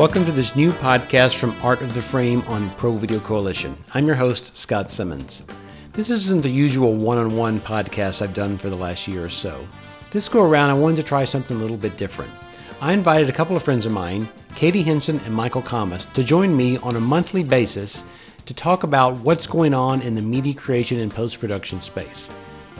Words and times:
Welcome 0.00 0.24
to 0.24 0.32
this 0.32 0.56
new 0.56 0.72
podcast 0.72 1.36
from 1.36 1.54
Art 1.62 1.82
of 1.82 1.92
the 1.92 2.00
Frame 2.00 2.40
on 2.48 2.70
Pro 2.76 2.96
Video 2.96 3.20
Coalition. 3.20 3.76
I'm 3.92 4.06
your 4.06 4.16
host, 4.16 4.56
Scott 4.56 4.90
Simmons. 4.90 5.42
This 5.92 6.08
isn't 6.08 6.42
the 6.42 6.48
usual 6.48 6.94
one 6.94 7.18
on 7.18 7.36
one 7.36 7.60
podcast 7.60 8.22
I've 8.22 8.32
done 8.32 8.56
for 8.56 8.70
the 8.70 8.76
last 8.76 9.06
year 9.06 9.22
or 9.22 9.28
so. 9.28 9.62
This 10.10 10.26
go 10.26 10.42
around, 10.42 10.70
I 10.70 10.72
wanted 10.72 10.96
to 10.96 11.02
try 11.02 11.24
something 11.24 11.54
a 11.54 11.60
little 11.60 11.76
bit 11.76 11.98
different. 11.98 12.32
I 12.80 12.94
invited 12.94 13.28
a 13.28 13.32
couple 13.34 13.56
of 13.56 13.62
friends 13.62 13.84
of 13.84 13.92
mine, 13.92 14.26
Katie 14.54 14.82
Hinsen 14.82 15.22
and 15.26 15.34
Michael 15.34 15.60
Kammes, 15.60 16.10
to 16.14 16.24
join 16.24 16.56
me 16.56 16.78
on 16.78 16.96
a 16.96 17.00
monthly 17.00 17.42
basis 17.42 18.02
to 18.46 18.54
talk 18.54 18.84
about 18.84 19.18
what's 19.18 19.46
going 19.46 19.74
on 19.74 20.00
in 20.00 20.14
the 20.14 20.22
media 20.22 20.54
creation 20.54 20.98
and 21.00 21.12
post 21.12 21.38
production 21.38 21.82
space. 21.82 22.30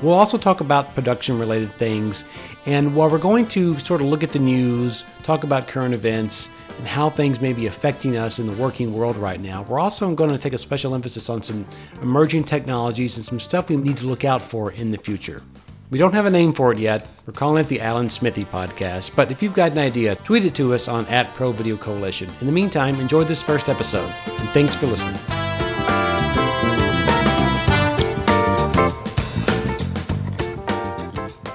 We'll 0.03 0.14
also 0.14 0.39
talk 0.39 0.61
about 0.61 0.95
production 0.95 1.39
related 1.39 1.72
things, 1.75 2.25
and 2.64 2.95
while 2.95 3.11
we're 3.11 3.18
going 3.18 3.46
to 3.49 3.79
sort 3.79 4.00
of 4.00 4.07
look 4.07 4.23
at 4.23 4.31
the 4.31 4.39
news, 4.39 5.04
talk 5.23 5.45
about 5.45 5.68
current 5.68 5.95
events, 5.95 6.49
and 6.79 6.89
how 6.89 7.11
things 7.11 7.40
may 7.40 7.53
be 7.53 7.67
affecting 7.67 8.17
us 8.17 8.39
in 8.39 8.46
the 8.46 8.54
working 8.54 8.95
world 8.95 9.17
right 9.17 9.40
now. 9.40 9.63
We're 9.63 9.79
also 9.79 10.14
going 10.14 10.31
to 10.31 10.39
take 10.39 10.54
a 10.54 10.59
special 10.59 10.95
emphasis 10.95 11.29
on 11.29 11.43
some 11.43 11.67
emerging 12.00 12.45
technologies 12.45 13.18
and 13.18 13.26
some 13.26 13.39
stuff 13.39 13.68
we 13.68 13.76
need 13.76 13.99
to 13.99 14.07
look 14.07 14.25
out 14.25 14.40
for 14.40 14.73
in 14.73 14.90
the 14.90 14.96
future. 14.96 15.43
We 15.90 15.99
don't 15.99 16.14
have 16.14 16.25
a 16.25 16.31
name 16.31 16.53
for 16.53 16.73
it 16.73 16.79
yet. 16.79 17.07
We're 17.26 17.32
calling 17.35 17.62
it 17.62 17.68
the 17.68 17.81
Alan 17.81 18.09
Smithee 18.09 18.45
Podcast, 18.45 19.14
but 19.17 19.31
if 19.31 19.43
you've 19.43 19.54
got 19.54 19.73
an 19.73 19.79
idea, 19.79 20.14
tweet 20.14 20.45
it 20.45 20.54
to 20.54 20.73
us 20.73 20.89
on 20.89 21.04
at 21.09 21.35
Pro 21.35 21.53
Video 21.53 21.76
Coalition. 21.76 22.31
In 22.40 22.46
the 22.46 22.53
meantime, 22.53 23.01
enjoy 23.01 23.25
this 23.25 23.43
first 23.43 23.68
episode, 23.68 24.11
and 24.26 24.48
thanks 24.51 24.76
for 24.76 24.87
listening. 24.87 25.50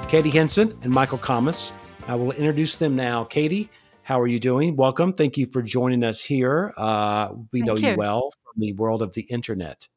Katie 0.08 0.32
Hinsen 0.32 0.72
and 0.84 0.92
Michael 0.92 1.18
Kammes. 1.18 1.72
I 2.08 2.16
will 2.16 2.32
introduce 2.32 2.76
them 2.76 2.96
now. 2.96 3.24
Katie, 3.24 3.70
how 4.04 4.22
are 4.22 4.28
you 4.28 4.40
doing? 4.40 4.76
Welcome. 4.76 5.14
Thank 5.14 5.36
you 5.36 5.48
for 5.48 5.64
joining 5.64 6.04
us 6.04 6.22
here. 6.22 6.74
Uh, 6.78 7.34
we 7.52 7.62
Thank 7.62 7.68
know 7.68 7.76
you. 7.76 7.90
you 7.90 7.98
well 7.98 8.32
from 8.44 8.62
the 8.62 8.74
world 8.74 9.02
of 9.02 9.14
the 9.14 9.24
internet. 9.24 9.88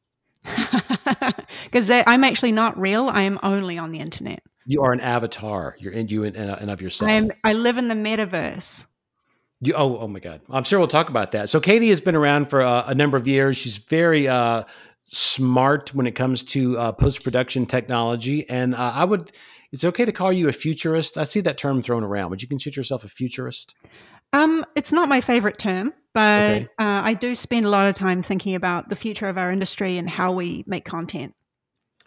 Because 1.65 1.89
I'm 1.89 2.23
actually 2.23 2.51
not 2.51 2.79
real. 2.79 3.09
I 3.09 3.23
am 3.23 3.39
only 3.43 3.77
on 3.77 3.91
the 3.91 3.99
internet. 3.99 4.41
You 4.65 4.81
are 4.83 4.91
an 4.91 5.01
avatar. 5.01 5.75
You're 5.79 5.93
in 5.93 6.07
you 6.07 6.23
and, 6.23 6.35
and 6.35 6.71
of 6.71 6.81
yourself. 6.81 7.09
I, 7.09 7.13
am, 7.13 7.31
I 7.43 7.53
live 7.53 7.77
in 7.77 7.87
the 7.87 7.95
metaverse. 7.95 8.85
You, 9.61 9.73
oh, 9.73 9.97
oh 9.99 10.07
my 10.07 10.19
God! 10.19 10.41
I'm 10.49 10.63
sure 10.63 10.79
we'll 10.79 10.87
talk 10.87 11.09
about 11.09 11.33
that. 11.33 11.49
So 11.49 11.59
Katie 11.59 11.89
has 11.89 12.01
been 12.01 12.15
around 12.15 12.49
for 12.49 12.61
uh, 12.61 12.85
a 12.87 12.95
number 12.95 13.17
of 13.17 13.27
years. 13.27 13.57
She's 13.57 13.77
very 13.77 14.27
uh, 14.27 14.63
smart 15.05 15.93
when 15.93 16.07
it 16.07 16.13
comes 16.13 16.43
to 16.43 16.77
uh, 16.77 16.91
post 16.93 17.23
production 17.23 17.65
technology, 17.65 18.49
and 18.49 18.73
uh, 18.73 18.93
I 18.95 19.05
would 19.05 19.31
is 19.71 19.83
it 19.83 19.87
okay 19.89 20.05
to 20.05 20.11
call 20.11 20.33
you 20.33 20.49
a 20.49 20.53
futurist? 20.53 21.17
I 21.17 21.23
see 21.23 21.41
that 21.41 21.57
term 21.57 21.81
thrown 21.81 22.03
around. 22.03 22.29
Would 22.31 22.41
you 22.41 22.47
consider 22.47 22.79
yourself 22.79 23.03
a 23.03 23.07
futurist? 23.07 23.75
Um, 24.33 24.65
it's 24.75 24.91
not 24.91 25.09
my 25.09 25.21
favorite 25.21 25.57
term, 25.57 25.93
but 26.13 26.51
okay. 26.51 26.67
uh, 26.79 27.01
I 27.03 27.13
do 27.13 27.35
spend 27.35 27.65
a 27.65 27.69
lot 27.69 27.87
of 27.87 27.95
time 27.95 28.21
thinking 28.21 28.55
about 28.55 28.89
the 28.89 28.95
future 28.95 29.27
of 29.27 29.37
our 29.37 29.51
industry 29.51 29.97
and 29.97 30.09
how 30.09 30.31
we 30.31 30.63
make 30.67 30.85
content. 30.85 31.33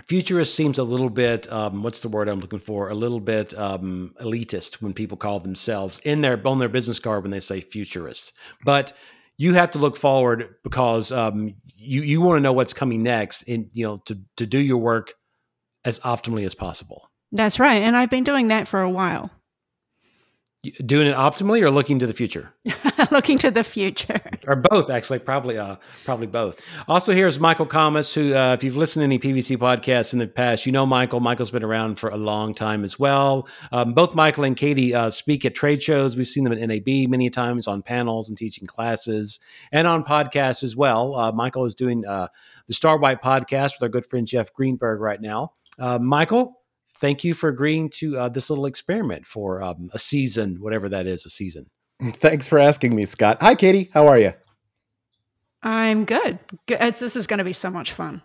Futurist 0.07 0.55
seems 0.55 0.79
a 0.79 0.85
little 0.85 1.11
bit, 1.11 1.51
um, 1.53 1.83
what's 1.83 2.01
the 2.01 2.09
word 2.09 2.29
I'm 2.29 2.41
looking 2.41 2.59
for? 2.59 2.89
A 2.89 2.95
little 2.95 3.21
bit 3.21 3.57
um, 3.57 4.15
elitist 4.21 4.83
when 4.83 4.93
people 4.93 5.17
call 5.17 5.39
themselves 5.39 6.01
in 6.01 6.23
their 6.23 6.41
on 6.47 6.59
their 6.59 6.69
business 6.69 6.99
card 6.99 7.23
when 7.23 7.31
they 7.31 7.41
say 7.41 7.61
futurist. 7.61 8.33
But 8.65 8.93
you 9.39 9.55
have 9.55 9.71
to 9.73 9.79
look 9.79 9.97
forward 9.97 10.57
because 10.65 11.13
um, 11.13 11.55
you 11.65 12.03
you 12.03 12.21
want 12.21 12.39
to 12.39 12.41
know 12.41 12.53
what's 12.53 12.73
coming 12.73 13.03
next, 13.05 13.43
and 13.45 13.71
you 13.73 13.87
know 13.87 13.99
to 14.07 14.19
to 14.39 14.47
do 14.47 14.59
your 14.59 14.79
work 14.79 15.15
as 15.85 16.01
optimally 16.01 16.45
as 16.45 16.55
possible. 16.55 17.09
That's 17.33 17.59
right. 17.59 17.83
And 17.83 17.97
I've 17.97 18.11
been 18.11 18.25
doing 18.25 18.49
that 18.49 18.69
for 18.69 18.81
a 18.81 18.91
while. 18.91 19.31
Doing 20.87 21.09
it 21.09 21.17
optimally 21.17 21.61
or 21.61 21.73
looking 21.73 21.99
to 21.99 22.07
the 22.07 22.13
future? 22.13 22.55
looking 23.11 23.37
to 23.39 23.51
the 23.51 23.65
future. 23.65 24.20
or 24.47 24.55
both, 24.55 24.91
actually, 24.91 25.19
probably 25.19 25.59
uh, 25.59 25.75
probably 26.05 26.29
both. 26.29 26.65
Also, 26.87 27.13
here's 27.13 27.41
Michael 27.41 27.67
Kammes, 27.67 28.15
who, 28.15 28.33
uh, 28.33 28.55
if 28.55 28.63
you've 28.63 28.77
listened 28.77 29.01
to 29.01 29.05
any 29.05 29.19
PVC 29.19 29.57
podcasts 29.57 30.13
in 30.13 30.21
the 30.21 30.29
past, 30.29 30.65
you 30.65 30.71
know 30.71 30.87
Michael. 30.87 31.19
Michael's 31.19 31.51
been 31.51 31.65
around 31.65 31.98
for 31.98 32.11
a 32.11 32.17
long 32.17 32.55
time 32.55 32.85
as 32.85 32.97
well. 32.97 33.48
Um, 33.73 33.92
both 33.92 34.15
Michael 34.15 34.45
and 34.45 34.57
Katie 34.57 34.95
uh, 34.95 35.11
speak 35.11 35.45
at 35.45 35.57
trade 35.57 35.83
shows. 35.83 36.17
We've 36.17 36.29
seen 36.29 36.45
them 36.45 36.53
at 36.53 36.61
NAB 36.61 37.11
many 37.11 37.29
times 37.29 37.67
on 37.67 37.83
panels 37.83 38.29
and 38.29 38.39
teaching 38.39 38.69
classes 38.69 39.41
and 39.73 39.89
on 39.89 40.05
podcasts 40.05 40.63
as 40.63 40.77
well. 40.77 41.17
Uh, 41.17 41.33
Michael 41.33 41.65
is 41.65 41.75
doing 41.75 42.07
uh, 42.07 42.29
the 42.69 42.75
Star 42.75 42.98
White 42.98 43.21
podcast 43.21 43.73
with 43.79 43.83
our 43.83 43.89
good 43.89 44.07
friend 44.07 44.29
Jeff 44.29 44.53
Greenberg 44.53 45.01
right 45.01 45.21
now. 45.21 45.55
Uh, 45.77 45.98
Michael, 45.98 46.61
thank 47.02 47.24
you 47.24 47.35
for 47.35 47.48
agreeing 47.48 47.90
to 47.90 48.17
uh, 48.17 48.29
this 48.30 48.48
little 48.48 48.64
experiment 48.64 49.27
for 49.27 49.61
um, 49.61 49.90
a 49.92 49.98
season, 49.98 50.58
whatever 50.61 50.89
that 50.89 51.07
is, 51.07 51.27
a 51.27 51.29
season. 51.29 51.67
Thanks 52.02 52.48
for 52.48 52.58
asking 52.58 52.95
me, 52.95 53.05
Scott. 53.05 53.39
Hi, 53.42 53.55
Katie. 53.55 53.90
How 53.92 54.07
are 54.07 54.18
you? 54.18 54.33
I'm 55.62 56.05
good. 56.05 56.39
It's, 56.68 57.01
this 57.01 57.17
is 57.17 57.27
going 57.27 57.39
to 57.39 57.45
be 57.45 57.52
so 57.52 57.70
much 57.70 57.92
fun. 57.92 58.23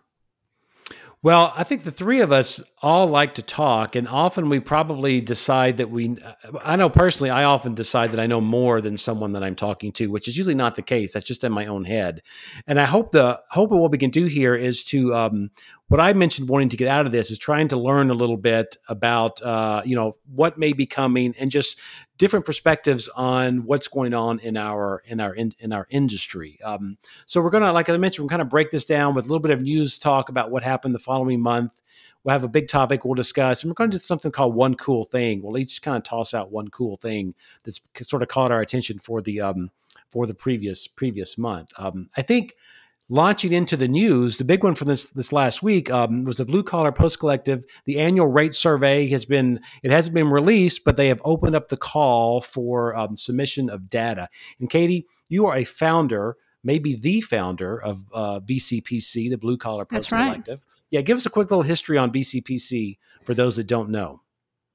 Well, 1.27 1.51
I 1.57 1.65
think 1.65 1.83
the 1.83 1.91
three 1.91 2.21
of 2.21 2.31
us 2.31 2.63
all 2.81 3.05
like 3.05 3.33
to 3.33 3.41
talk, 3.41 3.97
and 3.97 4.07
often 4.07 4.47
we 4.47 4.61
probably 4.61 5.19
decide 5.19 5.75
that 5.75 5.89
we. 5.89 6.15
I 6.63 6.77
know 6.77 6.89
personally, 6.89 7.31
I 7.31 7.43
often 7.43 7.75
decide 7.75 8.13
that 8.13 8.19
I 8.21 8.27
know 8.27 8.39
more 8.39 8.79
than 8.79 8.95
someone 8.95 9.33
that 9.33 9.43
I'm 9.43 9.53
talking 9.53 9.91
to, 9.91 10.07
which 10.07 10.29
is 10.29 10.37
usually 10.37 10.55
not 10.55 10.77
the 10.77 10.81
case. 10.81 11.13
That's 11.13 11.25
just 11.25 11.43
in 11.43 11.51
my 11.51 11.66
own 11.66 11.83
head. 11.83 12.21
And 12.66 12.79
I 12.79 12.85
hope 12.85 13.11
the 13.11 13.41
hope 13.49 13.73
of 13.73 13.79
what 13.79 13.91
we 13.91 13.97
can 13.97 14.09
do 14.09 14.27
here 14.27 14.55
is 14.55 14.85
to 14.85 15.13
um, 15.16 15.51
what 15.89 15.99
I 15.99 16.13
mentioned 16.13 16.47
wanting 16.47 16.69
to 16.69 16.77
get 16.77 16.87
out 16.87 17.05
of 17.05 17.11
this 17.11 17.29
is 17.29 17.37
trying 17.37 17.67
to 17.69 17.77
learn 17.77 18.09
a 18.09 18.13
little 18.13 18.37
bit 18.37 18.77
about 18.87 19.41
uh, 19.41 19.81
you 19.83 19.97
know 19.97 20.16
what 20.33 20.57
may 20.57 20.71
be 20.71 20.85
coming 20.85 21.35
and 21.37 21.51
just 21.51 21.77
different 22.17 22.45
perspectives 22.45 23.07
on 23.09 23.66
what's 23.66 23.88
going 23.88 24.13
on 24.13 24.39
in 24.39 24.57
our 24.57 25.03
in 25.05 25.19
our 25.19 25.33
in, 25.33 25.53
in 25.59 25.72
our 25.72 25.88
industry. 25.89 26.59
Um, 26.63 26.97
so 27.25 27.41
we're 27.41 27.50
gonna, 27.50 27.72
like 27.72 27.89
I 27.89 27.97
mentioned, 27.97 28.25
we're 28.25 28.29
kind 28.29 28.41
of 28.41 28.50
break 28.50 28.72
this 28.72 28.85
down 28.85 29.13
with 29.16 29.25
a 29.25 29.28
little 29.28 29.41
bit 29.41 29.51
of 29.51 29.61
news 29.61 29.97
talk 30.00 30.29
about 30.29 30.51
what 30.51 30.63
happened 30.63 30.95
the 30.95 31.00
following 31.00 31.41
month. 31.41 31.81
We'll 32.23 32.33
have 32.33 32.44
a 32.44 32.50
big 32.50 32.67
topic 32.67 33.05
we'll 33.05 33.13
discuss, 33.16 33.63
and 33.63 33.69
we're 33.69 33.75
going 33.75 33.91
to 33.91 33.97
do 33.97 34.01
something 34.01 34.31
called 34.31 34.55
one 34.55 34.75
cool 34.75 35.05
thing. 35.05 35.41
We'll 35.41 35.57
each 35.57 35.81
kind 35.81 35.95
of 35.95 36.03
toss 36.03 36.33
out 36.33 36.51
one 36.51 36.69
cool 36.69 36.97
thing 36.97 37.35
that's 37.63 37.79
sort 38.01 38.22
of 38.22 38.28
caught 38.28 38.51
our 38.51 38.61
attention 38.61 38.99
for 38.99 39.22
the 39.22 39.41
um, 39.41 39.72
for 40.09 40.25
the 40.25 40.34
previous 40.34 40.88
previous 40.88 41.38
month. 41.38 41.72
Um, 41.78 42.09
I 42.17 42.22
think 42.22 42.55
launching 43.09 43.53
into 43.53 43.78
the 43.78 43.88
news, 43.88 44.38
the 44.38 44.44
big 44.44 44.63
one 44.63 44.75
from 44.75 44.88
this 44.88 45.12
this 45.12 45.31
last 45.31 45.63
week 45.63 45.90
um, 45.90 46.23
was 46.25 46.38
the 46.38 46.45
Blue 46.45 46.63
Collar 46.63 46.91
Post 46.91 47.19
Collective. 47.19 47.66
The 47.85 48.00
annual 48.00 48.28
rate 48.28 48.53
survey 48.53 49.07
has 49.09 49.25
been 49.25 49.62
it 49.84 49.91
hasn't 49.91 50.13
been 50.13 50.29
released, 50.29 50.84
but 50.84 50.97
they 50.97 51.07
have 51.07 51.22
opened 51.23 51.56
up 51.56 51.69
the 51.69 51.78
call 51.78 52.41
for 52.41 52.96
um, 52.96 53.16
submission 53.16 53.69
of 53.69 53.90
data. 53.90 54.29
And 54.59 54.69
Katie, 54.69 55.07
you 55.29 55.46
are 55.46 55.56
a 55.56 55.63
founder, 55.63 56.38
maybe 56.63 56.96
the 56.96 57.22
founder 57.22 57.81
of 57.81 58.03
uh, 58.13 58.40
BCPC, 58.40 59.29
the 59.29 59.38
Blue 59.38 59.57
Collar 59.57 59.85
Post 59.85 60.12
right. 60.12 60.25
Collective. 60.25 60.66
Yeah, 60.90 61.01
give 61.01 61.17
us 61.17 61.25
a 61.25 61.29
quick 61.29 61.51
little 61.51 61.63
history 61.63 61.97
on 61.97 62.12
BCPC 62.12 62.97
for 63.23 63.34
those 63.34 63.57
that 63.57 63.67
don't 63.67 63.90
know. 63.90 64.22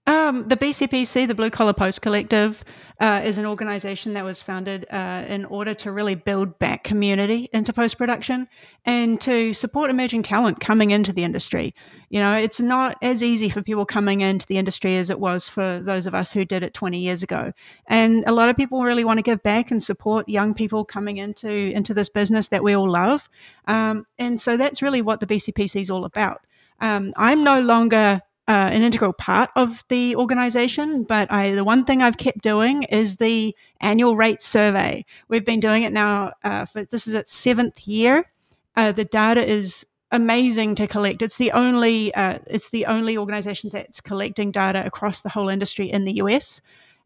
Um, 0.04 0.48
the 0.48 0.56
BCPC, 0.56 1.28
the 1.28 1.34
Blue 1.34 1.50
Collar 1.50 1.72
Post 1.72 2.02
Collective, 2.02 2.64
uh, 3.00 3.20
is 3.24 3.38
an 3.38 3.46
organization 3.46 4.14
that 4.14 4.24
was 4.24 4.42
founded 4.42 4.84
uh, 4.90 5.24
in 5.28 5.44
order 5.44 5.74
to 5.74 5.92
really 5.92 6.16
build 6.16 6.58
back 6.58 6.82
community 6.82 7.48
into 7.52 7.72
post 7.72 7.98
production 7.98 8.48
and 8.84 9.20
to 9.20 9.52
support 9.52 9.90
emerging 9.90 10.24
talent 10.24 10.58
coming 10.58 10.90
into 10.90 11.12
the 11.12 11.22
industry. 11.22 11.72
You 12.10 12.18
know, 12.18 12.34
it's 12.34 12.58
not 12.58 12.96
as 13.00 13.22
easy 13.22 13.48
for 13.48 13.62
people 13.62 13.86
coming 13.86 14.22
into 14.22 14.44
the 14.46 14.58
industry 14.58 14.96
as 14.96 15.08
it 15.08 15.20
was 15.20 15.48
for 15.48 15.78
those 15.78 16.06
of 16.06 16.16
us 16.16 16.32
who 16.32 16.44
did 16.44 16.64
it 16.64 16.74
20 16.74 16.98
years 16.98 17.22
ago. 17.22 17.52
And 17.86 18.24
a 18.26 18.32
lot 18.32 18.48
of 18.48 18.56
people 18.56 18.82
really 18.82 19.04
want 19.04 19.18
to 19.18 19.22
give 19.22 19.42
back 19.44 19.70
and 19.70 19.80
support 19.80 20.28
young 20.28 20.52
people 20.52 20.84
coming 20.84 21.18
into, 21.18 21.48
into 21.48 21.94
this 21.94 22.08
business 22.08 22.48
that 22.48 22.64
we 22.64 22.74
all 22.74 22.90
love. 22.90 23.28
Um, 23.66 24.06
and 24.18 24.40
so 24.40 24.56
that's 24.56 24.82
really 24.82 25.00
what 25.00 25.20
the 25.20 25.26
BCPC 25.26 25.80
is 25.80 25.90
all 25.90 26.04
about. 26.04 26.40
Um, 26.80 27.12
I'm 27.16 27.44
no 27.44 27.60
longer 27.60 28.20
uh, 28.52 28.68
an 28.68 28.82
integral 28.82 29.14
part 29.14 29.48
of 29.56 29.82
the 29.88 30.14
organization, 30.14 31.04
but 31.04 31.32
I, 31.32 31.54
the 31.54 31.64
one 31.64 31.86
thing 31.86 32.02
I've 32.02 32.18
kept 32.18 32.42
doing 32.42 32.82
is 32.82 33.16
the 33.16 33.56
annual 33.80 34.14
rate 34.14 34.42
survey. 34.42 35.06
We've 35.28 35.44
been 35.44 35.58
doing 35.58 35.84
it 35.84 35.92
now 35.92 36.34
uh, 36.44 36.66
for 36.66 36.84
this 36.84 37.06
is 37.06 37.14
its 37.14 37.34
seventh 37.34 37.88
year. 37.88 38.26
Uh, 38.76 38.92
the 38.92 39.06
data 39.06 39.42
is 39.42 39.86
amazing 40.10 40.74
to 40.74 40.86
collect. 40.86 41.22
It's 41.22 41.38
the 41.38 41.50
only 41.52 42.14
uh, 42.14 42.40
it's 42.46 42.68
the 42.68 42.84
only 42.84 43.16
organization 43.16 43.70
that's 43.72 44.02
collecting 44.02 44.50
data 44.50 44.84
across 44.84 45.22
the 45.22 45.30
whole 45.30 45.48
industry 45.48 45.90
in 45.90 46.04
the 46.04 46.16
US. 46.16 46.60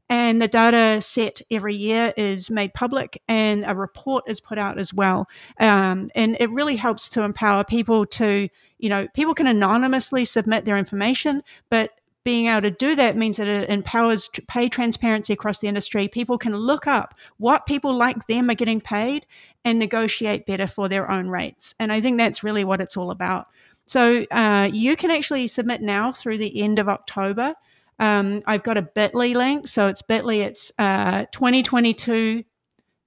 And 0.09 0.41
the 0.41 0.49
data 0.49 1.01
set 1.01 1.43
every 1.51 1.75
year 1.75 2.13
is 2.17 2.49
made 2.49 2.75
public, 2.75 3.21
and 3.27 3.65
a 3.67 3.75
report 3.75 4.25
is 4.29 4.39
put 4.39 4.57
out 4.57 4.79
as 4.79 4.95
well. 4.95 5.29
Um, 5.59 6.09
and 6.15 6.37
it 6.39 6.51
really 6.51 6.77
helps 6.77 7.09
to 7.11 7.23
empower 7.23 7.65
people 7.65 8.07
to 8.07 8.49
you 8.79 8.89
know, 8.89 9.07
people 9.15 9.35
can 9.35 9.47
anonymously 9.47 10.25
submit 10.25 10.65
their 10.65 10.77
information, 10.77 11.43
but 11.71 11.93
being 12.25 12.47
able 12.47 12.63
to 12.63 12.73
do 12.73 12.97
that 12.97 13.17
means 13.17 13.37
that 13.37 13.47
it 13.47 13.71
empowers 13.71 14.29
pay 14.49 14.69
transparency 14.69 15.33
across 15.33 15.61
the 15.61 15.69
industry. 15.69 16.09
People 16.09 16.37
can 16.37 16.57
look 16.57 16.87
up 16.87 17.15
what 17.39 17.67
people 17.67 17.95
like 17.95 18.27
them 18.27 18.51
are 18.51 18.55
getting 18.55 18.81
paid 18.81 19.25
and 19.65 19.79
negotiate 19.79 20.45
better 20.45 20.67
for 20.67 20.89
their 20.89 21.09
own 21.09 21.29
rates. 21.29 21.75
And 21.79 21.93
I 21.93 22.01
think 22.01 22.19
that's 22.19 22.43
really 22.43 22.65
what 22.65 22.81
it's 22.81 22.97
all 22.97 23.13
about. 23.13 23.47
So 23.87 24.27
uh, 24.33 24.69
you 24.73 24.97
can 24.97 25.13
actually 25.13 25.47
submit 25.47 25.83
now 25.83 26.11
through 26.11 26.39
the 26.39 26.61
end 26.61 26.81
of 26.81 26.89
October. 26.89 27.53
Um, 27.99 28.43
I've 28.47 28.63
got 28.63 28.77
a 28.77 28.83
Bitly 28.83 29.35
link, 29.35 29.69
so 29.69 29.89
it's 29.89 30.03
Bitly. 30.03 30.45
It's 30.45 30.73
uh, 30.79 31.25
2022 31.33 32.45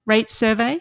Rate 0.06 0.30
Survey 0.30 0.80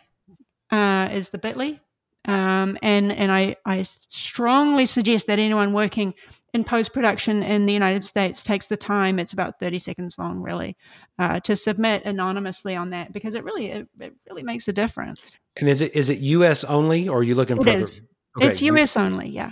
uh, 0.71 1.09
is 1.11 1.29
the 1.29 1.37
Bitly. 1.37 1.79
Um, 2.25 2.77
and 2.81 3.11
and 3.11 3.31
I, 3.31 3.55
I 3.65 3.81
strongly 3.81 4.85
suggest 4.85 5.27
that 5.27 5.39
anyone 5.39 5.73
working 5.73 6.13
in 6.53 6.63
post 6.63 6.93
production 6.93 7.43
in 7.43 7.65
the 7.65 7.73
United 7.73 8.03
States 8.03 8.43
takes 8.43 8.67
the 8.67 8.75
time. 8.75 9.19
It's 9.19 9.31
about 9.33 9.59
thirty 9.59 9.77
seconds 9.77 10.19
long, 10.19 10.41
really, 10.41 10.75
uh, 11.17 11.39
to 11.41 11.55
submit 11.55 12.03
anonymously 12.05 12.75
on 12.75 12.89
that 12.89 13.13
because 13.13 13.35
it 13.35 13.43
really 13.43 13.67
it, 13.67 13.87
it, 13.99 14.13
really 14.29 14.43
makes 14.43 14.67
a 14.67 14.73
difference. 14.73 15.37
And 15.57 15.69
is 15.69 15.81
it 15.81 15.95
is 15.95 16.09
it 16.09 16.19
U.S. 16.19 16.63
only, 16.65 17.07
or 17.07 17.19
are 17.19 17.23
you 17.23 17.35
looking 17.35 17.57
it 17.57 17.63
for? 17.63 17.69
Is. 17.69 18.01
Okay. 18.37 18.47
It's 18.47 18.61
U.S. 18.61 18.97
only. 18.97 19.29
Yeah. 19.29 19.51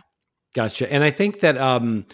Gotcha. 0.54 0.92
And 0.92 1.04
I 1.04 1.12
think 1.12 1.40
that 1.40 1.58
um, 1.58 2.06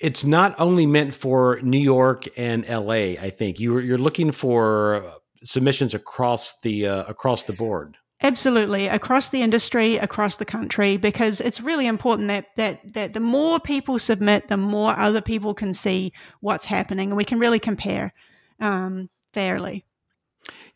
it's 0.00 0.24
not 0.24 0.54
only 0.58 0.86
meant 0.86 1.14
for 1.14 1.60
New 1.62 1.78
York 1.78 2.26
and 2.36 2.64
L.A. 2.66 3.18
I 3.18 3.30
think 3.30 3.60
you 3.60 3.78
you're 3.78 3.98
looking 3.98 4.32
for 4.32 5.14
submissions 5.42 5.94
across 5.94 6.58
the 6.60 6.86
uh, 6.86 7.04
across 7.04 7.44
the 7.44 7.52
board. 7.52 7.96
Absolutely, 8.22 8.86
across 8.86 9.30
the 9.30 9.40
industry, 9.40 9.96
across 9.96 10.36
the 10.36 10.44
country, 10.44 10.98
because 10.98 11.40
it's 11.40 11.60
really 11.60 11.86
important 11.86 12.28
that 12.28 12.46
that 12.56 12.92
that 12.92 13.12
the 13.14 13.20
more 13.20 13.60
people 13.60 13.98
submit, 13.98 14.48
the 14.48 14.56
more 14.56 14.98
other 14.98 15.22
people 15.22 15.54
can 15.54 15.72
see 15.72 16.12
what's 16.40 16.64
happening, 16.64 17.10
and 17.10 17.16
we 17.16 17.24
can 17.24 17.38
really 17.38 17.58
compare 17.58 18.12
um, 18.60 19.08
fairly. 19.32 19.84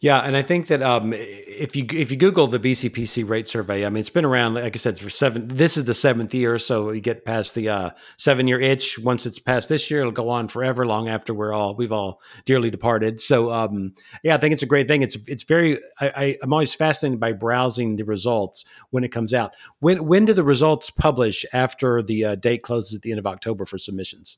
Yeah, 0.04 0.18
and 0.18 0.36
I 0.36 0.42
think 0.42 0.66
that 0.66 0.82
um, 0.82 1.14
if 1.14 1.74
you 1.74 1.86
if 1.90 2.10
you 2.10 2.18
Google 2.18 2.46
the 2.46 2.58
BCPC 2.58 3.26
rate 3.26 3.46
survey, 3.46 3.86
I 3.86 3.88
mean 3.88 4.00
it's 4.00 4.10
been 4.10 4.26
around, 4.26 4.52
like 4.52 4.76
I 4.76 4.78
said, 4.78 4.98
for 4.98 5.08
seven. 5.08 5.48
This 5.48 5.78
is 5.78 5.86
the 5.86 5.94
seventh 5.94 6.34
year, 6.34 6.58
so 6.58 6.90
you 6.90 7.00
get 7.00 7.24
past 7.24 7.54
the 7.54 7.70
uh, 7.70 7.90
seven 8.18 8.46
year 8.46 8.60
itch. 8.60 8.98
Once 8.98 9.24
it's 9.24 9.38
past 9.38 9.70
this 9.70 9.90
year, 9.90 10.00
it'll 10.00 10.12
go 10.12 10.28
on 10.28 10.48
forever, 10.48 10.84
long 10.84 11.08
after 11.08 11.32
we're 11.32 11.54
all 11.54 11.74
we've 11.74 11.90
all 11.90 12.20
dearly 12.44 12.68
departed. 12.68 13.18
So 13.18 13.50
um, 13.50 13.94
yeah, 14.22 14.34
I 14.34 14.36
think 14.36 14.52
it's 14.52 14.62
a 14.62 14.66
great 14.66 14.88
thing. 14.88 15.00
It's 15.00 15.16
it's 15.26 15.44
very. 15.44 15.78
I, 15.98 16.08
I, 16.14 16.38
I'm 16.42 16.52
always 16.52 16.74
fascinated 16.74 17.18
by 17.18 17.32
browsing 17.32 17.96
the 17.96 18.04
results 18.04 18.66
when 18.90 19.04
it 19.04 19.08
comes 19.08 19.32
out. 19.32 19.54
When 19.78 20.04
when 20.04 20.26
do 20.26 20.34
the 20.34 20.44
results 20.44 20.90
publish 20.90 21.46
after 21.54 22.02
the 22.02 22.26
uh, 22.26 22.34
date 22.34 22.62
closes 22.62 22.94
at 22.94 23.00
the 23.00 23.10
end 23.10 23.20
of 23.20 23.26
October 23.26 23.64
for 23.64 23.78
submissions? 23.78 24.36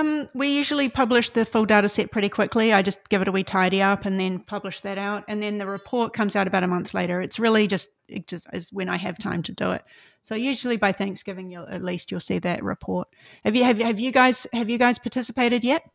Um, 0.00 0.28
we 0.34 0.48
usually 0.48 0.88
publish 0.88 1.30
the 1.30 1.44
full 1.44 1.64
data 1.64 1.88
set 1.88 2.10
pretty 2.10 2.28
quickly. 2.28 2.72
I 2.72 2.82
just 2.82 3.08
give 3.08 3.22
it 3.22 3.28
a 3.28 3.32
wee 3.32 3.44
tidy 3.44 3.82
up 3.82 4.04
and 4.04 4.18
then 4.18 4.38
publish 4.38 4.80
that 4.80 4.98
out. 4.98 5.24
And 5.28 5.42
then 5.42 5.58
the 5.58 5.66
report 5.66 6.12
comes 6.12 6.36
out 6.36 6.46
about 6.46 6.62
a 6.62 6.66
month 6.66 6.94
later. 6.94 7.20
It's 7.20 7.38
really 7.38 7.66
just, 7.66 7.88
it 8.08 8.26
just 8.26 8.46
is 8.52 8.72
when 8.72 8.88
I 8.88 8.96
have 8.96 9.18
time 9.18 9.42
to 9.44 9.52
do 9.52 9.72
it. 9.72 9.82
So 10.22 10.34
usually 10.34 10.76
by 10.76 10.92
Thanksgiving, 10.92 11.50
you'll, 11.50 11.68
at 11.68 11.82
least 11.82 12.10
you'll 12.10 12.20
see 12.20 12.38
that 12.40 12.62
report. 12.62 13.08
Have 13.44 13.54
you, 13.54 13.64
have, 13.64 13.78
have 13.78 14.00
you 14.00 14.10
guys, 14.10 14.46
have 14.52 14.70
you 14.70 14.78
guys 14.78 14.98
participated 14.98 15.64
yet? 15.64 15.88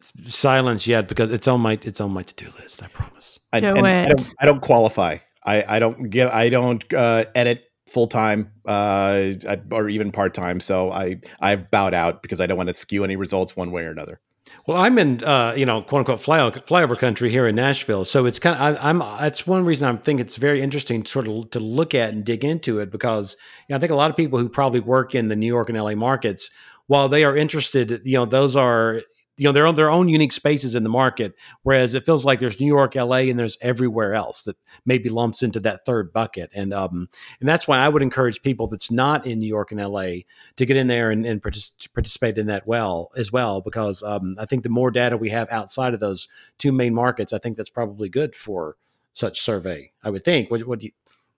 Silence 0.00 0.86
yet 0.86 1.08
because 1.08 1.30
it's 1.30 1.48
on 1.48 1.60
my 1.60 1.76
it's 1.82 2.00
on 2.00 2.12
my 2.12 2.22
to 2.22 2.34
do 2.36 2.48
list. 2.60 2.84
I 2.84 2.86
promise. 2.86 3.40
I, 3.52 3.58
do 3.58 3.74
it. 3.74 3.84
I 3.84 4.06
don't, 4.06 4.34
I 4.38 4.46
don't 4.46 4.60
qualify. 4.60 5.18
I, 5.44 5.64
I 5.76 5.78
don't 5.80 6.08
give. 6.08 6.30
I 6.30 6.50
don't 6.50 6.94
uh, 6.94 7.24
edit 7.34 7.67
full 7.88 8.06
time 8.06 8.52
uh, 8.66 9.32
or 9.70 9.88
even 9.88 10.12
part 10.12 10.34
time. 10.34 10.60
So 10.60 10.90
I 10.90 11.20
I've 11.40 11.70
bowed 11.70 11.94
out 11.94 12.22
because 12.22 12.40
I 12.40 12.46
don't 12.46 12.56
want 12.56 12.68
to 12.68 12.72
skew 12.74 13.04
any 13.04 13.16
results 13.16 13.56
one 13.56 13.70
way 13.70 13.84
or 13.84 13.90
another. 13.90 14.20
Well, 14.66 14.80
I'm 14.80 14.98
in 14.98 15.22
uh, 15.24 15.54
you 15.56 15.66
know 15.66 15.82
quote 15.82 16.00
unquote 16.00 16.20
fly, 16.20 16.38
flyover 16.50 16.98
country 16.98 17.30
here 17.30 17.46
in 17.46 17.54
Nashville, 17.54 18.04
so 18.04 18.26
it's 18.26 18.38
kind 18.38 18.56
of 18.56 18.84
I, 18.84 18.90
am 18.90 18.98
that's 18.98 19.46
one 19.46 19.64
reason 19.64 19.88
I 19.88 19.98
think 20.00 20.20
it's 20.20 20.36
very 20.36 20.60
interesting 20.60 21.02
to 21.02 21.10
sort 21.10 21.28
of 21.28 21.50
to 21.50 21.60
look 21.60 21.94
at 21.94 22.10
and 22.10 22.24
dig 22.24 22.44
into 22.44 22.78
it 22.78 22.90
because 22.90 23.36
you 23.68 23.72
know, 23.72 23.76
I 23.76 23.80
think 23.80 23.92
a 23.92 23.96
lot 23.96 24.10
of 24.10 24.16
people 24.16 24.38
who 24.38 24.48
probably 24.48 24.80
work 24.80 25.14
in 25.14 25.28
the 25.28 25.36
New 25.36 25.46
York 25.46 25.68
and 25.68 25.78
LA 25.78 25.94
markets, 25.94 26.50
while 26.86 27.08
they 27.08 27.24
are 27.24 27.36
interested, 27.36 28.02
you 28.04 28.18
know, 28.18 28.24
those 28.24 28.56
are 28.56 29.02
you 29.38 29.44
know, 29.44 29.52
their 29.52 29.66
own 29.66 29.74
their 29.76 29.90
own 29.90 30.08
unique 30.08 30.32
spaces 30.32 30.74
in 30.74 30.82
the 30.82 30.88
market. 30.88 31.34
Whereas 31.62 31.94
it 31.94 32.04
feels 32.04 32.24
like 32.24 32.40
there's 32.40 32.60
New 32.60 32.66
York, 32.66 32.94
LA, 32.96 33.28
and 33.28 33.38
there's 33.38 33.56
everywhere 33.60 34.14
else 34.14 34.42
that 34.42 34.56
maybe 34.84 35.08
lumps 35.08 35.42
into 35.42 35.60
that 35.60 35.84
third 35.84 36.12
bucket. 36.12 36.50
And 36.54 36.74
um, 36.74 37.08
and 37.40 37.48
that's 37.48 37.68
why 37.68 37.78
I 37.78 37.88
would 37.88 38.02
encourage 38.02 38.42
people 38.42 38.66
that's 38.66 38.90
not 38.90 39.26
in 39.26 39.38
New 39.38 39.48
York 39.48 39.70
and 39.70 39.80
LA 39.80 40.24
to 40.56 40.66
get 40.66 40.76
in 40.76 40.88
there 40.88 41.10
and, 41.10 41.24
and 41.24 41.40
partic- 41.40 41.92
participate 41.94 42.36
in 42.36 42.46
that 42.46 42.66
well 42.66 43.12
as 43.16 43.32
well, 43.32 43.60
because 43.60 44.02
um, 44.02 44.36
I 44.38 44.44
think 44.44 44.64
the 44.64 44.68
more 44.68 44.90
data 44.90 45.16
we 45.16 45.30
have 45.30 45.48
outside 45.50 45.94
of 45.94 46.00
those 46.00 46.28
two 46.58 46.72
main 46.72 46.94
markets, 46.94 47.32
I 47.32 47.38
think 47.38 47.56
that's 47.56 47.70
probably 47.70 48.08
good 48.08 48.34
for 48.34 48.76
such 49.12 49.40
survey. 49.40 49.92
I 50.02 50.10
would 50.10 50.24
think. 50.24 50.50
What, 50.50 50.66
what 50.66 50.80
do 50.80 50.86
you 50.86 50.92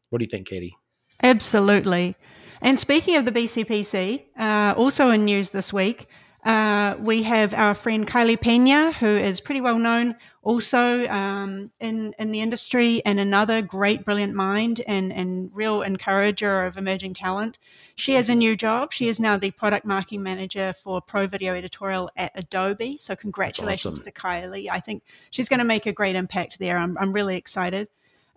what 0.09 0.19
do 0.19 0.25
you 0.25 0.31
think, 0.31 0.49
Katie? 0.49 0.77
Absolutely. 1.23 2.17
And 2.63 2.79
speaking 2.79 3.17
of 3.17 3.25
the 3.25 3.33
BCPC, 3.33 4.25
uh, 4.39 4.75
also 4.77 5.11
in 5.11 5.25
news 5.25 5.51
this 5.51 5.73
week, 5.73 6.09
uh, 6.45 6.97
we 6.99 7.23
have 7.23 7.53
our 7.53 7.75
friend 7.75 8.07
Kylie 8.07 8.41
Pena, 8.41 8.93
who 8.93 9.07
is 9.07 9.41
pretty 9.41 9.61
well 9.61 9.79
known 9.79 10.15
also 10.43 11.07
um, 11.09 11.71
in 11.81 12.15
in 12.19 12.33
the 12.33 12.41
industry, 12.41 13.03
and 13.05 13.21
another 13.21 13.61
great, 13.61 14.05
brilliant 14.05 14.35
mind 14.35 14.81
and 14.87 15.13
and 15.13 15.51
real 15.53 15.83
encourager 15.83 16.65
of 16.65 16.79
emerging 16.79 17.13
talent. 17.13 17.59
She 17.95 18.15
has 18.15 18.31
a 18.31 18.35
new 18.35 18.57
job. 18.57 18.93
She 18.93 19.09
is 19.09 19.21
now 19.21 19.37
the 19.37 19.51
product 19.51 19.85
marketing 19.85 20.23
manager 20.23 20.73
for 20.73 21.03
Pro 21.03 21.27
Video 21.27 21.55
Editorial 21.55 22.11
at 22.17 22.33
Adobe. 22.35 22.97
So 22.97 23.15
congratulations 23.15 24.01
awesome. 24.01 24.05
to 24.07 24.13
Kylie. 24.13 24.69
I 24.71 24.81
think 24.81 25.03
she's 25.31 25.49
going 25.49 25.59
to 25.59 25.65
make 25.65 25.85
a 25.85 25.93
great 25.93 26.17
impact 26.17 26.59
there. 26.59 26.79
I'm 26.79 26.97
I'm 26.99 27.13
really 27.13 27.37
excited. 27.37 27.89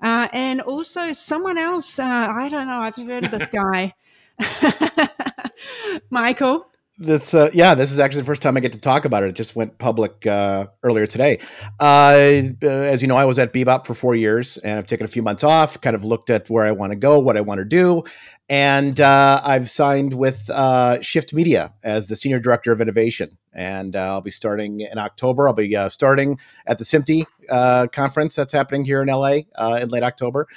Uh, 0.01 0.27
and 0.33 0.59
also 0.59 1.13
someone 1.13 1.57
else. 1.57 1.97
Uh, 1.97 2.03
I 2.03 2.49
don't 2.49 2.67
know. 2.67 2.79
I've 2.79 2.97
heard 2.97 3.23
of 3.23 3.31
this 3.31 3.49
guy. 3.53 3.93
Michael, 6.09 6.69
this 7.05 7.33
uh, 7.33 7.49
yeah 7.53 7.75
this 7.75 7.91
is 7.91 7.99
actually 7.99 8.21
the 8.21 8.25
first 8.25 8.41
time 8.41 8.57
i 8.57 8.59
get 8.59 8.73
to 8.73 8.79
talk 8.79 9.05
about 9.05 9.23
it. 9.23 9.29
It 9.29 9.35
just 9.35 9.55
went 9.55 9.77
public 9.77 10.25
uh, 10.25 10.67
earlier 10.83 11.07
today. 11.07 11.39
Uh, 11.79 12.41
as 12.61 13.01
you 13.01 13.07
know 13.07 13.15
i 13.15 13.25
was 13.25 13.39
at 13.39 13.53
bebop 13.53 13.85
for 13.85 13.93
four 13.93 14.15
years 14.15 14.57
and 14.57 14.77
i've 14.77 14.87
taken 14.87 15.05
a 15.05 15.09
few 15.09 15.21
months 15.21 15.43
off 15.43 15.79
kind 15.81 15.95
of 15.95 16.03
looked 16.03 16.29
at 16.29 16.49
where 16.49 16.65
i 16.65 16.71
want 16.71 16.91
to 16.91 16.95
go 16.95 17.19
what 17.19 17.37
i 17.37 17.41
want 17.41 17.59
to 17.59 17.65
do 17.65 18.03
and 18.49 18.99
uh, 18.99 19.41
i've 19.43 19.69
signed 19.69 20.13
with 20.13 20.49
uh, 20.49 21.01
shift 21.01 21.33
media 21.33 21.73
as 21.83 22.07
the 22.07 22.15
senior 22.15 22.39
director 22.39 22.71
of 22.71 22.81
innovation 22.81 23.37
and 23.53 23.95
uh, 23.95 24.13
i'll 24.13 24.21
be 24.21 24.31
starting 24.31 24.81
in 24.81 24.97
october. 24.97 25.47
I'll 25.47 25.53
be 25.53 25.75
starting 25.89 26.39
at 26.67 26.77
the 26.77 26.83
SMPTE 26.83 27.91
conference 27.91 28.35
that's 28.35 28.51
happening 28.51 28.85
here 28.85 29.01
in 29.01 29.07
la 29.07 29.75
in 29.75 29.89
late 29.89 30.03
october. 30.03 30.47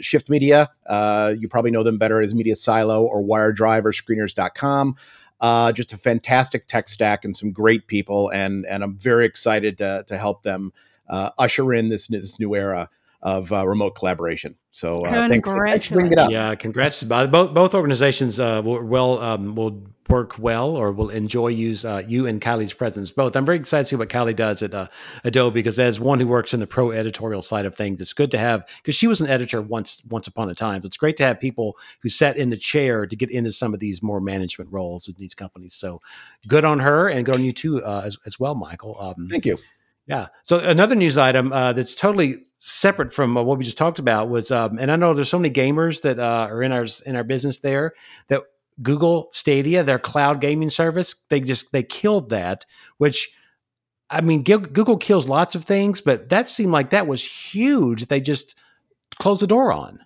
Shift 0.00 0.30
media 0.30 0.70
you 1.38 1.48
probably 1.48 1.70
know 1.70 1.82
them 1.82 1.98
better 1.98 2.20
as 2.20 2.34
MediaSilo 2.34 3.02
or 3.02 3.22
wiredrive 3.22 3.84
or 3.84 3.92
screeners.com 3.92 4.96
uh, 5.40 5.72
just 5.72 5.92
a 5.92 5.96
fantastic 5.96 6.66
tech 6.66 6.88
stack 6.88 7.24
and 7.24 7.36
some 7.36 7.52
great 7.52 7.86
people, 7.86 8.30
and 8.30 8.64
and 8.66 8.82
I'm 8.82 8.96
very 8.96 9.26
excited 9.26 9.76
to, 9.78 10.04
to 10.06 10.16
help 10.16 10.42
them 10.42 10.72
uh, 11.08 11.30
usher 11.38 11.72
in 11.74 11.88
this 11.88 12.06
this 12.06 12.38
new 12.40 12.54
era 12.54 12.88
of 13.24 13.50
uh, 13.50 13.66
remote 13.66 13.92
collaboration. 13.92 14.56
So 14.70 14.98
uh, 14.98 15.28
thanks, 15.28 15.48
for, 15.48 15.66
thanks 15.66 15.86
for 15.86 15.94
bringing 15.94 16.12
it 16.12 16.18
up. 16.18 16.30
Yeah, 16.30 16.54
congrats. 16.54 17.02
Both 17.02 17.54
both 17.54 17.74
organizations 17.74 18.38
uh, 18.38 18.60
will 18.62 18.82
well 18.84 19.20
um, 19.20 19.54
will 19.54 19.82
work 20.10 20.38
well 20.38 20.76
or 20.76 20.92
will 20.92 21.08
enjoy 21.08 21.48
use 21.48 21.84
uh, 21.84 22.02
you 22.06 22.26
and 22.26 22.38
Kylie's 22.38 22.74
presence 22.74 23.10
both. 23.10 23.34
I'm 23.34 23.46
very 23.46 23.56
excited 23.56 23.84
to 23.84 23.88
see 23.88 23.96
what 23.96 24.10
Kylie 24.10 24.36
does 24.36 24.62
at 24.62 24.74
uh, 24.74 24.88
Adobe 25.24 25.54
because 25.54 25.78
as 25.78 25.98
one 25.98 26.20
who 26.20 26.26
works 26.26 26.52
in 26.52 26.60
the 26.60 26.66
pro 26.66 26.90
editorial 26.90 27.40
side 27.40 27.64
of 27.64 27.74
things, 27.74 28.02
it's 28.02 28.12
good 28.12 28.30
to 28.32 28.38
have 28.38 28.66
because 28.82 28.94
she 28.94 29.06
was 29.06 29.22
an 29.22 29.28
editor 29.28 29.62
once 29.62 30.02
once 30.10 30.26
upon 30.26 30.50
a 30.50 30.54
time. 30.54 30.82
So 30.82 30.86
it's 30.86 30.98
great 30.98 31.16
to 31.16 31.24
have 31.24 31.40
people 31.40 31.78
who 32.02 32.10
sat 32.10 32.36
in 32.36 32.50
the 32.50 32.56
chair 32.58 33.06
to 33.06 33.16
get 33.16 33.30
into 33.30 33.52
some 33.52 33.72
of 33.72 33.80
these 33.80 34.02
more 34.02 34.20
management 34.20 34.70
roles 34.70 35.08
in 35.08 35.14
these 35.16 35.34
companies. 35.34 35.72
So 35.74 36.02
good 36.46 36.66
on 36.66 36.80
her 36.80 37.08
and 37.08 37.24
good 37.24 37.36
on 37.36 37.44
you 37.44 37.52
too 37.52 37.82
uh, 37.82 38.02
as, 38.04 38.18
as 38.26 38.38
well, 38.38 38.54
Michael. 38.54 38.96
Um, 39.00 39.28
Thank 39.28 39.46
you. 39.46 39.56
Yeah. 40.06 40.26
So 40.42 40.58
another 40.58 40.94
news 40.94 41.16
item 41.16 41.52
uh, 41.52 41.72
that's 41.72 41.94
totally 41.94 42.42
separate 42.58 43.12
from 43.12 43.36
uh, 43.36 43.42
what 43.42 43.58
we 43.58 43.64
just 43.64 43.78
talked 43.78 43.98
about 43.98 44.28
was, 44.28 44.50
um, 44.50 44.78
and 44.78 44.92
I 44.92 44.96
know 44.96 45.14
there's 45.14 45.30
so 45.30 45.38
many 45.38 45.52
gamers 45.52 46.02
that 46.02 46.18
uh, 46.18 46.48
are 46.50 46.62
in 46.62 46.72
our 46.72 46.86
in 47.06 47.16
our 47.16 47.24
business 47.24 47.60
there 47.60 47.94
that 48.28 48.42
Google 48.82 49.28
Stadia, 49.30 49.82
their 49.82 49.98
cloud 49.98 50.40
gaming 50.40 50.70
service, 50.70 51.14
they 51.30 51.40
just 51.40 51.72
they 51.72 51.82
killed 51.82 52.30
that. 52.30 52.66
Which, 52.98 53.34
I 54.10 54.20
mean, 54.20 54.42
Google 54.42 54.98
kills 54.98 55.28
lots 55.28 55.54
of 55.54 55.64
things, 55.64 56.00
but 56.00 56.28
that 56.28 56.48
seemed 56.48 56.72
like 56.72 56.90
that 56.90 57.06
was 57.06 57.24
huge. 57.24 58.06
They 58.06 58.20
just 58.20 58.56
closed 59.18 59.40
the 59.40 59.46
door 59.46 59.72
on. 59.72 60.00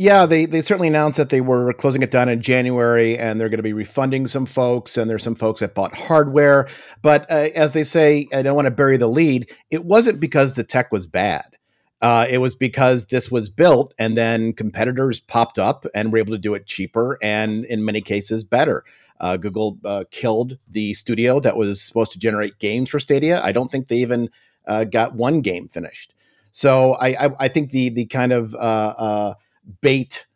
Yeah, 0.00 0.26
they 0.26 0.46
they 0.46 0.60
certainly 0.60 0.86
announced 0.86 1.16
that 1.16 1.30
they 1.30 1.40
were 1.40 1.72
closing 1.72 2.02
it 2.02 2.12
down 2.12 2.28
in 2.28 2.40
January, 2.40 3.18
and 3.18 3.40
they're 3.40 3.48
going 3.48 3.58
to 3.58 3.64
be 3.64 3.72
refunding 3.72 4.28
some 4.28 4.46
folks, 4.46 4.96
and 4.96 5.10
there's 5.10 5.24
some 5.24 5.34
folks 5.34 5.58
that 5.58 5.74
bought 5.74 5.92
hardware. 5.92 6.68
But 7.02 7.28
uh, 7.28 7.48
as 7.56 7.72
they 7.72 7.82
say, 7.82 8.28
I 8.32 8.42
don't 8.42 8.54
want 8.54 8.66
to 8.66 8.70
bury 8.70 8.96
the 8.96 9.08
lead. 9.08 9.50
It 9.72 9.84
wasn't 9.84 10.20
because 10.20 10.52
the 10.52 10.62
tech 10.62 10.92
was 10.92 11.04
bad. 11.04 11.56
Uh, 12.00 12.26
it 12.30 12.38
was 12.38 12.54
because 12.54 13.06
this 13.06 13.28
was 13.28 13.48
built, 13.48 13.92
and 13.98 14.16
then 14.16 14.52
competitors 14.52 15.18
popped 15.18 15.58
up 15.58 15.84
and 15.96 16.12
were 16.12 16.18
able 16.18 16.30
to 16.30 16.38
do 16.38 16.54
it 16.54 16.64
cheaper, 16.64 17.18
and 17.20 17.64
in 17.64 17.84
many 17.84 18.00
cases 18.00 18.44
better. 18.44 18.84
Uh, 19.18 19.36
Google 19.36 19.78
uh, 19.84 20.04
killed 20.12 20.58
the 20.70 20.94
studio 20.94 21.40
that 21.40 21.56
was 21.56 21.82
supposed 21.82 22.12
to 22.12 22.20
generate 22.20 22.60
games 22.60 22.88
for 22.88 23.00
Stadia. 23.00 23.42
I 23.42 23.50
don't 23.50 23.72
think 23.72 23.88
they 23.88 23.98
even 23.98 24.30
uh, 24.64 24.84
got 24.84 25.16
one 25.16 25.40
game 25.40 25.66
finished. 25.66 26.14
So 26.52 26.92
I, 26.94 27.26
I, 27.26 27.30
I, 27.40 27.48
think 27.48 27.72
the 27.72 27.88
the 27.88 28.06
kind 28.06 28.32
of 28.32 28.54
uh, 28.54 29.34
bait 29.80 30.26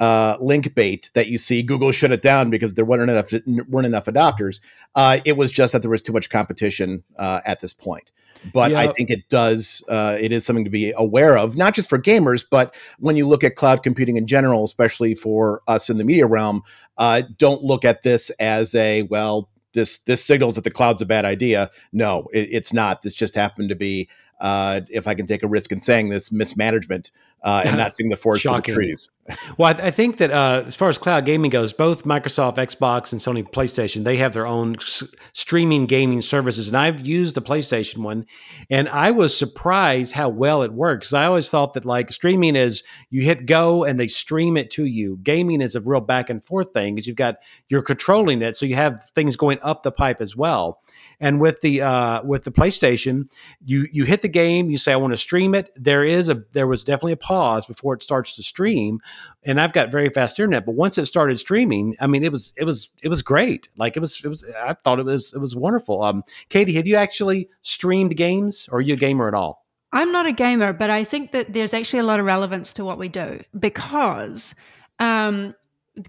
uh, 0.00 0.38
link 0.40 0.74
bait 0.74 1.10
that 1.14 1.28
you 1.28 1.38
see. 1.38 1.62
Google 1.62 1.92
shut 1.92 2.10
it 2.10 2.22
down 2.22 2.50
because 2.50 2.74
there 2.74 2.84
weren't 2.84 3.10
enough 3.10 3.32
weren't 3.68 3.86
enough 3.86 4.06
adopters. 4.06 4.60
Uh, 4.94 5.18
it 5.24 5.36
was 5.36 5.52
just 5.52 5.72
that 5.74 5.82
there 5.82 5.90
was 5.90 6.02
too 6.02 6.12
much 6.12 6.30
competition 6.30 7.04
uh, 7.18 7.40
at 7.44 7.60
this 7.60 7.74
point. 7.74 8.10
But 8.54 8.70
yeah. 8.70 8.80
I 8.80 8.88
think 8.88 9.10
it 9.10 9.28
does. 9.28 9.84
Uh, 9.86 10.16
it 10.18 10.32
is 10.32 10.46
something 10.46 10.64
to 10.64 10.70
be 10.70 10.94
aware 10.96 11.36
of, 11.36 11.58
not 11.58 11.74
just 11.74 11.90
for 11.90 11.98
gamers, 11.98 12.44
but 12.50 12.74
when 12.98 13.14
you 13.14 13.28
look 13.28 13.44
at 13.44 13.56
cloud 13.56 13.82
computing 13.82 14.16
in 14.16 14.26
general, 14.26 14.64
especially 14.64 15.14
for 15.14 15.60
us 15.68 15.90
in 15.90 15.98
the 15.98 16.04
media 16.04 16.26
realm. 16.26 16.62
Uh, 16.96 17.22
don't 17.36 17.62
look 17.62 17.84
at 17.84 18.02
this 18.02 18.30
as 18.40 18.74
a 18.74 19.02
well. 19.04 19.50
This 19.72 19.98
this 20.00 20.24
signals 20.24 20.56
that 20.56 20.64
the 20.64 20.70
cloud's 20.70 21.02
a 21.02 21.06
bad 21.06 21.24
idea. 21.24 21.70
No, 21.92 22.26
it, 22.32 22.48
it's 22.50 22.72
not. 22.72 23.02
This 23.02 23.14
just 23.14 23.34
happened 23.34 23.68
to 23.68 23.76
be 23.76 24.08
uh, 24.40 24.80
if 24.88 25.06
I 25.06 25.14
can 25.14 25.26
take 25.26 25.42
a 25.42 25.48
risk 25.48 25.70
in 25.70 25.80
saying 25.80 26.08
this, 26.08 26.32
mismanagement 26.32 27.10
uh, 27.42 27.62
and 27.64 27.76
not 27.76 27.96
seeing 27.96 28.10
the 28.10 28.16
forest 28.16 28.44
for 28.44 28.56
the 28.56 28.72
trees. 28.72 29.08
well, 29.58 29.74
I, 29.74 29.86
I, 29.86 29.90
think 29.90 30.16
that 30.16 30.30
uh, 30.30 30.64
as 30.66 30.76
far 30.76 30.88
as 30.88 30.98
cloud 30.98 31.24
gaming 31.24 31.50
goes, 31.50 31.72
both 31.72 32.04
Microsoft, 32.04 32.56
Xbox, 32.56 33.12
and 33.12 33.20
Sony 33.20 33.48
PlayStation 33.48 34.04
they 34.04 34.16
have 34.16 34.32
their 34.32 34.46
own 34.46 34.76
s- 34.76 35.04
streaming 35.32 35.86
gaming 35.86 36.22
services, 36.22 36.68
and 36.68 36.76
I've 36.76 37.06
used 37.06 37.34
the 37.34 37.42
PlayStation 37.42 37.98
one, 37.98 38.26
and 38.70 38.88
I 38.88 39.10
was 39.10 39.36
surprised 39.36 40.14
how 40.14 40.28
well 40.30 40.62
it 40.62 40.72
works. 40.72 41.12
I 41.12 41.26
always 41.26 41.48
thought 41.48 41.74
that 41.74 41.84
like 41.84 42.10
streaming 42.10 42.56
is 42.56 42.82
you 43.10 43.22
hit 43.22 43.46
go 43.46 43.84
and 43.84 44.00
they 44.00 44.08
stream 44.08 44.56
it 44.56 44.70
to 44.72 44.84
you. 44.86 45.18
Gaming 45.22 45.60
is 45.60 45.74
a 45.74 45.80
real 45.80 46.00
back 46.00 46.30
and 46.30 46.44
forth 46.44 46.72
thing 46.72 46.94
because 46.94 47.06
you've 47.06 47.16
got 47.16 47.36
you're 47.68 47.82
controlling 47.82 48.42
it, 48.42 48.56
so 48.56 48.66
you 48.66 48.74
have 48.74 49.04
things 49.14 49.36
going 49.36 49.58
up 49.62 49.82
the 49.82 49.92
pipe 49.92 50.20
as 50.20 50.34
well. 50.34 50.80
And 51.20 51.38
with 51.38 51.60
the 51.60 51.82
uh, 51.82 52.22
with 52.22 52.44
the 52.44 52.50
PlayStation, 52.50 53.30
you 53.62 53.86
you 53.92 54.04
hit 54.04 54.22
the 54.22 54.28
game, 54.28 54.70
you 54.70 54.78
say 54.78 54.92
I 54.92 54.96
want 54.96 55.12
to 55.12 55.18
stream 55.18 55.54
it. 55.54 55.70
There 55.76 56.02
is 56.02 56.28
a 56.30 56.42
there 56.52 56.66
was 56.66 56.82
definitely 56.82 57.12
a 57.12 57.18
pause 57.18 57.66
before 57.66 57.94
it 57.94 58.02
starts 58.02 58.34
to 58.36 58.42
stream, 58.42 59.00
and 59.42 59.60
I've 59.60 59.74
got 59.74 59.90
very 59.90 60.08
fast 60.08 60.38
internet. 60.38 60.64
But 60.64 60.76
once 60.76 60.96
it 60.96 61.04
started 61.06 61.38
streaming, 61.38 61.94
I 62.00 62.06
mean, 62.06 62.24
it 62.24 62.32
was 62.32 62.54
it 62.56 62.64
was 62.64 62.88
it 63.02 63.08
was 63.08 63.20
great. 63.20 63.68
Like 63.76 63.96
it 63.96 64.00
was 64.00 64.24
it 64.24 64.28
was 64.28 64.44
I 64.64 64.72
thought 64.72 64.98
it 64.98 65.04
was 65.04 65.34
it 65.34 65.38
was 65.38 65.54
wonderful. 65.54 66.02
Um, 66.02 66.22
Katie, 66.48 66.74
have 66.74 66.86
you 66.86 66.96
actually 66.96 67.50
streamed 67.60 68.16
games, 68.16 68.68
or 68.72 68.78
are 68.78 68.82
you 68.82 68.94
a 68.94 68.96
gamer 68.96 69.28
at 69.28 69.34
all? 69.34 69.66
I'm 69.92 70.12
not 70.12 70.26
a 70.26 70.32
gamer, 70.32 70.72
but 70.72 70.88
I 70.88 71.04
think 71.04 71.32
that 71.32 71.52
there's 71.52 71.74
actually 71.74 71.98
a 71.98 72.04
lot 72.04 72.20
of 72.20 72.26
relevance 72.26 72.72
to 72.74 72.84
what 72.84 72.96
we 72.96 73.08
do 73.08 73.40
because 73.58 74.54
um, 75.00 75.54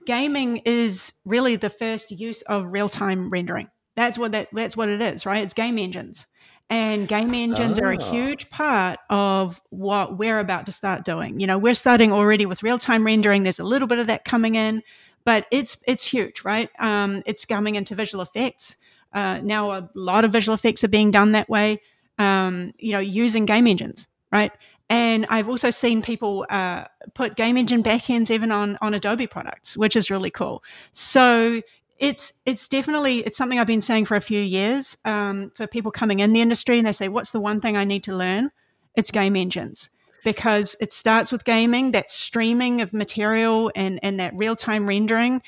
gaming 0.06 0.58
is 0.66 1.12
really 1.26 1.56
the 1.56 1.70
first 1.70 2.12
use 2.12 2.44
of 2.44 2.66
real 2.68 2.88
time 2.88 3.30
rendering. 3.30 3.70
That's 3.96 4.18
what 4.18 4.32
that 4.32 4.50
that's 4.54 4.78
what 4.78 4.90
it 4.90 5.02
is, 5.02 5.26
right? 5.26 5.44
It's 5.44 5.54
game 5.54 5.78
engines. 5.78 6.28
And 6.70 7.06
game 7.06 7.34
engines 7.34 7.80
oh. 7.80 7.84
are 7.84 7.92
a 7.92 7.98
ah. 7.98 8.12
huge 8.12 8.50
part 8.50 9.00
of 9.10 9.62
what 9.72 10.18
we're 10.18 10.40
about 10.40 10.66
to 10.68 10.72
start 10.72 11.04
doing. 11.04 11.38
You 11.38 11.46
know, 11.46 11.58
we're 11.58 11.74
starting 11.74 12.14
already 12.14 12.46
with 12.46 12.64
real-time 12.64 13.06
rendering. 13.06 13.44
There's 13.44 13.60
a 13.60 13.66
little 13.66 13.90
bit 13.90 14.00
of 14.00 14.08
that 14.08 14.24
coming 14.24 14.56
in, 14.56 14.82
but 15.26 15.48
it's 15.52 15.78
it's 15.86 16.06
huge, 16.06 16.46
right? 16.46 16.70
Um, 16.80 17.24
it's 17.26 17.44
coming 17.44 17.76
into 17.76 17.94
visual 17.94 18.22
effects. 18.22 18.78
Uh, 19.12 19.42
now 19.44 19.72
a 19.72 19.90
lot 19.96 20.24
of 20.24 20.32
visual 20.32 20.54
effects 20.54 20.84
are 20.86 20.88
being 20.88 21.12
done 21.12 21.34
that 21.34 21.50
way. 21.50 21.82
Um, 22.18 22.72
you 22.78 22.94
know, 22.94 23.00
using 23.00 23.46
game 23.46 23.68
engines, 23.68 24.08
right? 24.32 24.52
And 24.90 25.26
I've 25.30 25.48
also 25.48 25.70
seen 25.70 26.02
people 26.02 26.46
uh, 26.50 26.86
put 27.14 27.36
game 27.36 27.58
engine 27.58 27.84
backends 27.84 28.30
even 28.30 28.52
on 28.52 28.78
on 28.82 28.94
Adobe 28.94 29.28
products, 29.28 29.76
which 29.76 29.96
is 29.96 30.10
really 30.10 30.32
cool. 30.32 30.64
So 30.92 31.62
it's 32.02 32.34
it's 32.48 32.68
definitely 32.68 33.20
it's 33.20 33.38
something 33.38 33.60
I've 33.60 33.68
been 33.68 33.80
saying 33.80 34.06
for 34.06 34.18
a 34.18 34.22
few 34.22 34.42
years 34.42 34.98
um, 35.06 35.52
for 35.56 35.68
people 35.68 35.92
coming 35.92 36.20
in 36.20 36.34
the 36.34 36.42
industry, 36.42 36.80
and 36.80 36.86
they 36.86 36.92
say, 36.92 37.08
"What's 37.08 37.30
the 37.30 37.40
one 37.40 37.62
thing 37.62 37.78
I 37.78 37.86
need 37.86 38.04
to 38.06 38.16
learn?" 38.16 38.50
It's 38.96 39.12
game 39.12 39.36
engines 39.36 39.90
because 40.26 40.76
it 40.82 40.92
starts 40.92 41.32
with 41.32 41.46
gaming, 41.46 41.92
that 41.92 42.10
streaming 42.10 42.82
of 42.82 42.92
material 42.92 43.72
and 43.76 44.00
and 44.02 44.20
that 44.20 44.34
real 44.36 44.56
time 44.56 44.88
rendering. 44.88 45.42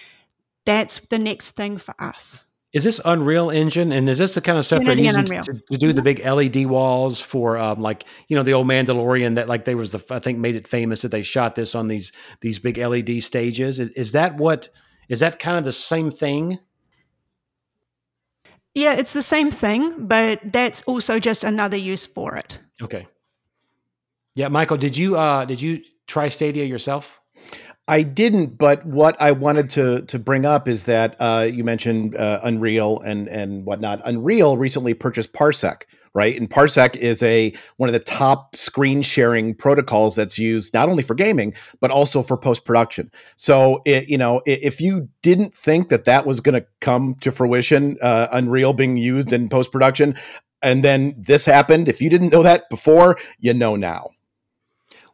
That's 0.65 0.99
the 1.09 1.19
next 1.19 1.51
thing 1.51 1.77
for 1.77 1.95
us. 1.99 2.45
Is 2.71 2.83
this 2.83 3.01
Unreal 3.03 3.49
Engine, 3.49 3.91
and 3.91 4.07
is 4.07 4.19
this 4.19 4.35
the 4.35 4.41
kind 4.41 4.57
of 4.57 4.65
stuff 4.65 4.83
they're 4.83 4.95
using 4.95 5.25
to, 5.25 5.43
to, 5.43 5.77
do 5.77 5.93
the 5.93 6.01
big 6.01 6.25
LED 6.25 6.65
walls 6.65 7.19
for, 7.19 7.55
um, 7.57 7.81
like 7.81 8.05
you 8.27 8.35
know, 8.35 8.41
the 8.41 8.53
old 8.53 8.67
Mandalorian 8.67 9.35
that 9.35 9.49
like 9.49 9.65
they 9.65 9.75
was 9.75 9.91
the 9.91 10.03
I 10.11 10.19
think 10.19 10.37
made 10.37 10.55
it 10.55 10.67
famous 10.67 11.01
that 11.01 11.09
they 11.09 11.23
shot 11.23 11.55
this 11.55 11.75
on 11.75 11.87
these 11.87 12.11
these 12.41 12.59
big 12.59 12.77
LED 12.77 13.23
stages. 13.23 13.79
Is, 13.79 13.89
is 13.89 14.11
that 14.13 14.37
what 14.37 14.69
is 15.09 15.19
that 15.19 15.39
kind 15.39 15.57
of 15.57 15.63
the 15.63 15.71
same 15.71 16.11
thing? 16.11 16.59
Yeah, 18.73 18.93
it's 18.93 19.13
the 19.13 19.21
same 19.21 19.51
thing, 19.51 20.07
but 20.07 20.39
that's 20.43 20.81
also 20.83 21.19
just 21.19 21.43
another 21.43 21.77
use 21.77 22.05
for 22.05 22.35
it. 22.35 22.59
Okay. 22.81 23.07
Yeah, 24.35 24.47
Michael, 24.47 24.77
did 24.77 24.97
you 24.97 25.15
uh 25.15 25.45
did 25.45 25.61
you 25.61 25.81
try 26.07 26.27
Stadia 26.29 26.65
yourself? 26.65 27.19
I 27.87 28.01
didn't, 28.03 28.57
but 28.57 28.85
what 28.85 29.21
I 29.21 29.31
wanted 29.31 29.69
to 29.71 30.01
to 30.03 30.17
bring 30.17 30.45
up 30.45 30.67
is 30.67 30.85
that 30.85 31.15
uh, 31.19 31.49
you 31.51 31.63
mentioned 31.63 32.15
uh, 32.15 32.39
Unreal 32.43 32.99
and 33.01 33.27
and 33.27 33.65
whatnot. 33.65 34.01
Unreal 34.05 34.57
recently 34.57 34.93
purchased 34.93 35.33
Parsec, 35.33 35.83
right? 36.13 36.39
And 36.39 36.49
Parsec 36.49 36.95
is 36.95 37.23
a 37.23 37.53
one 37.77 37.89
of 37.89 37.93
the 37.93 37.99
top 37.99 38.55
screen 38.55 39.01
sharing 39.01 39.55
protocols 39.55 40.15
that's 40.15 40.37
used 40.37 40.73
not 40.73 40.89
only 40.89 41.03
for 41.03 41.15
gaming 41.15 41.53
but 41.79 41.91
also 41.91 42.23
for 42.23 42.37
post 42.37 42.65
production. 42.65 43.11
So, 43.35 43.81
it, 43.85 44.09
you 44.09 44.17
know, 44.17 44.41
if 44.45 44.79
you 44.79 45.09
didn't 45.21 45.53
think 45.53 45.89
that 45.89 46.05
that 46.05 46.25
was 46.25 46.39
going 46.39 46.59
to 46.59 46.67
come 46.81 47.15
to 47.21 47.31
fruition, 47.31 47.97
uh, 48.01 48.27
Unreal 48.31 48.73
being 48.73 48.97
used 48.97 49.33
in 49.33 49.49
post 49.49 49.71
production, 49.71 50.15
and 50.61 50.83
then 50.83 51.13
this 51.17 51.45
happened, 51.45 51.89
if 51.89 52.01
you 52.01 52.09
didn't 52.09 52.31
know 52.31 52.43
that 52.43 52.69
before, 52.69 53.17
you 53.39 53.53
know 53.53 53.75
now. 53.75 54.09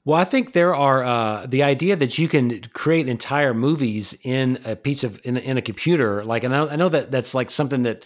Well, 0.06 0.18
I 0.18 0.24
think 0.24 0.54
there 0.54 0.76
are 0.76 1.04
uh, 1.04 1.46
the 1.46 1.64
idea 1.64 1.96
that 1.96 2.18
you 2.18 2.28
can 2.28 2.62
create 2.74 3.08
entire 3.08 3.54
movies 3.54 4.18
in 4.24 4.60
a 4.66 4.76
piece 4.76 5.04
of 5.04 5.20
in, 5.24 5.38
in 5.38 5.58
a 5.58 5.62
computer. 5.62 6.24
Like, 6.24 6.44
and 6.44 6.56
I, 6.56 6.68
I 6.68 6.76
know 6.78 6.90
that 6.90 7.12
that's 7.12 7.36
like 7.36 7.50
something 7.50 7.84
that 7.84 8.06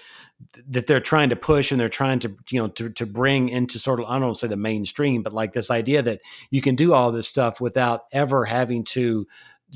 that 0.68 0.88
they're 0.88 1.00
trying 1.00 1.30
to 1.30 1.36
push 1.36 1.72
and 1.72 1.80
they're 1.80 1.90
trying 1.90 2.20
to 2.20 2.36
you 2.50 2.62
know 2.62 2.68
to 2.70 2.90
to 2.90 3.06
bring 3.06 3.50
into 3.50 3.80
sort 3.80 4.00
of 4.00 4.06
I 4.08 4.20
don't 4.20 4.36
say 4.36 4.48
the 4.48 4.58
mainstream, 4.58 5.24
but 5.24 5.34
like 5.34 5.54
this 5.54 5.72
idea 5.72 6.02
that 6.02 6.22
you 6.52 6.62
can 6.62 6.76
do 6.76 6.94
all 6.94 7.12
this 7.12 7.28
stuff 7.28 7.62
without 7.62 8.02
ever 8.12 8.46
having 8.46 8.84
to 8.86 9.28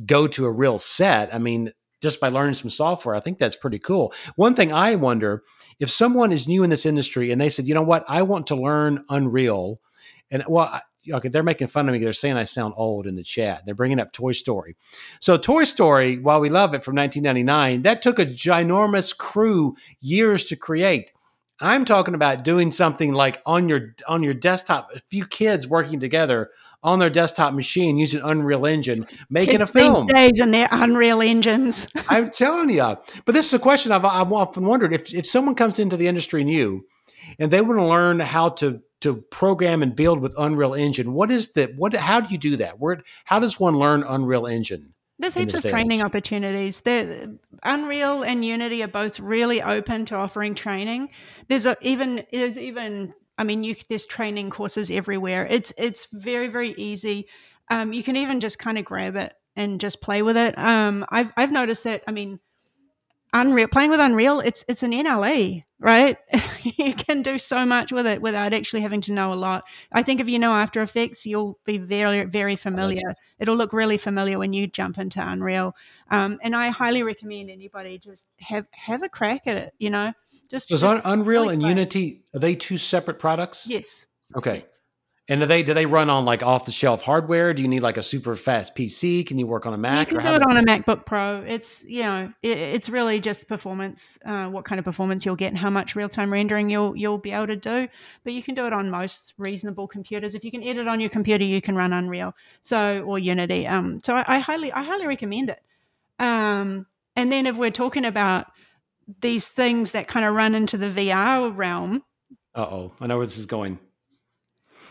go 0.05 0.27
to 0.27 0.45
a 0.45 0.51
real 0.51 0.77
set. 0.77 1.33
I 1.33 1.39
mean, 1.39 1.71
just 2.01 2.19
by 2.19 2.29
learning 2.29 2.53
some 2.53 2.69
software, 2.69 3.15
I 3.15 3.19
think 3.19 3.37
that's 3.37 3.55
pretty 3.55 3.79
cool. 3.79 4.13
One 4.35 4.55
thing 4.55 4.71
I 4.71 4.95
wonder 4.95 5.43
if 5.79 5.89
someone 5.89 6.31
is 6.31 6.47
new 6.47 6.63
in 6.63 6.69
this 6.69 6.85
industry 6.85 7.31
and 7.31 7.41
they 7.41 7.49
said, 7.49 7.67
you 7.67 7.73
know 7.73 7.81
what, 7.81 8.05
I 8.07 8.21
want 8.21 8.47
to 8.47 8.55
learn 8.55 9.03
Unreal, 9.09 9.79
and 10.29 10.43
well, 10.47 10.81
okay, 11.11 11.29
they're 11.29 11.43
making 11.43 11.67
fun 11.67 11.87
of 11.87 11.93
me. 11.93 11.99
They're 11.99 12.13
saying 12.13 12.37
I 12.37 12.43
sound 12.43 12.73
old 12.77 13.07
in 13.07 13.15
the 13.15 13.23
chat. 13.23 13.65
They're 13.65 13.75
bringing 13.75 13.99
up 13.99 14.11
Toy 14.11 14.31
Story. 14.31 14.75
So 15.19 15.37
Toy 15.37 15.63
Story, 15.63 16.17
while 16.17 16.39
we 16.39 16.49
love 16.49 16.73
it 16.73 16.83
from 16.83 16.95
1999, 16.95 17.83
that 17.83 18.01
took 18.01 18.19
a 18.19 18.25
ginormous 18.25 19.17
crew 19.17 19.75
years 20.01 20.45
to 20.45 20.55
create. 20.55 21.11
I'm 21.59 21.85
talking 21.85 22.13
about 22.13 22.43
doing 22.43 22.69
something 22.69 23.13
like 23.13 23.41
on 23.45 23.67
your 23.67 23.95
on 24.07 24.21
your 24.21 24.35
desktop, 24.35 24.91
a 24.95 24.99
few 25.09 25.25
kids 25.25 25.67
working 25.67 25.99
together 25.99 26.51
on 26.83 26.99
their 26.99 27.09
desktop 27.09 27.53
machine 27.53 27.97
using 27.97 28.21
Unreal 28.21 28.65
Engine, 28.67 29.07
making 29.29 29.57
kids 29.57 29.71
a 29.71 29.73
film. 29.73 30.05
These 30.05 30.13
days 30.13 30.39
and 30.39 30.53
their 30.53 30.67
Unreal 30.71 31.21
Engines. 31.21 31.87
I'm 32.09 32.29
telling 32.29 32.69
you. 32.69 32.97
But 33.25 33.33
this 33.33 33.47
is 33.47 33.53
a 33.55 33.59
question 33.59 33.91
I've, 33.91 34.05
I've 34.05 34.31
often 34.31 34.65
wondered: 34.65 34.93
if 34.93 35.13
if 35.13 35.25
someone 35.25 35.55
comes 35.55 35.79
into 35.79 35.97
the 35.97 36.07
industry 36.07 36.43
new 36.43 36.85
and 37.39 37.51
they 37.51 37.61
want 37.61 37.79
to 37.79 37.85
learn 37.85 38.19
how 38.19 38.49
to 38.49 38.81
to 39.01 39.17
program 39.31 39.83
and 39.83 39.95
build 39.95 40.19
with 40.19 40.33
Unreal 40.37 40.73
Engine. 40.73 41.13
What 41.13 41.31
is 41.31 41.51
the 41.51 41.73
what? 41.75 41.93
How 41.93 42.21
do 42.21 42.29
you 42.29 42.37
do 42.37 42.57
that? 42.57 42.79
Where? 42.79 43.01
How 43.25 43.39
does 43.39 43.59
one 43.59 43.77
learn 43.77 44.03
Unreal 44.03 44.47
Engine? 44.47 44.93
There's 45.19 45.33
heaps 45.33 45.55
of 45.55 45.65
training 45.65 46.03
opportunities. 46.03 46.81
The 46.81 47.39
Unreal 47.63 48.23
and 48.23 48.45
Unity 48.45 48.83
are 48.83 48.87
both 48.87 49.19
really 49.19 49.63
open 49.63 50.05
to 50.05 50.15
offering 50.15 50.53
training. 50.53 51.09
There's 51.47 51.65
a, 51.65 51.75
even 51.81 52.23
there's 52.31 52.57
even 52.57 53.13
I 53.37 53.43
mean, 53.43 53.63
you, 53.63 53.75
there's 53.89 54.05
training 54.05 54.49
courses 54.49 54.91
everywhere. 54.91 55.47
It's 55.49 55.73
it's 55.77 56.07
very 56.11 56.47
very 56.47 56.71
easy. 56.71 57.27
Um, 57.69 57.93
you 57.93 58.03
can 58.03 58.15
even 58.15 58.39
just 58.39 58.59
kind 58.59 58.77
of 58.77 58.85
grab 58.85 59.15
it 59.15 59.33
and 59.55 59.79
just 59.79 60.01
play 60.01 60.21
with 60.21 60.37
it. 60.37 60.57
Um, 60.57 61.05
I've 61.09 61.31
I've 61.35 61.51
noticed 61.51 61.83
that. 61.85 62.03
I 62.07 62.11
mean, 62.11 62.39
Unreal 63.41 63.67
playing 63.67 63.91
with 63.91 63.99
Unreal, 63.99 64.39
it's 64.39 64.65
it's 64.67 64.83
an 64.83 64.91
NLE, 64.91 65.61
right? 65.79 66.17
you 66.63 66.93
can 66.93 67.21
do 67.21 67.37
so 67.37 67.65
much 67.65 67.91
with 67.91 68.07
it 68.07 68.21
without 68.21 68.53
actually 68.53 68.81
having 68.81 69.01
to 69.01 69.13
know 69.13 69.31
a 69.31 69.35
lot. 69.35 69.67
I 69.91 70.03
think 70.03 70.19
if 70.19 70.27
you 70.27 70.39
know 70.39 70.53
After 70.53 70.81
Effects, 70.81 71.25
you'll 71.25 71.59
be 71.65 71.77
very 71.77 72.23
very 72.25 72.55
familiar. 72.55 73.09
Oh, 73.09 73.13
It'll 73.39 73.55
look 73.55 73.73
really 73.73 73.97
familiar 73.97 74.39
when 74.39 74.53
you 74.53 74.67
jump 74.67 74.97
into 74.97 75.25
Unreal. 75.25 75.75
Um, 76.09 76.39
and 76.41 76.55
I 76.55 76.69
highly 76.69 77.03
recommend 77.03 77.49
anybody 77.49 77.99
just 77.99 78.25
have 78.39 78.65
have 78.73 79.03
a 79.03 79.09
crack 79.09 79.45
at 79.45 79.57
it. 79.57 79.73
You 79.77 79.91
know, 79.91 80.13
just 80.49 80.69
so 80.69 80.77
just 80.77 81.01
Unreal 81.05 81.49
and 81.49 81.61
Unity 81.61 82.23
are 82.33 82.39
they 82.39 82.55
two 82.55 82.77
separate 82.77 83.19
products? 83.19 83.67
Yes. 83.67 84.07
Okay. 84.35 84.63
And 85.29 85.41
do 85.41 85.45
they 85.45 85.61
do 85.61 85.73
they 85.73 85.85
run 85.85 86.09
on 86.09 86.23
like 86.23 86.41
off 86.41 86.63
the 86.63 86.71
shelf 86.71 87.01
hardware? 87.03 87.53
Do 87.53 87.61
you 87.61 87.67
need 87.67 87.81
like 87.81 87.97
a 87.97 88.03
super 88.03 88.37
fast 88.37 88.75
PC? 88.75 89.27
Can 89.27 89.37
you 89.37 89.45
work 89.45 89.65
on 89.65 89.73
a 89.73 89.77
Mac? 89.77 90.09
You 90.09 90.19
can 90.19 90.25
do 90.25 90.33
it 90.35 90.41
on 90.41 90.57
a 90.57 90.63
MacBook 90.63 91.05
Pro. 91.05 91.43
It's 91.45 91.83
you 91.83 92.03
know 92.03 92.31
it, 92.41 92.57
it's 92.57 92.87
really 92.87 93.19
just 93.19 93.45
performance, 93.49 94.17
uh, 94.23 94.47
what 94.47 94.63
kind 94.63 94.79
of 94.79 94.85
performance 94.85 95.25
you'll 95.25 95.35
get, 95.35 95.49
and 95.49 95.57
how 95.57 95.69
much 95.69 95.97
real 95.97 96.07
time 96.07 96.31
rendering 96.31 96.69
you'll 96.69 96.95
you'll 96.95 97.17
be 97.17 97.31
able 97.31 97.47
to 97.47 97.57
do. 97.57 97.89
But 98.23 98.33
you 98.33 98.41
can 98.41 98.55
do 98.55 98.67
it 98.67 98.73
on 98.73 98.89
most 98.89 99.33
reasonable 99.37 99.85
computers. 99.85 100.33
If 100.33 100.45
you 100.45 100.51
can 100.51 100.63
edit 100.63 100.87
on 100.87 101.01
your 101.01 101.09
computer, 101.09 101.43
you 101.43 101.61
can 101.61 101.75
run 101.75 101.91
Unreal, 101.91 102.33
so 102.61 103.01
or 103.01 103.19
Unity. 103.19 103.67
Um, 103.67 103.99
so 104.05 104.15
I, 104.15 104.23
I 104.27 104.39
highly 104.39 104.71
I 104.71 104.81
highly 104.81 105.07
recommend 105.07 105.49
it. 105.49 105.59
Um, 106.19 106.85
and 107.17 107.29
then 107.29 107.47
if 107.47 107.57
we're 107.57 107.69
talking 107.69 108.05
about 108.05 108.47
these 109.19 109.49
things 109.49 109.91
that 109.91 110.07
kind 110.07 110.25
of 110.25 110.35
run 110.35 110.55
into 110.55 110.77
the 110.77 110.87
VR 110.87 111.53
realm, 111.53 112.03
uh 112.55 112.61
oh, 112.61 112.93
I 113.01 113.07
know 113.07 113.17
where 113.17 113.25
this 113.25 113.37
is 113.37 113.45
going 113.45 113.79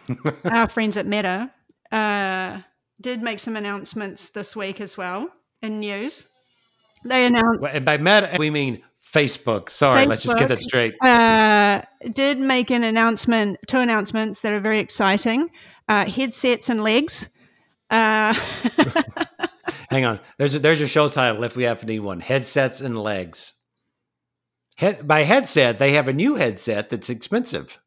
our 0.44 0.68
friends 0.68 0.96
at 0.96 1.06
Meta 1.06 1.50
uh, 1.92 2.60
did 3.00 3.22
make 3.22 3.38
some 3.38 3.56
announcements 3.56 4.30
this 4.30 4.54
week 4.54 4.80
as 4.80 4.96
well 4.96 5.30
in 5.62 5.80
news. 5.80 6.26
They 7.04 7.26
announced. 7.26 7.66
And 7.70 7.84
by 7.84 7.98
Meta, 7.98 8.36
we 8.38 8.50
mean 8.50 8.82
Facebook. 9.14 9.70
Sorry, 9.70 10.02
Facebook, 10.02 10.08
let's 10.08 10.22
just 10.22 10.38
get 10.38 10.48
that 10.48 10.60
straight. 10.60 10.94
Uh, 11.02 11.82
did 12.12 12.38
make 12.38 12.70
an 12.70 12.84
announcement, 12.84 13.58
two 13.66 13.78
announcements 13.78 14.40
that 14.40 14.52
are 14.52 14.60
very 14.60 14.80
exciting 14.80 15.50
uh, 15.88 16.06
headsets 16.06 16.68
and 16.68 16.82
legs. 16.82 17.28
Uh, 17.90 18.34
Hang 19.90 20.04
on. 20.04 20.20
There's 20.38 20.54
a, 20.54 20.58
there's 20.58 20.80
your 20.80 20.88
show 20.88 21.08
title 21.08 21.44
if 21.44 21.56
we 21.56 21.64
have 21.64 21.80
to 21.80 21.86
need 21.86 22.00
one 22.00 22.20
headsets 22.20 22.80
and 22.80 22.98
legs. 22.98 23.52
Head, 24.76 25.06
by 25.06 25.22
headset, 25.22 25.78
they 25.78 25.92
have 25.92 26.08
a 26.08 26.12
new 26.12 26.34
headset 26.34 26.90
that's 26.90 27.08
expensive. 27.08 27.78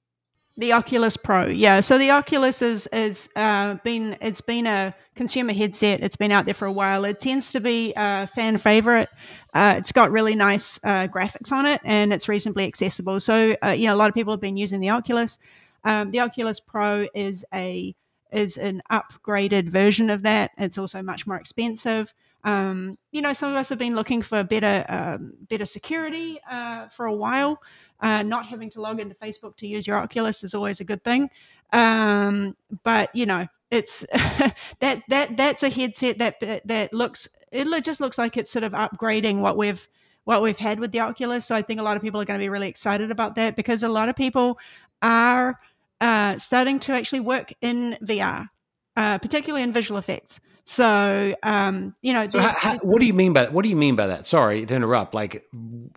The 0.60 0.74
Oculus 0.74 1.16
Pro, 1.16 1.46
yeah. 1.48 1.80
So 1.80 1.98
the 1.98 2.12
Oculus 2.12 2.62
is 2.62 2.86
is 2.88 3.30
uh, 3.38 3.76
been 3.76 4.18
it's 4.20 4.42
been 4.42 4.68
a 4.68 4.94
consumer 5.16 5.54
headset. 5.54 6.02
It's 6.02 6.18
been 6.18 6.34
out 6.34 6.44
there 6.44 6.54
for 6.54 6.66
a 6.66 6.72
while. 6.72 7.06
It 7.06 7.22
tends 7.22 7.54
to 7.54 7.62
be 7.62 7.94
a 7.96 8.28
fan 8.28 8.58
favorite. 8.58 9.08
Uh, 9.54 9.76
it's 9.78 9.94
got 9.94 10.12
really 10.12 10.36
nice 10.36 10.78
uh, 10.84 11.08
graphics 11.08 11.54
on 11.54 11.66
it, 11.66 11.80
and 11.86 12.12
it's 12.12 12.28
reasonably 12.28 12.66
accessible. 12.66 13.22
So 13.22 13.56
uh, 13.64 13.70
you 13.70 13.88
know, 13.88 13.96
a 13.96 13.96
lot 13.96 14.10
of 14.10 14.16
people 14.16 14.34
have 14.34 14.42
been 14.42 14.58
using 14.58 14.82
the 14.82 14.90
Oculus. 14.90 15.40
Um, 15.86 16.12
the 16.12 16.20
Oculus 16.20 16.60
Pro 16.60 17.08
is 17.16 17.46
a 17.54 17.96
is 18.34 18.58
an 18.58 18.82
upgraded 18.92 19.70
version 19.70 20.10
of 20.10 20.24
that. 20.24 20.52
It's 20.58 20.78
also 20.78 21.02
much 21.02 21.26
more 21.26 21.38
expensive. 21.38 22.14
Um, 22.44 22.98
you 23.12 23.22
know, 23.22 23.34
some 23.34 23.52
of 23.52 23.56
us 23.56 23.70
have 23.70 23.80
been 23.80 23.96
looking 23.96 24.22
for 24.22 24.44
better 24.44 24.86
um, 24.90 25.36
better 25.50 25.66
security 25.66 26.40
uh, 26.50 26.88
for 26.90 27.06
a 27.06 27.16
while. 27.16 27.62
Uh, 28.02 28.24
not 28.24 28.46
having 28.46 28.70
to 28.70 28.82
log 28.82 29.00
into 29.00 29.16
Facebook 29.16 29.58
to 29.58 29.68
use 29.68 29.86
your 29.86 29.98
Oculus 29.98 30.44
is 30.44 30.54
always 30.54 30.80
a 30.80 30.86
good 30.86 31.04
thing. 31.04 31.30
Um, 31.74 32.56
but 32.84 33.14
you 33.14 33.26
know, 33.26 33.48
it's 33.72 34.06
that 34.80 35.02
that 35.10 35.38
that's 35.38 35.64
a 35.64 35.70
headset 35.70 36.18
that 36.20 36.40
that 36.66 36.94
looks 36.94 37.28
it 37.52 37.84
just 37.84 38.02
looks 38.02 38.18
like 38.18 38.38
it's 38.38 38.52
sort 38.52 38.64
of 38.64 38.74
upgrading 38.74 39.42
what 39.42 39.58
we've 39.58 39.88
what 40.26 40.42
we've 40.42 40.58
had 40.58 40.80
with 40.80 40.92
the 40.92 41.00
Oculus. 41.00 41.46
So 41.46 41.56
I 41.56 41.62
think 41.62 41.80
a 41.80 41.84
lot 41.84 41.98
of 41.98 42.04
people 42.04 42.22
are 42.22 42.26
going 42.26 42.40
to 42.40 42.44
be 42.44 42.50
really 42.50 42.70
excited 42.70 43.10
about 43.10 43.36
that 43.36 43.56
because 43.56 43.82
a 43.84 43.90
lot 43.90 44.10
of 44.10 44.16
people 44.16 44.60
are 45.02 45.56
uh, 46.02 46.38
starting 46.38 46.80
to 46.82 46.94
actually 46.94 47.22
work 47.22 47.54
in 47.62 47.98
VR, 48.04 48.48
uh, 48.96 49.18
particularly 49.18 49.64
in 49.64 49.72
visual 49.72 49.98
effects. 49.98 50.40
So, 50.70 51.36
um, 51.42 51.96
you 52.04 52.14
know, 52.14 52.28
so 52.28 52.40
how, 52.40 52.54
how, 52.56 52.78
what 52.84 53.00
do 53.00 53.06
you 53.08 53.14
mean 53.16 53.34
by 53.34 53.42
that? 53.42 53.54
What 53.54 53.64
do 53.64 53.70
you 53.70 53.76
mean 53.76 53.96
by 53.96 54.06
that? 54.06 54.28
Sorry 54.28 54.68
to 54.68 54.76
interrupt. 54.76 55.16
Like 55.16 55.44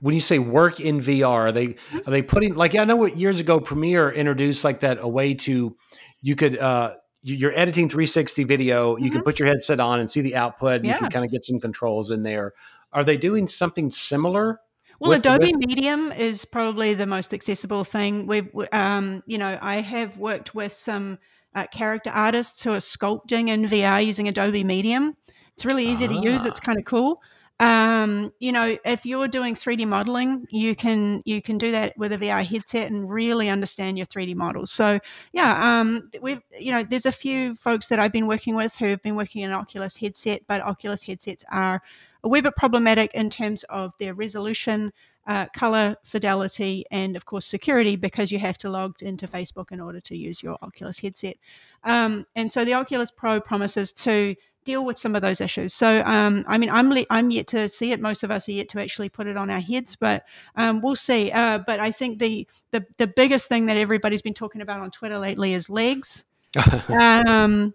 when 0.01 0.15
you 0.15 0.21
say 0.21 0.39
work 0.39 0.81
in 0.81 1.01
VR, 1.01 1.29
are 1.29 1.53
they 1.53 1.67
mm-hmm. 1.67 1.99
are 2.09 2.11
they 2.11 2.23
putting 2.23 2.55
like 2.55 2.75
I 2.75 2.87
know 2.87 2.97
what 2.97 3.19
years 3.19 3.39
ago 3.39 3.61
Premiere 3.61 4.11
introduced 4.11 4.65
like 4.65 4.81
that 4.81 4.97
a 4.99 5.07
way 5.07 5.35
to 5.35 5.77
you 6.23 6.37
could 6.37 6.57
uh 6.57 6.95
you're 7.21 7.53
editing 7.53 7.91
360 7.91 8.45
video, 8.45 8.97
you 8.97 9.05
mm-hmm. 9.05 9.13
can 9.17 9.23
put 9.23 9.39
your 9.39 9.47
headset 9.47 9.79
on 9.79 10.01
and 10.01 10.11
see 10.11 10.23
the 10.23 10.37
output. 10.37 10.77
And 10.77 10.87
yeah. 10.87 10.95
You 10.95 11.01
can 11.01 11.11
kind 11.11 11.25
of 11.27 11.31
get 11.31 11.45
some 11.45 11.61
controls 11.61 12.11
in 12.11 12.23
there. 12.23 12.55
Are 12.95 13.05
they 13.05 13.19
doing 13.19 13.47
something 13.47 13.91
similar? 13.91 14.59
Well, 15.01 15.11
with, 15.11 15.19
Adobe 15.19 15.53
with- 15.53 15.67
Medium 15.67 16.13
is 16.13 16.47
probably 16.47 16.95
the 16.95 17.07
most 17.07 17.35
accessible 17.35 17.85
thing. 17.85 18.27
We've, 18.27 18.49
um, 18.73 19.23
you 19.27 19.37
know, 19.37 19.59
I 19.61 19.83
have 19.83 20.17
worked 20.17 20.55
with 20.55 20.73
some 20.73 21.19
uh, 21.55 21.67
character 21.67 22.11
artists 22.11 22.63
who 22.63 22.73
are 22.73 22.79
sculpting 22.79 23.49
in 23.49 23.65
VR 23.65 24.05
using 24.05 24.29
Adobe 24.29 24.65
Medium. 24.65 25.17
It's 25.55 25.65
really 25.65 25.87
easy 25.87 26.07
ah. 26.07 26.09
to 26.09 26.15
use. 26.15 26.45
It's 26.45 26.61
ah. 26.61 26.67
kind 26.67 26.79
of 26.79 26.85
cool. 26.85 27.21
Um, 27.61 28.33
you 28.41 28.51
know, 28.51 28.77
if 28.85 29.07
you're 29.07 29.29
doing 29.29 29.55
3D 29.55 29.87
modeling, 29.87 30.47
you 30.51 30.75
can 30.75 31.23
you 31.25 31.41
can 31.41 31.59
do 31.59 31.71
that 31.71 31.97
with 31.97 32.13
a 32.13 32.19
VR 32.19 32.45
headset 32.45 32.91
and 32.91 33.09
really 33.09 33.49
understand 33.49 33.97
your 33.97 34.07
3D 34.07 34.35
models. 34.35 34.73
So 34.73 34.99
yeah, 35.33 35.81
um, 35.81 36.11
we've 36.21 36.41
you 36.59 36.73
know, 36.73 36.83
there's 36.83 37.07
a 37.07 37.13
few 37.13 37.55
folks 37.55 37.87
that 37.87 38.01
I've 38.01 38.11
been 38.11 38.27
working 38.27 38.57
with 38.57 38.75
who 38.77 38.87
have 38.87 39.03
been 39.03 39.15
working 39.15 39.43
in 39.43 39.53
Oculus 39.53 39.97
headset, 39.97 40.43
but 40.49 40.61
Oculus 40.61 41.05
headsets 41.05 41.45
are 41.53 41.83
a 42.25 42.29
wee 42.29 42.41
bit 42.41 42.57
problematic 42.57 43.15
in 43.15 43.31
terms 43.31 43.63
of 43.65 43.93
their 44.01 44.15
resolution, 44.15 44.93
uh, 45.27 45.47
color 45.55 45.97
fidelity, 46.05 46.85
and 46.91 47.17
of 47.17 47.25
course 47.25 47.47
security 47.47 47.97
because 47.97 48.33
you 48.33 48.39
have 48.39 48.59
to 48.59 48.71
log 48.71 49.03
into 49.03 49.27
Facebook 49.27 49.73
in 49.73 49.81
order 49.81 50.01
to 50.01 50.17
use 50.17 50.43
your 50.43 50.59
Oculus 50.63 50.99
headset. 50.99 51.37
Um, 51.85 52.27
and 52.35 52.51
so 52.51 52.65
the 52.65 52.75
Oculus 52.75 53.11
Pro 53.11 53.41
promises 53.41 53.93
to 53.93 54.35
deal 54.65 54.85
with 54.85 54.97
some 54.99 55.17
of 55.17 55.23
those 55.23 55.41
issues. 55.41 55.75
So, 55.75 56.03
um, 56.05 56.45
I 56.47 56.59
mean, 56.59 56.71
I'm 56.71 56.91
le- 56.91 57.07
I'm 57.11 57.31
yet 57.31 57.47
to 57.49 57.69
see 57.69 57.93
it. 57.93 58.01
Most 58.01 58.23
of 58.23 58.31
us 58.31 58.49
are 58.49 58.53
yet 58.53 58.69
to 58.71 58.81
actually 58.81 59.09
put 59.09 59.27
it 59.27 59.37
on 59.37 59.51
our 59.51 59.61
heads, 59.61 59.97
but 59.97 60.25
um, 60.57 60.81
we'll 60.81 60.97
see. 60.97 61.31
Uh, 61.31 61.59
but 61.59 61.81
I 61.81 61.91
think 61.91 62.19
the, 62.19 62.47
the 62.71 62.85
the 62.97 63.07
biggest 63.07 63.49
thing 63.49 63.67
that 63.67 63.77
everybody's 63.77 64.23
been 64.23 64.35
talking 64.35 64.61
about 64.61 64.81
on 64.81 64.91
Twitter 64.91 65.19
lately 65.19 65.53
is 65.55 65.69
legs. 65.69 66.25
um, 66.89 67.75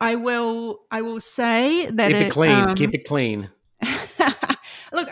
I 0.00 0.14
will 0.16 0.80
I 0.90 1.02
will 1.02 1.20
say 1.20 1.86
that 1.86 2.08
keep 2.08 2.16
it, 2.16 2.26
it 2.26 2.32
clean. 2.32 2.74
keep 2.74 2.88
um, 2.90 2.94
it 2.94 3.04
clean. 3.06 3.48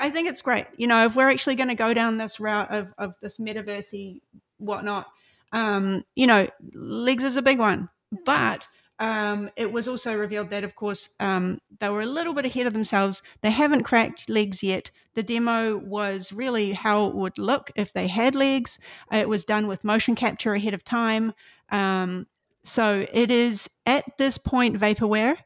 I 0.07 0.11
think 0.11 0.29
it's 0.29 0.40
great. 0.40 0.66
You 0.77 0.87
know, 0.87 1.05
if 1.05 1.16
we're 1.16 1.31
actually 1.31 1.57
going 1.57 1.69
to 1.69 1.75
go 1.75 1.92
down 1.92 2.16
this 2.16 2.38
route 2.38 2.73
of, 2.73 2.95
of 2.97 3.14
this 3.21 3.38
metaversey 3.38 4.21
whatnot, 4.59 5.09
um, 5.51 6.05
you 6.14 6.29
know, 6.29 6.47
legs 6.75 7.25
is 7.25 7.37
a 7.37 7.42
big 7.42 7.59
one. 7.59 7.88
But 8.25 8.69
um, 9.01 9.51
it 9.57 9.73
was 9.73 9.88
also 9.88 10.16
revealed 10.16 10.51
that, 10.51 10.62
of 10.62 10.77
course, 10.77 11.09
um, 11.19 11.61
they 11.81 11.88
were 11.88 12.03
a 12.03 12.07
little 12.07 12.35
bit 12.35 12.45
ahead 12.45 12.69
of 12.69 12.73
themselves. 12.73 13.21
They 13.40 13.51
haven't 13.51 13.83
cracked 13.83 14.31
legs 14.31 14.62
yet. 14.62 14.92
The 15.14 15.25
demo 15.25 15.77
was 15.77 16.33
really 16.33 16.73
how 16.73 17.07
it 17.07 17.16
would 17.16 17.37
look 17.37 17.73
if 17.75 17.92
they 17.92 18.07
had 18.07 18.37
legs. 18.37 18.79
It 19.11 19.29
was 19.29 19.45
done 19.45 19.66
with 19.66 19.83
motion 19.83 20.14
capture 20.14 20.55
ahead 20.55 20.73
of 20.73 20.85
time. 20.85 21.35
Um, 21.71 22.29
so 22.62 23.05
it 23.12 23.33
is 23.33 23.69
at 23.87 24.05
this 24.19 24.38
point 24.38 24.79
vaporware, 24.79 25.37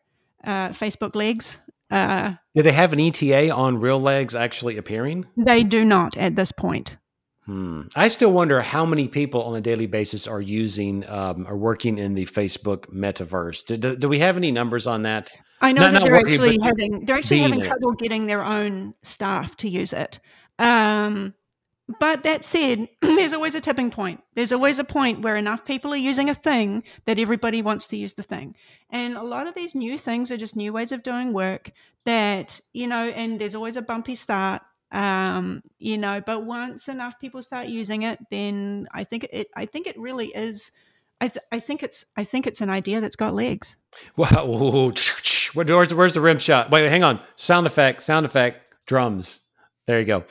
uh, 0.45 0.69
Facebook 0.69 1.15
legs. 1.15 1.57
Uh, 1.91 2.35
Do 2.55 2.63
they 2.63 2.73
have 2.73 2.93
an 2.93 3.01
ETA 3.01 3.51
on 3.51 3.81
real 3.81 4.01
legs 4.01 4.35
actually 4.35 4.77
appearing? 4.77 5.27
They 5.37 5.65
do 5.65 5.85
not 5.85 6.17
at 6.17 6.37
this 6.37 6.53
point. 6.53 6.97
Hmm. 7.47 7.83
I 7.97 8.09
still 8.09 8.33
wonder 8.33 8.61
how 8.61 8.87
many 8.87 9.09
people 9.09 9.43
on 9.43 9.57
a 9.57 9.61
daily 9.61 9.87
basis 9.87 10.29
are 10.29 10.41
using 10.41 11.09
um, 11.09 11.47
are 11.47 11.57
working 11.57 11.99
in 11.99 12.15
the 12.15 12.27
Facebook 12.27 12.87
metaverse. 12.95 13.65
Do, 13.65 13.77
do, 13.77 13.97
do, 13.97 14.09
we 14.09 14.21
have 14.21 14.37
any 14.37 14.53
numbers 14.53 14.87
on 14.87 15.03
that? 15.03 15.33
I 15.61 15.73
know 15.73 15.83
not, 15.83 15.93
that 15.95 16.05
they're 16.05 16.13
working, 16.13 16.35
actually 16.35 16.59
having 16.63 17.05
they're 17.07 17.17
actually 17.17 17.41
having 17.41 17.63
trouble 17.63 17.93
getting 17.93 18.27
their 18.27 18.45
own 18.45 18.93
staff 19.03 19.57
to 19.59 19.69
use 19.69 19.93
it. 19.93 20.21
Um, 20.61 21.35
but 21.99 22.23
that 22.23 22.45
said, 22.45 22.89
there's 23.01 23.33
always 23.33 23.55
a 23.55 23.61
tipping 23.61 23.91
point. 23.91 24.23
There's 24.35 24.53
always 24.53 24.79
a 24.79 24.85
point 24.85 25.23
where 25.23 25.37
enough 25.37 25.65
people 25.65 25.93
are 25.93 25.97
using 25.97 26.29
a 26.31 26.35
thing 26.35 26.83
that 27.07 27.19
everybody 27.19 27.63
wants 27.63 27.87
to 27.89 27.97
use 27.97 28.15
the 28.15 28.23
thing. 28.23 28.55
And 28.91 29.17
a 29.17 29.23
lot 29.23 29.47
of 29.47 29.55
these 29.55 29.75
new 29.75 29.99
things 29.99 30.31
are 30.31 30.37
just 30.37 30.57
new 30.57 30.73
ways 30.73 30.93
of 30.93 31.03
doing 31.03 31.33
work 31.33 31.71
that, 32.05 32.61
you 32.73 32.87
know, 32.87 33.09
and 33.09 33.41
there's 33.41 33.55
always 33.55 33.77
a 33.77 33.83
bumpy 33.83 34.15
start. 34.15 34.63
Um, 34.93 35.63
you 35.79 35.97
know, 35.97 36.21
but 36.21 36.45
once 36.45 36.89
enough 36.89 37.21
people 37.21 37.43
start 37.43 37.69
using 37.69 38.03
it, 38.03 38.19
then 38.31 38.89
I 38.93 39.05
think 39.05 39.29
it 39.33 39.49
I 39.55 39.65
think 39.65 39.87
it 39.87 39.97
really 39.97 40.29
is 40.29 40.73
I, 41.21 41.29
th- 41.29 41.45
I 41.53 41.61
think 41.61 41.83
it's 41.83 42.05
I 42.17 42.25
think 42.25 42.47
it's 42.47 42.61
an 42.61 42.71
idea 42.71 43.01
that's 43.01 43.17
got 43.17 43.35
legs. 43.35 43.77
Wow! 44.17 44.93
Where's, 45.55 45.95
where's 45.95 46.15
the 46.15 46.21
rim 46.21 46.39
shot? 46.39 46.71
Wait, 46.71 46.89
hang 46.89 47.05
on. 47.05 47.21
Sound 47.37 47.67
effect. 47.67 48.03
Sound 48.03 48.25
effect. 48.25 48.75
Drums. 48.87 49.40
There 49.91 49.99
you 49.99 50.07
go. 50.07 50.25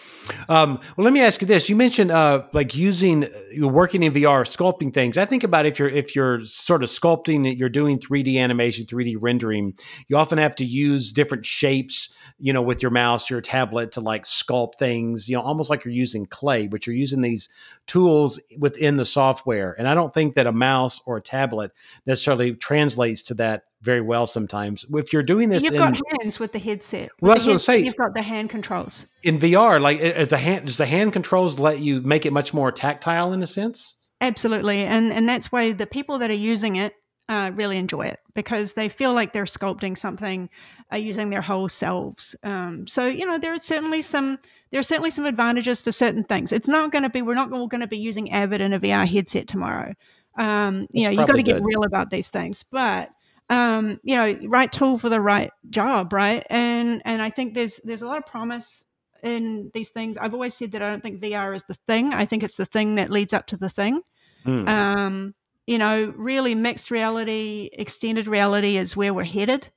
Um, 0.48 0.80
well, 0.96 1.04
let 1.04 1.12
me 1.12 1.20
ask 1.20 1.42
you 1.42 1.48
this: 1.48 1.68
You 1.68 1.76
mentioned 1.76 2.12
uh, 2.12 2.44
like 2.54 2.76
using 2.76 3.28
you're 3.52 3.70
working 3.70 4.04
in 4.04 4.14
VR, 4.14 4.46
sculpting 4.48 4.94
things. 4.94 5.18
I 5.18 5.26
think 5.26 5.44
about 5.44 5.66
if 5.66 5.78
you're 5.78 5.90
if 5.90 6.16
you're 6.16 6.40
sort 6.46 6.82
of 6.82 6.88
sculpting, 6.88 7.60
you're 7.60 7.68
doing 7.68 8.00
3D 8.00 8.38
animation, 8.38 8.86
3D 8.86 9.18
rendering. 9.20 9.74
You 10.08 10.16
often 10.16 10.38
have 10.38 10.56
to 10.56 10.66
use 10.66 11.12
different 11.12 11.46
shapes, 11.46 12.16
you 12.40 12.54
know, 12.54 12.62
with 12.62 12.82
your 12.82 12.90
mouse, 12.90 13.30
your 13.30 13.42
tablet 13.42 13.92
to 13.92 14.00
like 14.00 14.24
sculpt 14.24 14.76
things. 14.80 15.28
You 15.28 15.36
know, 15.36 15.44
almost 15.44 15.70
like 15.70 15.84
you're 15.84 15.94
using 15.94 16.26
clay, 16.26 16.68
but 16.68 16.88
you're 16.88 16.96
using 16.96 17.20
these 17.20 17.50
tools 17.86 18.40
within 18.58 18.96
the 18.96 19.04
software. 19.04 19.76
And 19.78 19.90
I 19.90 19.94
don't 19.94 20.14
think 20.14 20.36
that 20.36 20.48
a 20.48 20.54
mouse 20.54 21.02
or 21.06 21.18
a 21.18 21.22
tablet 21.22 21.74
necessarily 22.06 22.54
translates 22.54 23.24
to 23.24 23.34
that 23.34 23.64
very 23.82 24.02
well 24.02 24.28
sometimes. 24.28 24.86
If 24.94 25.14
you're 25.14 25.24
doing 25.24 25.50
this, 25.50 25.64
you've 25.64 25.74
in, 25.74 25.80
got 25.80 25.98
hands 26.22 26.40
with 26.40 26.52
the 26.52 26.60
headset. 26.60 27.04
With 27.04 27.22
well, 27.22 27.34
that's 27.36 27.46
what 27.46 27.54
I'm 27.54 27.60
saying. 27.60 27.86
You've 27.86 27.96
got 27.96 28.14
the 28.14 28.22
hand 28.22 28.50
controls 28.50 29.06
in 29.24 29.40
VR. 29.40 29.82
Like, 29.82 30.30
the 30.30 30.38
hand 30.38 30.66
does 30.68 30.78
the 30.78 30.86
hand 30.86 31.14
controls 31.14 31.60
let 31.60 31.80
you 31.80 32.02
make 32.02 32.26
it 32.26 32.34
much 32.34 32.54
more 32.54 32.72
tactile 32.72 33.34
in 33.34 33.42
a 33.42 33.48
sense? 33.48 33.96
Absolutely, 34.22 34.80
and 34.80 35.14
and 35.14 35.30
that's 35.30 35.52
why 35.52 35.72
the 35.72 35.88
people 35.88 36.20
that 36.20 36.30
are 36.30 36.34
using 36.34 36.76
it 36.76 36.94
uh, 37.30 37.52
really 37.54 37.78
enjoy 37.78 38.02
it 38.02 38.20
because 38.34 38.74
they 38.74 38.90
feel 38.90 39.14
like 39.14 39.32
they're 39.32 39.46
sculpting 39.46 39.98
something 39.98 40.50
uh, 40.92 40.98
using 40.98 41.30
their 41.30 41.42
whole 41.42 41.70
selves. 41.70 42.36
Um, 42.44 42.86
so 42.88 43.08
you 43.08 43.26
know 43.26 43.38
there 43.38 43.54
are 43.54 43.60
certainly 43.60 44.02
some 44.02 44.40
there 44.72 44.80
are 44.80 44.84
certainly 44.84 45.12
some 45.12 45.26
advantages 45.26 45.80
for 45.80 45.92
certain 45.92 46.24
things. 46.24 46.52
It's 46.52 46.68
not 46.68 46.92
going 46.92 47.04
to 47.04 47.10
be 47.10 47.22
we're 47.22 47.36
not 47.36 47.54
all 47.54 47.68
going 47.68 47.82
to 47.82 47.88
be 47.88 47.98
using 47.98 48.32
Avid 48.32 48.60
in 48.62 48.74
a 48.74 48.80
VR 48.80 49.08
headset 49.08 49.48
tomorrow. 49.48 49.94
Um, 50.38 50.88
you 50.92 51.06
know 51.06 51.12
you 51.12 51.18
got 51.18 51.36
to 51.36 51.44
get 51.44 51.64
real 51.64 51.84
about 51.84 52.10
these 52.10 52.30
things, 52.30 52.64
but 52.64 53.10
um, 53.50 54.00
you 54.04 54.16
know 54.16 54.38
right 54.48 54.72
tool 54.72 54.98
for 54.98 55.10
the 55.10 55.22
right 55.22 55.52
job, 55.70 56.14
right? 56.14 56.46
And 56.50 57.02
and 57.06 57.22
I 57.22 57.30
think 57.30 57.54
there's 57.56 57.80
there's 57.84 58.02
a 58.02 58.08
lot 58.08 58.18
of 58.18 58.26
promise 58.26 58.84
in 59.24 59.72
these 59.74 59.90
things. 59.90 60.18
I've 60.18 60.34
always 60.34 60.54
said 60.54 60.72
that 60.72 60.82
I 60.82 60.90
don't 60.90 61.02
think 61.02 61.22
VR 61.22 61.56
is 61.56 61.64
the 61.64 61.74
thing. 61.88 62.14
I 62.14 62.26
think 62.26 62.44
it's 62.44 62.56
the 62.56 62.66
thing 62.66 62.96
that 62.96 63.10
leads 63.10 63.34
up 63.34 63.48
to 63.48 63.58
the 63.58 63.70
thing. 63.70 64.02
Mm. 64.46 64.68
Um, 64.68 65.36
you 65.68 65.78
know, 65.78 66.14
really 66.16 66.56
mixed 66.56 66.90
reality, 66.90 67.70
extended 67.74 68.28
reality 68.28 68.78
is 68.78 68.96
where 68.96 69.14
we're 69.14 69.24
headed. 69.24 69.70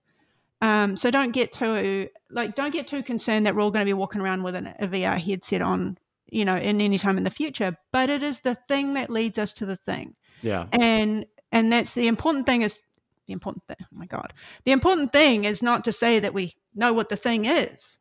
Um, 0.61 0.97
so 0.97 1.11
don't 1.11 1.33
get 1.33 1.53
too 1.53 2.09
like 2.31 2.55
don't 2.55 2.73
get 2.73 2.87
too 2.87 3.03
concerned 3.03 3.47
that 3.47 3.55
we're 3.55 3.63
all 3.63 3.71
going 3.71 3.85
to 3.85 3.89
be 3.89 3.95
walking 3.95 4.21
around 4.21 4.43
with 4.43 4.55
an, 4.55 4.69
a 4.79 4.87
VR 4.87 5.19
headset 5.19 5.61
on, 5.61 5.99
you 6.31 6.45
know, 6.45 6.57
in 6.57 6.81
any 6.81 6.99
time 6.99 7.19
in 7.19 7.25
the 7.25 7.31
future. 7.31 7.77
But 7.91 8.11
it 8.11 8.23
is 8.23 8.41
the 8.41 8.55
thing 8.69 8.95
that 8.95 9.11
leads 9.11 9.39
us 9.39 9.53
to 9.55 9.67
the 9.67 9.77
thing. 9.77 10.15
Yeah. 10.41 10.67
And 10.73 11.27
and 11.51 11.73
that's 11.73 11.95
the 11.95 12.07
important 12.07 12.47
thing 12.47 12.63
is 12.63 12.85
the 13.33 13.35
important 13.35 13.65
thing. 13.67 13.77
Oh 13.81 13.97
my 13.97 14.07
God. 14.07 14.33
The 14.65 14.73
important 14.73 15.13
thing 15.13 15.45
is 15.45 15.63
not 15.63 15.85
to 15.85 15.93
say 15.93 16.19
that 16.21 16.35
we 16.35 16.55
know 16.75 16.93
what 16.93 17.09
the 17.09 17.17
thing 17.17 17.47
is, 17.47 17.99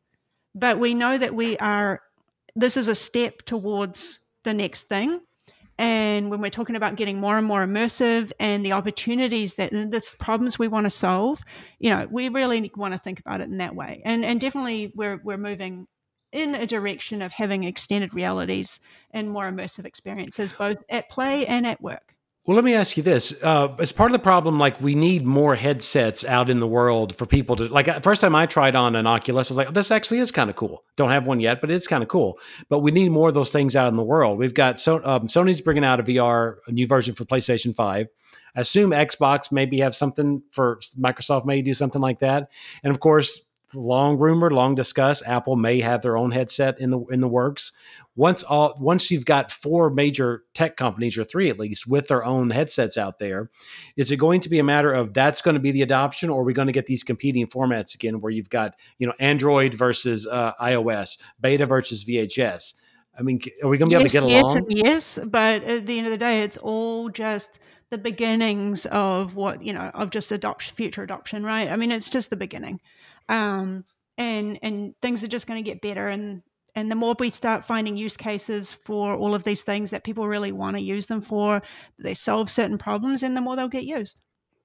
but 0.54 0.78
we 0.78 0.94
know 0.94 1.18
that 1.18 1.34
we 1.34 1.56
are 1.58 2.00
this 2.54 2.76
is 2.76 2.86
a 2.88 2.94
step 2.94 3.42
towards 3.42 4.20
the 4.44 4.52
next 4.52 4.84
thing 4.84 5.20
and 5.78 6.30
when 6.30 6.40
we're 6.40 6.50
talking 6.50 6.76
about 6.76 6.96
getting 6.96 7.18
more 7.18 7.38
and 7.38 7.46
more 7.46 7.64
immersive 7.64 8.30
and 8.38 8.64
the 8.64 8.72
opportunities 8.72 9.54
that 9.54 9.70
the 9.70 10.14
problems 10.18 10.58
we 10.58 10.68
want 10.68 10.84
to 10.84 10.90
solve, 10.90 11.42
you 11.78 11.90
know, 11.90 12.06
we 12.10 12.28
really 12.28 12.70
want 12.76 12.94
to 12.94 13.00
think 13.00 13.20
about 13.20 13.40
it 13.40 13.48
in 13.48 13.58
that 13.58 13.74
way. 13.74 14.02
And 14.04 14.24
and 14.24 14.40
definitely 14.40 14.92
we're 14.94 15.20
we're 15.24 15.38
moving 15.38 15.86
in 16.30 16.54
a 16.54 16.66
direction 16.66 17.20
of 17.20 17.32
having 17.32 17.64
extended 17.64 18.14
realities 18.14 18.80
and 19.10 19.30
more 19.30 19.50
immersive 19.50 19.84
experiences 19.84 20.52
both 20.52 20.82
at 20.88 21.08
play 21.10 21.46
and 21.46 21.66
at 21.66 21.80
work. 21.82 22.14
Well, 22.44 22.56
let 22.56 22.64
me 22.64 22.74
ask 22.74 22.96
you 22.96 23.04
this: 23.04 23.32
uh, 23.44 23.68
as 23.78 23.92
part 23.92 24.10
of 24.10 24.12
the 24.12 24.18
problem, 24.18 24.58
like 24.58 24.80
we 24.80 24.96
need 24.96 25.24
more 25.24 25.54
headsets 25.54 26.24
out 26.24 26.50
in 26.50 26.58
the 26.58 26.66
world 26.66 27.14
for 27.14 27.24
people 27.24 27.54
to 27.54 27.68
like. 27.68 27.86
Uh, 27.86 28.00
first 28.00 28.20
time 28.20 28.34
I 28.34 28.46
tried 28.46 28.74
on 28.74 28.96
an 28.96 29.06
Oculus, 29.06 29.48
I 29.48 29.52
was 29.52 29.56
like, 29.56 29.68
oh, 29.68 29.72
"This 29.72 29.92
actually 29.92 30.18
is 30.18 30.32
kind 30.32 30.50
of 30.50 30.56
cool." 30.56 30.82
Don't 30.96 31.10
have 31.10 31.24
one 31.24 31.38
yet, 31.38 31.60
but 31.60 31.70
it's 31.70 31.86
kind 31.86 32.02
of 32.02 32.08
cool. 32.08 32.40
But 32.68 32.80
we 32.80 32.90
need 32.90 33.12
more 33.12 33.28
of 33.28 33.34
those 33.34 33.52
things 33.52 33.76
out 33.76 33.86
in 33.86 33.96
the 33.96 34.02
world. 34.02 34.38
We've 34.38 34.54
got 34.54 34.80
so 34.80 34.96
um, 35.04 35.28
Sony's 35.28 35.60
bringing 35.60 35.84
out 35.84 36.00
a 36.00 36.02
VR, 36.02 36.56
a 36.66 36.72
new 36.72 36.88
version 36.88 37.14
for 37.14 37.24
PlayStation 37.24 37.76
Five. 37.76 38.08
I 38.56 38.60
assume 38.62 38.90
Xbox 38.90 39.52
maybe 39.52 39.78
have 39.78 39.94
something 39.94 40.42
for 40.50 40.80
Microsoft 41.00 41.46
may 41.46 41.62
do 41.62 41.74
something 41.74 42.02
like 42.02 42.18
that, 42.18 42.48
and 42.82 42.90
of 42.90 42.98
course 42.98 43.40
long 43.74 44.18
rumor, 44.18 44.50
long 44.50 44.74
discussed. 44.74 45.22
Apple 45.26 45.56
may 45.56 45.80
have 45.80 46.02
their 46.02 46.16
own 46.16 46.30
headset 46.30 46.78
in 46.78 46.90
the 46.90 47.00
in 47.10 47.20
the 47.20 47.28
works. 47.28 47.72
Once 48.14 48.42
all 48.42 48.74
once 48.78 49.10
you've 49.10 49.24
got 49.24 49.50
four 49.50 49.90
major 49.90 50.42
tech 50.54 50.76
companies 50.76 51.16
or 51.16 51.24
three 51.24 51.48
at 51.48 51.58
least 51.58 51.86
with 51.86 52.08
their 52.08 52.24
own 52.24 52.50
headsets 52.50 52.96
out 52.96 53.18
there, 53.18 53.50
is 53.96 54.12
it 54.12 54.16
going 54.16 54.40
to 54.40 54.48
be 54.48 54.58
a 54.58 54.64
matter 54.64 54.92
of 54.92 55.14
that's 55.14 55.40
going 55.40 55.54
to 55.54 55.60
be 55.60 55.70
the 55.70 55.82
adoption, 55.82 56.30
or 56.30 56.42
are 56.42 56.44
we 56.44 56.52
going 56.52 56.66
to 56.66 56.72
get 56.72 56.86
these 56.86 57.04
competing 57.04 57.46
formats 57.46 57.94
again, 57.94 58.20
where 58.20 58.32
you've 58.32 58.50
got 58.50 58.76
you 58.98 59.06
know 59.06 59.14
Android 59.18 59.74
versus 59.74 60.26
uh, 60.26 60.52
iOS, 60.60 61.18
Beta 61.40 61.66
versus 61.66 62.04
VHS? 62.04 62.74
I 63.18 63.22
mean, 63.22 63.40
are 63.62 63.68
we 63.68 63.76
going 63.76 63.90
to 63.90 63.98
be 63.98 64.02
yes, 64.02 64.14
able 64.14 64.28
to 64.28 64.34
get 64.34 64.42
along? 64.44 64.66
Yes, 64.68 64.84
yes, 64.84 65.18
but 65.24 65.62
at 65.64 65.86
the 65.86 65.98
end 65.98 66.06
of 66.06 66.12
the 66.12 66.18
day, 66.18 66.40
it's 66.40 66.56
all 66.56 67.10
just 67.10 67.58
the 67.90 67.98
beginnings 67.98 68.86
of 68.86 69.36
what 69.36 69.62
you 69.62 69.72
know 69.72 69.90
of 69.94 70.10
just 70.10 70.32
adoption, 70.32 70.74
future 70.74 71.02
adoption, 71.02 71.44
right? 71.44 71.68
I 71.68 71.76
mean, 71.76 71.92
it's 71.92 72.08
just 72.08 72.30
the 72.30 72.36
beginning 72.36 72.80
um, 73.28 73.84
and 74.18 74.58
and 74.62 74.94
things 75.02 75.24
are 75.24 75.28
just 75.28 75.46
going 75.46 75.62
to 75.62 75.68
get 75.68 75.80
better 75.80 76.08
and 76.08 76.42
and 76.74 76.90
the 76.90 76.94
more 76.94 77.14
we 77.18 77.28
start 77.28 77.64
finding 77.64 77.96
use 77.96 78.16
cases 78.16 78.72
for 78.72 79.14
all 79.14 79.34
of 79.34 79.44
these 79.44 79.62
things 79.62 79.90
that 79.90 80.04
people 80.04 80.26
really 80.26 80.52
want 80.52 80.76
to 80.76 80.82
use 80.82 81.06
them 81.06 81.20
for 81.20 81.62
they 81.98 82.14
solve 82.14 82.48
certain 82.48 82.78
problems 82.78 83.22
and 83.22 83.36
the 83.36 83.40
more 83.40 83.56
they'll 83.56 83.68
get 83.68 83.84
used 83.84 84.20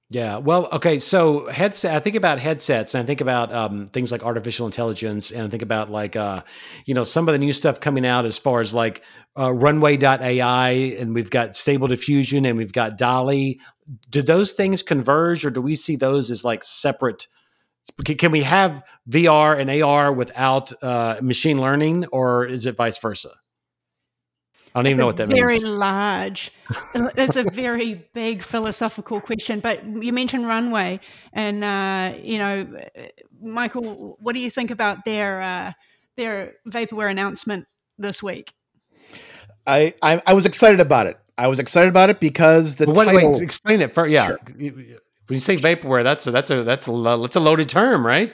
yeah. 0.10 0.38
Well, 0.38 0.70
okay. 0.72 1.00
So 1.00 1.48
headset, 1.48 1.94
I 1.94 2.00
think 2.00 2.16
about 2.16 2.40
headsets 2.40 2.96
and 2.96 3.04
I 3.04 3.06
think 3.06 3.20
about 3.20 3.54
um, 3.54 3.88
things 3.88 4.10
like 4.10 4.24
artificial 4.24 4.66
intelligence 4.66 5.32
and 5.32 5.44
I 5.44 5.50
think 5.50 5.64
about 5.64 5.92
like, 5.92 6.16
uh, 6.16 6.44
you 6.86 6.94
know, 6.94 7.04
some 7.04 7.28
of 7.28 7.34
the 7.34 7.40
new 7.40 7.52
stuff 7.52 7.82
coming 7.82 8.06
out 8.06 8.24
as 8.24 8.40
far 8.40 8.62
as 8.62 8.74
like 8.74 9.04
uh, 9.38 9.52
runway.ai 9.54 10.70
and 10.70 11.14
we've 11.14 11.30
got 11.30 11.58
stable 11.58 11.90
diffusion 11.90 12.46
and 12.46 12.58
we've 12.58 12.72
got 12.72 12.98
DALL-E. 12.98 13.60
Do 14.10 14.22
those 14.22 14.54
things 14.54 14.82
converge 14.82 15.46
or 15.46 15.50
do 15.50 15.62
we 15.62 15.76
see 15.76 15.98
those 15.98 16.32
as 16.32 16.46
like 16.46 16.64
separate 16.64 17.28
can 18.04 18.32
we 18.32 18.44
have 18.44 18.84
VR 19.10 19.60
and 19.60 19.70
AR 19.84 20.12
without 20.12 20.72
uh, 20.84 21.18
machine 21.22 21.60
learning, 21.60 22.06
or 22.12 22.46
is 22.46 22.66
it 22.66 22.76
vice 22.76 22.98
versa? 22.98 23.32
I 24.76 24.80
don't 24.80 24.88
even 24.88 25.00
know 25.00 25.06
what 25.08 25.18
that 25.18 25.28
very 25.28 25.42
means. 25.42 25.64
Very 25.64 25.74
large. 25.74 26.52
It's 26.94 27.36
a 27.36 27.44
very 27.44 27.96
big 28.14 28.44
philosophical 28.44 29.20
question. 29.20 29.60
But 29.60 29.84
you 29.86 30.14
mentioned 30.14 30.46
Runway, 30.46 31.00
and 31.34 31.64
uh, 31.64 32.16
you 32.22 32.38
know, 32.38 32.68
Michael, 33.42 34.18
what 34.20 34.34
do 34.34 34.40
you 34.40 34.52
think 34.52 34.70
about 34.70 35.04
their 35.04 35.42
uh, 35.42 35.72
their 36.16 36.54
vaporware 36.68 37.10
announcement 37.10 37.66
this 37.98 38.22
week? 38.22 38.54
I, 39.66 39.94
I, 40.02 40.22
I 40.26 40.34
was 40.34 40.46
excited 40.46 40.80
about 40.80 41.08
it. 41.08 41.20
I 41.38 41.48
was 41.48 41.60
excited 41.60 41.90
about 41.90 42.10
it 42.10 42.20
because 42.20 42.76
the 42.76 42.86
well, 42.86 43.06
title. 43.06 43.32
Wait, 43.32 43.42
explain 43.42 43.82
it 43.82 43.94
first. 43.94 44.12
Yeah, 44.12 44.28
sure. 44.28 44.40
When 45.28 45.36
you 45.36 45.42
say 45.42 45.58
vaporware, 45.58 46.04
that's 46.04 46.26
a, 46.28 46.32
that's 46.32 46.52
a 46.52 46.64
that's 46.64 46.88
a 46.88 46.92
that's 47.22 47.36
a 47.36 47.40
loaded 47.40 47.70
term, 47.70 48.06
right? 48.06 48.34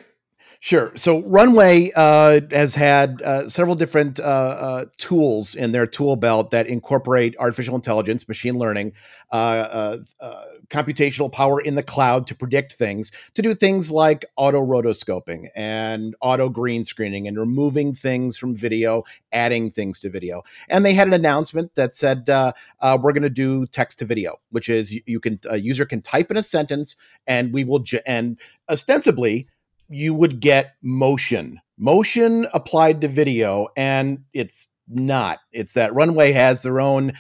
Sure. 0.60 0.93
So 0.95 1.21
Runway 1.23 1.91
uh, 1.93 2.39
has 2.51 2.75
had 2.75 3.21
uh, 3.21 3.49
several 3.49 3.75
different 3.75 4.17
uh, 4.17 4.23
uh 4.23 4.86
tools 4.95 5.56
in 5.56 5.73
their 5.73 5.86
tool 5.86 6.15
belt 6.15 6.51
that 6.51 6.67
incorporate 6.67 7.36
artificial 7.38 7.75
intelligence, 7.75 8.29
machine 8.29 8.58
learning, 8.58 8.93
uh, 9.29 9.97
uh, 10.21 10.45
computational 10.69 11.32
power 11.32 11.60
in 11.60 11.76
the 11.76 11.84
cloud 11.84 12.28
to 12.28 12.36
predict 12.36 12.73
things, 12.73 13.12
to 13.34 13.41
do 13.41 13.54
things 13.54 13.91
like 13.91 14.26
auto 14.36 14.62
rotoscoping 14.65 15.47
and 15.56 16.15
auto 16.21 16.49
green 16.49 16.84
screening 16.84 17.28
and 17.28 17.38
removing 17.38 17.93
things 17.93 18.38
from 18.38 18.56
video, 18.56 19.04
adding 19.32 19.69
things 19.69 19.99
to 19.99 20.10
video. 20.10 20.41
And 20.69 20.86
they 20.86 20.93
had 20.93 21.08
an 21.08 21.13
announcement 21.13 21.76
that 21.76 21.93
said, 21.93 22.30
uh, 22.30 22.54
uh, 22.80 22.97
we're 23.02 23.13
going 23.13 23.23
to 23.23 23.30
do 23.30 23.65
text 23.67 23.99
to 23.99 24.06
video, 24.06 24.38
which 24.52 24.69
is 24.69 24.99
you, 25.06 25.19
can, 25.19 25.39
a 25.49 25.58
user 25.58 25.86
can 25.86 26.02
type 26.02 26.32
in 26.32 26.38
a 26.38 26.43
sentence 26.43 26.95
and 27.28 27.54
we 27.54 27.63
will, 27.63 27.80
ge- 27.80 28.02
and 28.06 28.39
ostensibly, 28.69 29.47
you 29.89 30.13
would 30.13 30.39
get 30.39 30.76
motion, 30.82 31.60
motion 31.78 32.47
applied 32.54 33.02
to 33.02 33.08
video, 33.08 33.67
and 33.76 34.23
it's 34.34 34.67
not. 34.88 35.39
It's 35.52 35.73
that 35.73 35.93
Runway 35.93 36.32
has 36.32 36.62
their 36.63 36.80
own. 36.80 37.13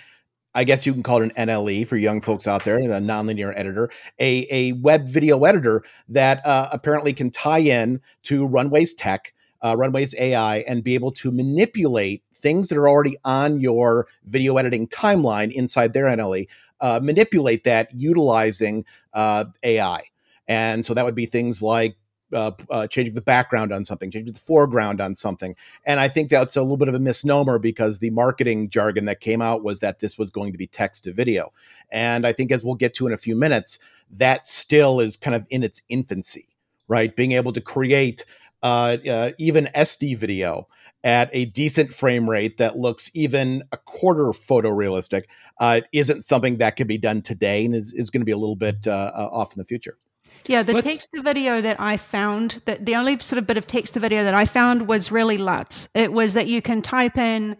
I 0.55 0.63
guess 0.63 0.85
you 0.85 0.93
can 0.93 1.03
call 1.03 1.21
it 1.21 1.31
an 1.35 1.47
NLE 1.47 1.87
for 1.87 1.97
young 1.97 2.21
folks 2.21 2.47
out 2.47 2.63
there, 2.63 2.77
a 2.77 2.81
nonlinear 2.81 3.53
editor, 3.55 3.89
a, 4.19 4.47
a 4.51 4.73
web 4.73 5.07
video 5.07 5.43
editor 5.43 5.83
that 6.09 6.45
uh, 6.45 6.69
apparently 6.71 7.13
can 7.13 7.31
tie 7.31 7.59
in 7.59 8.01
to 8.23 8.45
Runway's 8.45 8.93
tech, 8.93 9.33
uh, 9.61 9.75
Runway's 9.77 10.13
AI, 10.17 10.57
and 10.59 10.83
be 10.83 10.93
able 10.93 11.11
to 11.13 11.31
manipulate 11.31 12.23
things 12.35 12.67
that 12.69 12.77
are 12.77 12.89
already 12.89 13.15
on 13.25 13.59
your 13.59 14.07
video 14.25 14.57
editing 14.57 14.87
timeline 14.87 15.51
inside 15.51 15.93
their 15.93 16.05
NLE, 16.05 16.47
uh, 16.81 16.99
manipulate 17.01 17.63
that 17.63 17.89
utilizing 17.95 18.85
uh, 19.13 19.45
AI. 19.63 20.01
And 20.47 20.85
so 20.85 20.93
that 20.93 21.05
would 21.05 21.15
be 21.15 21.25
things 21.25 21.61
like 21.61 21.95
uh, 22.33 22.51
uh, 22.69 22.87
changing 22.87 23.13
the 23.13 23.21
background 23.21 23.71
on 23.71 23.85
something, 23.85 24.11
changing 24.11 24.33
the 24.33 24.39
foreground 24.39 25.01
on 25.01 25.15
something. 25.15 25.55
And 25.85 25.99
I 25.99 26.07
think 26.07 26.29
that's 26.29 26.55
a 26.55 26.61
little 26.61 26.77
bit 26.77 26.87
of 26.87 26.95
a 26.95 26.99
misnomer 26.99 27.59
because 27.59 27.99
the 27.99 28.09
marketing 28.09 28.69
jargon 28.69 29.05
that 29.05 29.19
came 29.19 29.41
out 29.41 29.63
was 29.63 29.79
that 29.79 29.99
this 29.99 30.17
was 30.17 30.29
going 30.29 30.51
to 30.51 30.57
be 30.57 30.67
text 30.67 31.03
to 31.05 31.13
video. 31.13 31.51
And 31.91 32.25
I 32.25 32.33
think 32.33 32.51
as 32.51 32.63
we'll 32.63 32.75
get 32.75 32.93
to 32.95 33.07
in 33.07 33.13
a 33.13 33.17
few 33.17 33.35
minutes, 33.35 33.79
that 34.11 34.45
still 34.45 34.99
is 34.99 35.17
kind 35.17 35.35
of 35.35 35.45
in 35.49 35.63
its 35.63 35.81
infancy, 35.89 36.47
right? 36.87 37.15
Being 37.15 37.33
able 37.33 37.53
to 37.53 37.61
create 37.61 38.25
uh, 38.61 38.97
uh 39.09 39.31
even 39.37 39.69
SD 39.75 40.17
video 40.17 40.69
at 41.03 41.29
a 41.33 41.45
decent 41.45 41.93
frame 41.93 42.29
rate 42.29 42.57
that 42.57 42.77
looks 42.77 43.11
even 43.13 43.63
a 43.71 43.77
quarter 43.77 44.25
photorealistic 44.27 45.23
uh, 45.59 45.81
isn't 45.91 46.21
something 46.21 46.57
that 46.57 46.75
could 46.75 46.87
be 46.87 46.97
done 46.97 47.21
today 47.21 47.65
and 47.65 47.75
is, 47.75 47.93
is 47.93 48.09
going 48.09 48.21
to 48.21 48.25
be 48.25 48.31
a 48.31 48.37
little 48.37 48.55
bit 48.55 48.87
uh, 48.87 49.11
uh, 49.13 49.29
off 49.31 49.53
in 49.53 49.59
the 49.59 49.65
future. 49.65 49.97
Yeah, 50.47 50.63
the 50.63 50.73
Let's, 50.73 50.85
text 50.85 51.11
to 51.11 51.21
video 51.21 51.61
that 51.61 51.79
I 51.79 51.97
found, 51.97 52.61
that 52.65 52.85
the 52.85 52.95
only 52.95 53.17
sort 53.19 53.37
of 53.37 53.47
bit 53.47 53.57
of 53.57 53.67
text 53.67 53.93
to 53.93 53.99
video 53.99 54.23
that 54.23 54.33
I 54.33 54.45
found 54.45 54.87
was 54.87 55.11
really 55.11 55.37
LUTs. 55.37 55.89
It 55.93 56.11
was 56.11 56.33
that 56.33 56.47
you 56.47 56.61
can 56.61 56.81
type 56.81 57.17
in, 57.17 57.57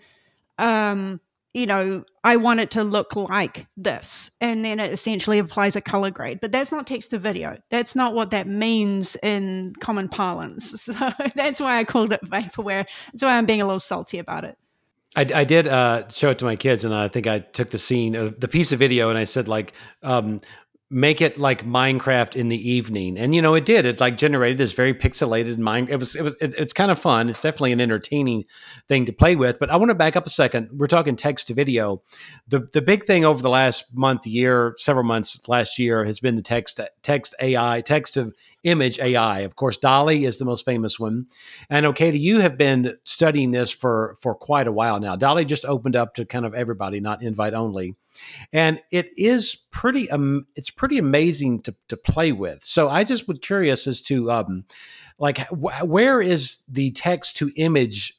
um, 0.58 1.20
you 1.54 1.66
know, 1.66 2.04
I 2.24 2.38
want 2.38 2.62
it 2.62 2.72
to 2.72 2.84
look 2.84 3.16
like 3.16 3.68
this, 3.78 4.32
and 4.42 4.66
then 4.66 4.80
it 4.80 4.92
essentially 4.92 5.40
applies 5.40 5.76
a 5.76 5.82
color 5.82 6.10
grade. 6.10 6.40
But 6.40 6.52
that's 6.52 6.72
not 6.72 6.88
text 6.88 7.12
to 7.12 7.20
video. 7.20 7.58
That's 7.70 7.96
not 7.96 8.16
what 8.16 8.32
that 8.32 8.48
means 8.48 9.16
in 9.22 9.74
common 9.80 10.10
parlance. 10.10 10.90
So 10.94 11.12
that's 11.36 11.60
why 11.60 11.78
I 11.78 11.84
called 11.84 12.12
it 12.12 12.22
vaporware. 12.26 12.86
That's 13.12 13.24
why 13.24 13.38
I'm 13.38 13.46
being 13.46 13.62
a 13.62 13.66
little 13.66 13.80
salty 13.80 14.20
about 14.20 14.44
it. 14.44 14.58
I, 15.16 15.28
I 15.36 15.44
did 15.44 15.68
uh, 15.68 16.08
show 16.10 16.32
it 16.32 16.40
to 16.40 16.46
my 16.46 16.56
kids, 16.56 16.84
and 16.86 16.94
I 16.94 17.08
think 17.08 17.28
I 17.28 17.40
took 17.40 17.70
the 17.70 17.78
scene, 17.78 18.16
uh, 18.16 18.32
the 18.38 18.48
piece 18.48 18.72
of 18.72 18.80
video, 18.80 19.10
and 19.10 19.18
I 19.18 19.26
said 19.26 19.48
like, 19.48 19.74
um, 20.02 20.42
make 20.94 21.22
it 21.22 21.40
like 21.40 21.66
Minecraft 21.66 22.36
in 22.36 22.50
the 22.50 22.70
evening. 22.70 23.18
And 23.18 23.34
you 23.34 23.42
know, 23.42 23.56
it 23.56 23.66
did. 23.66 23.86
It 23.86 24.00
like 24.00 24.16
generated 24.16 24.60
this 24.60 24.74
very 24.74 24.94
pixelated 24.94 25.58
mind. 25.58 25.90
It 25.90 25.98
was 25.98 26.16
it 26.16 26.22
was 26.22 26.36
it, 26.40 26.54
it's 26.56 26.72
kind 26.72 26.92
of 26.92 27.00
fun. 27.00 27.30
It's 27.30 27.42
definitely 27.42 27.72
an 27.72 27.82
entertaining 27.82 28.46
thing 28.88 29.06
to 29.06 29.12
play 29.12 29.36
with. 29.36 29.58
But 29.60 29.72
I 29.72 29.76
want 29.78 29.90
to 29.90 29.96
back 29.96 30.16
up 30.16 30.28
a 30.28 30.30
second. 30.30 30.70
We're 30.72 30.88
talking 30.88 31.16
text 31.16 31.48
to 31.48 31.56
video. 31.56 32.04
The 32.48 32.68
the 32.72 32.82
big 32.82 33.06
thing 33.06 33.26
over 33.26 33.42
the 33.42 33.50
last 33.50 33.86
month, 33.96 34.28
year, 34.28 34.76
several 34.78 35.04
months 35.04 35.40
last 35.48 35.80
year 35.80 36.06
has 36.06 36.20
been 36.20 36.36
the 36.36 36.44
text 36.44 36.80
text 37.02 37.34
AI, 37.42 37.82
text 37.82 38.14
to 38.14 38.32
image 38.64 39.00
AI. 39.00 39.40
Of 39.40 39.56
course, 39.56 39.78
DALL-E 39.78 40.26
is 40.26 40.38
the 40.38 40.46
most 40.46 40.66
famous 40.66 41.00
one. 41.00 41.28
And 41.70 41.86
okay, 41.88 42.12
you 42.12 42.40
have 42.40 42.58
been 42.58 42.98
studying 43.04 43.52
this 43.52 43.72
for 43.72 44.16
for 44.22 44.36
quite 44.36 44.68
a 44.68 44.72
while 44.72 45.00
now. 45.00 45.16
DALL-E 45.16 45.46
just 45.46 45.66
opened 45.66 45.96
up 45.96 46.16
to 46.16 46.26
kind 46.26 46.46
of 46.46 46.54
everybody, 46.54 47.00
not 47.00 47.22
invite 47.22 47.54
only 47.54 47.96
and 48.52 48.82
it 48.92 49.10
is 49.18 49.56
pretty 49.72 50.10
um, 50.12 50.46
it's 50.56 50.70
pretty 50.70 50.98
amazing 50.98 51.62
to 51.62 51.76
to 51.90 51.98
play 51.98 52.32
with. 52.32 52.64
So 52.64 52.90
I 52.90 53.04
just 53.04 53.28
was 53.28 53.40
curious 53.40 53.88
as 53.88 54.02
to 54.04 54.32
um, 54.32 54.66
like 55.18 55.40
wh- 55.50 55.84
where 55.84 56.22
is 56.22 56.60
the 56.68 56.92
text 56.92 57.38
to 57.38 57.52
image 57.56 58.16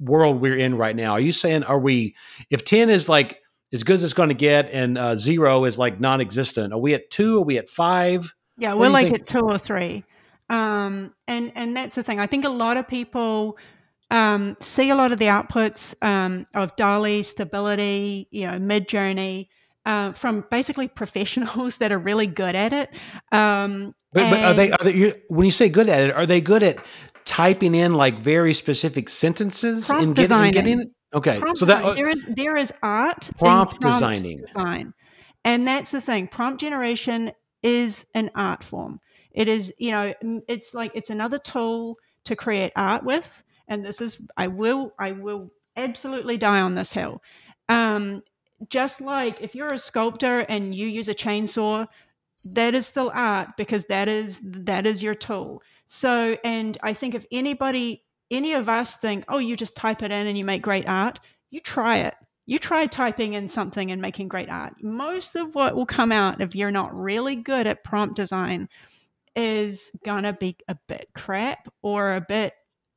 world 0.00 0.40
we're 0.40 0.56
in 0.56 0.76
right 0.76 0.96
now? 0.96 1.12
Are 1.12 1.20
you 1.20 1.32
saying 1.32 1.64
are 1.64 1.78
we 1.78 2.16
if 2.50 2.64
ten 2.64 2.90
is 2.90 3.08
like 3.08 3.38
as 3.72 3.84
good 3.84 3.94
as 3.94 4.04
it's 4.04 4.14
going 4.14 4.30
to 4.30 4.34
get 4.34 4.70
and 4.72 4.96
uh, 4.96 5.16
zero 5.16 5.64
is 5.64 5.78
like 5.78 6.00
non-existent? 6.00 6.72
Are 6.72 6.78
we 6.78 6.94
at 6.94 7.10
two? 7.10 7.38
Are 7.38 7.44
we 7.44 7.58
at 7.58 7.68
five? 7.68 8.34
Yeah, 8.58 8.74
we're 8.74 8.88
like 8.88 9.08
think? 9.08 9.20
at 9.20 9.26
two 9.26 9.40
or 9.40 9.58
three. 9.58 10.04
Um, 10.50 11.14
and 11.26 11.52
and 11.54 11.76
that's 11.76 11.94
the 11.94 12.02
thing. 12.02 12.20
I 12.20 12.26
think 12.26 12.44
a 12.44 12.50
lot 12.50 12.76
of 12.76 12.88
people 12.88 13.58
um, 14.10 14.56
see 14.60 14.90
a 14.90 14.96
lot 14.96 15.12
of 15.12 15.18
the 15.18 15.26
outputs 15.26 15.94
um, 16.02 16.46
of 16.54 16.74
DALL-E, 16.76 17.22
Stability, 17.22 18.28
you 18.30 18.46
know, 18.46 18.58
Midjourney 18.58 19.48
uh, 19.84 20.12
from 20.12 20.44
basically 20.50 20.88
professionals 21.02 21.78
that 21.78 21.92
are 21.92 21.98
really 21.98 22.26
good 22.26 22.54
at 22.54 22.72
it. 22.72 22.90
Um, 23.32 23.94
but, 24.12 24.30
but 24.30 24.40
are 24.40 24.54
they? 24.54 24.70
Are 24.70 24.84
they? 24.84 25.22
When 25.28 25.44
you 25.44 25.50
say 25.50 25.68
good 25.68 25.88
at 25.88 26.02
it, 26.04 26.14
are 26.14 26.24
they 26.24 26.40
good 26.40 26.62
at 26.62 26.78
typing 27.26 27.74
in 27.74 27.92
like 27.92 28.22
very 28.22 28.54
specific 28.54 29.10
sentences 29.10 29.90
and 29.90 30.16
getting, 30.16 30.50
getting 30.50 30.80
it? 30.80 30.88
Okay, 31.12 31.38
prompt 31.38 31.58
so 31.58 31.66
that 31.66 31.84
uh, 31.84 31.92
there 31.92 32.08
is 32.08 32.24
there 32.24 32.56
is 32.56 32.72
art 32.82 33.30
prompt, 33.38 33.80
prompt 33.80 33.80
designing 33.80 34.38
design, 34.38 34.94
and 35.44 35.68
that's 35.68 35.90
the 35.90 36.00
thing. 36.00 36.26
Prompt 36.26 36.60
generation 36.60 37.32
is 37.68 38.06
an 38.14 38.30
art 38.34 38.64
form. 38.64 39.00
It 39.32 39.48
is, 39.48 39.72
you 39.78 39.90
know, 39.90 40.14
it's 40.48 40.74
like 40.74 40.92
it's 40.94 41.10
another 41.10 41.38
tool 41.38 41.96
to 42.24 42.34
create 42.34 42.72
art 42.76 43.04
with 43.04 43.42
and 43.68 43.84
this 43.84 44.00
is 44.00 44.18
I 44.36 44.48
will 44.48 44.92
I 44.98 45.12
will 45.12 45.52
absolutely 45.76 46.36
die 46.36 46.60
on 46.60 46.72
this 46.72 46.92
hill. 46.92 47.22
Um, 47.68 48.22
just 48.68 49.00
like 49.00 49.40
if 49.40 49.54
you're 49.54 49.72
a 49.72 49.78
sculptor 49.78 50.40
and 50.40 50.74
you 50.74 50.88
use 50.88 51.08
a 51.08 51.14
chainsaw, 51.14 51.86
that 52.44 52.74
is 52.74 52.86
still 52.86 53.12
art 53.14 53.50
because 53.56 53.84
that 53.84 54.08
is 54.08 54.40
that 54.42 54.86
is 54.86 55.02
your 55.02 55.14
tool. 55.14 55.62
So, 55.84 56.36
and 56.44 56.76
I 56.82 56.92
think 56.92 57.14
if 57.14 57.24
anybody, 57.30 58.04
any 58.30 58.54
of 58.54 58.68
us 58.68 58.96
think, 58.96 59.24
oh, 59.28 59.38
you 59.38 59.56
just 59.56 59.76
type 59.76 60.02
it 60.02 60.10
in 60.10 60.26
and 60.26 60.36
you 60.36 60.44
make 60.44 60.62
great 60.62 60.88
art, 60.88 61.20
you 61.50 61.60
try 61.60 61.98
it. 61.98 62.14
You 62.48 62.58
try 62.58 62.86
typing 62.86 63.34
in 63.34 63.46
something 63.46 63.92
and 63.92 64.00
making 64.00 64.28
great 64.28 64.48
art. 64.48 64.72
Most 64.82 65.36
of 65.36 65.54
what 65.54 65.76
will 65.76 65.84
come 65.84 66.10
out 66.10 66.40
if 66.40 66.56
you're 66.56 66.70
not 66.70 66.98
really 66.98 67.36
good 67.36 67.66
at 67.66 67.84
prompt 67.84 68.16
design 68.16 68.70
is 69.36 69.92
gonna 70.02 70.32
be 70.32 70.56
a 70.66 70.74
bit 70.88 71.10
crap 71.14 71.68
or 71.82 72.14
a 72.14 72.22
bit 72.22 72.54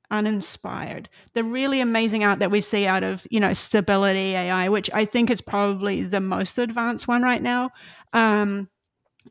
uninspired. 0.10 1.10
The 1.34 1.44
really 1.44 1.82
amazing 1.82 2.24
art 2.24 2.40
that 2.40 2.50
we 2.50 2.62
see 2.62 2.86
out 2.86 3.04
of, 3.04 3.28
you 3.30 3.42
know, 3.42 3.52
Stability 3.52 4.36
AI, 4.36 4.70
which 4.70 4.90
I 4.94 5.04
think 5.04 5.30
is 5.30 5.42
probably 5.42 6.04
the 6.04 6.22
most 6.22 6.58
advanced 6.58 7.10
one 7.10 7.22
right 7.22 7.42
now, 7.42 7.72
um, 8.14 8.70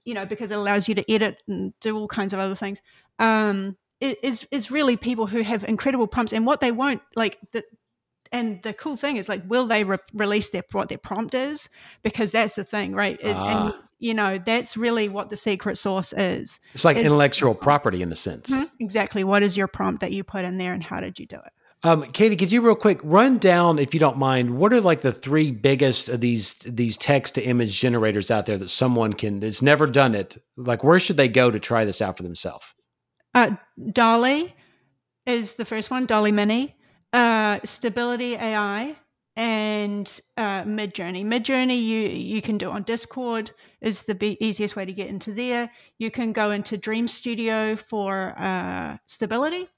you 0.04 0.12
know, 0.12 0.26
because 0.26 0.50
it 0.50 0.58
allows 0.58 0.86
you 0.86 0.94
to 0.96 1.10
edit 1.10 1.42
and 1.48 1.72
do 1.80 1.96
all 1.96 2.08
kinds 2.08 2.34
of 2.34 2.40
other 2.40 2.54
things. 2.54 2.82
Um, 3.18 3.78
is 4.02 4.46
is 4.50 4.70
really 4.70 4.98
people 4.98 5.26
who 5.26 5.40
have 5.40 5.64
incredible 5.64 6.06
prompts 6.06 6.34
and 6.34 6.44
what 6.44 6.60
they 6.60 6.72
won't 6.72 7.02
like 7.16 7.38
the, 7.52 7.64
and 8.32 8.62
the 8.62 8.72
cool 8.72 8.96
thing 8.96 9.16
is 9.16 9.28
like 9.28 9.42
will 9.48 9.66
they 9.66 9.84
re- 9.84 9.98
release 10.14 10.50
their 10.50 10.62
what 10.72 10.88
their 10.88 10.98
prompt 10.98 11.34
is 11.34 11.68
because 12.02 12.32
that's 12.32 12.54
the 12.54 12.64
thing 12.64 12.94
right 12.94 13.18
it, 13.20 13.34
ah. 13.36 13.66
and 13.66 13.74
you 13.98 14.14
know 14.14 14.38
that's 14.38 14.76
really 14.76 15.08
what 15.08 15.30
the 15.30 15.36
secret 15.36 15.76
sauce 15.76 16.12
is 16.12 16.60
it's 16.72 16.84
like 16.84 16.96
it, 16.96 17.04
intellectual 17.04 17.54
property 17.54 18.02
in 18.02 18.12
a 18.12 18.16
sense 18.16 18.50
mm-hmm, 18.50 18.64
exactly 18.78 19.24
what 19.24 19.42
is 19.42 19.56
your 19.56 19.68
prompt 19.68 20.00
that 20.00 20.12
you 20.12 20.24
put 20.24 20.44
in 20.44 20.58
there 20.58 20.72
and 20.72 20.82
how 20.82 21.00
did 21.00 21.18
you 21.18 21.26
do 21.26 21.36
it 21.36 21.52
um, 21.82 22.02
Katie, 22.02 22.36
could 22.36 22.52
you 22.52 22.60
real 22.60 22.74
quick 22.74 23.00
run 23.02 23.38
down, 23.38 23.78
if 23.78 23.94
you 23.94 24.00
don't 24.00 24.18
mind, 24.18 24.58
what 24.58 24.72
are 24.74 24.82
like 24.82 25.00
the 25.00 25.12
three 25.12 25.50
biggest 25.50 26.10
of 26.10 26.20
these 26.20 26.54
these 26.56 26.98
text 26.98 27.36
to 27.36 27.42
image 27.42 27.78
generators 27.80 28.30
out 28.30 28.44
there 28.44 28.58
that 28.58 28.68
someone 28.68 29.14
can 29.14 29.40
has 29.40 29.62
never 29.62 29.86
done 29.86 30.14
it? 30.14 30.36
Like, 30.58 30.84
where 30.84 30.98
should 30.98 31.16
they 31.16 31.28
go 31.28 31.50
to 31.50 31.58
try 31.58 31.86
this 31.86 32.02
out 32.02 32.18
for 32.18 32.22
themselves? 32.22 32.66
Uh, 33.34 33.52
DALL-E 33.92 34.54
is 35.24 35.54
the 35.54 35.64
first 35.64 35.90
one. 35.90 36.04
DALL-E 36.04 36.32
Mini, 36.32 36.76
uh, 37.12 37.58
Stability 37.64 38.34
AI, 38.34 38.96
and 39.36 40.20
uh, 40.36 40.62
Midjourney. 40.64 41.24
Midjourney, 41.24 41.82
you 41.82 42.00
you 42.08 42.42
can 42.42 42.58
do 42.58 42.70
on 42.70 42.82
Discord 42.82 43.50
is 43.80 44.02
the 44.02 44.14
be- 44.14 44.36
easiest 44.44 44.76
way 44.76 44.84
to 44.84 44.92
get 44.92 45.08
into 45.08 45.32
there. 45.32 45.70
You 45.98 46.10
can 46.10 46.32
go 46.32 46.50
into 46.50 46.76
Dream 46.76 47.08
Studio 47.08 47.76
for 47.76 48.34
uh, 48.38 48.98
stability, 49.06 49.68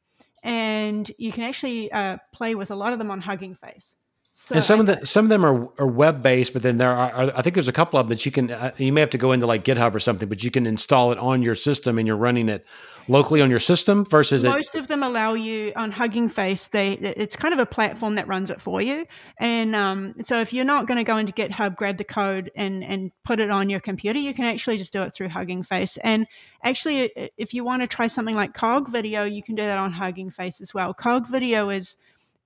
and 0.42 1.10
you 1.18 1.32
can 1.32 1.44
actually 1.44 1.92
uh, 1.92 2.18
play 2.32 2.54
with 2.54 2.70
a 2.70 2.74
lot 2.74 2.92
of 2.92 2.98
them 2.98 3.10
on 3.10 3.20
Hugging 3.20 3.54
Face. 3.54 3.96
So 4.34 4.54
and 4.54 4.64
some 4.64 4.80
of 4.80 4.86
the 4.86 5.06
some 5.06 5.26
of 5.26 5.28
them 5.28 5.44
are, 5.44 5.68
are 5.78 5.86
web 5.86 6.22
based, 6.22 6.54
but 6.54 6.62
then 6.62 6.78
there 6.78 6.90
are, 6.90 7.12
are, 7.12 7.32
I 7.36 7.42
think 7.42 7.54
there's 7.54 7.68
a 7.68 7.72
couple 7.72 8.00
of 8.00 8.06
them 8.06 8.16
that 8.16 8.26
you 8.26 8.32
can 8.32 8.50
uh, 8.50 8.72
you 8.78 8.92
may 8.92 9.00
have 9.00 9.10
to 9.10 9.18
go 9.18 9.30
into 9.30 9.46
like 9.46 9.62
GitHub 9.62 9.94
or 9.94 10.00
something, 10.00 10.28
but 10.28 10.42
you 10.42 10.50
can 10.50 10.66
install 10.66 11.12
it 11.12 11.18
on 11.18 11.42
your 11.42 11.54
system 11.54 11.98
and 11.98 12.06
you're 12.06 12.16
running 12.16 12.48
it 12.48 12.66
locally 13.08 13.40
on 13.40 13.50
your 13.50 13.58
system 13.58 14.04
versus 14.04 14.44
most 14.44 14.74
it- 14.74 14.78
of 14.78 14.88
them 14.88 15.02
allow 15.02 15.34
you 15.34 15.72
on 15.76 15.90
Hugging 15.90 16.28
Face. 16.28 16.68
They 16.68 16.92
it's 16.92 17.36
kind 17.36 17.52
of 17.54 17.60
a 17.60 17.66
platform 17.66 18.14
that 18.16 18.26
runs 18.28 18.50
it 18.50 18.60
for 18.60 18.80
you, 18.80 19.06
and 19.38 19.74
um, 19.74 20.14
so 20.22 20.40
if 20.40 20.52
you're 20.52 20.64
not 20.64 20.86
going 20.86 20.98
to 20.98 21.04
go 21.04 21.16
into 21.16 21.32
GitHub, 21.32 21.76
grab 21.76 21.96
the 21.96 22.04
code 22.04 22.50
and 22.54 22.84
and 22.84 23.12
put 23.24 23.40
it 23.40 23.50
on 23.50 23.70
your 23.70 23.80
computer, 23.80 24.18
you 24.18 24.34
can 24.34 24.44
actually 24.44 24.76
just 24.76 24.92
do 24.92 25.02
it 25.02 25.10
through 25.14 25.28
Hugging 25.28 25.62
Face. 25.62 25.96
And 25.98 26.26
actually, 26.64 27.12
if 27.36 27.54
you 27.54 27.64
want 27.64 27.82
to 27.82 27.86
try 27.88 28.06
something 28.06 28.34
like 28.36 28.54
Cog 28.54 28.88
Video, 28.88 29.24
you 29.24 29.42
can 29.42 29.54
do 29.54 29.62
that 29.62 29.78
on 29.78 29.92
Hugging 29.92 30.30
Face 30.30 30.60
as 30.60 30.74
well. 30.74 30.94
Cog 30.94 31.26
Video 31.28 31.70
is 31.70 31.96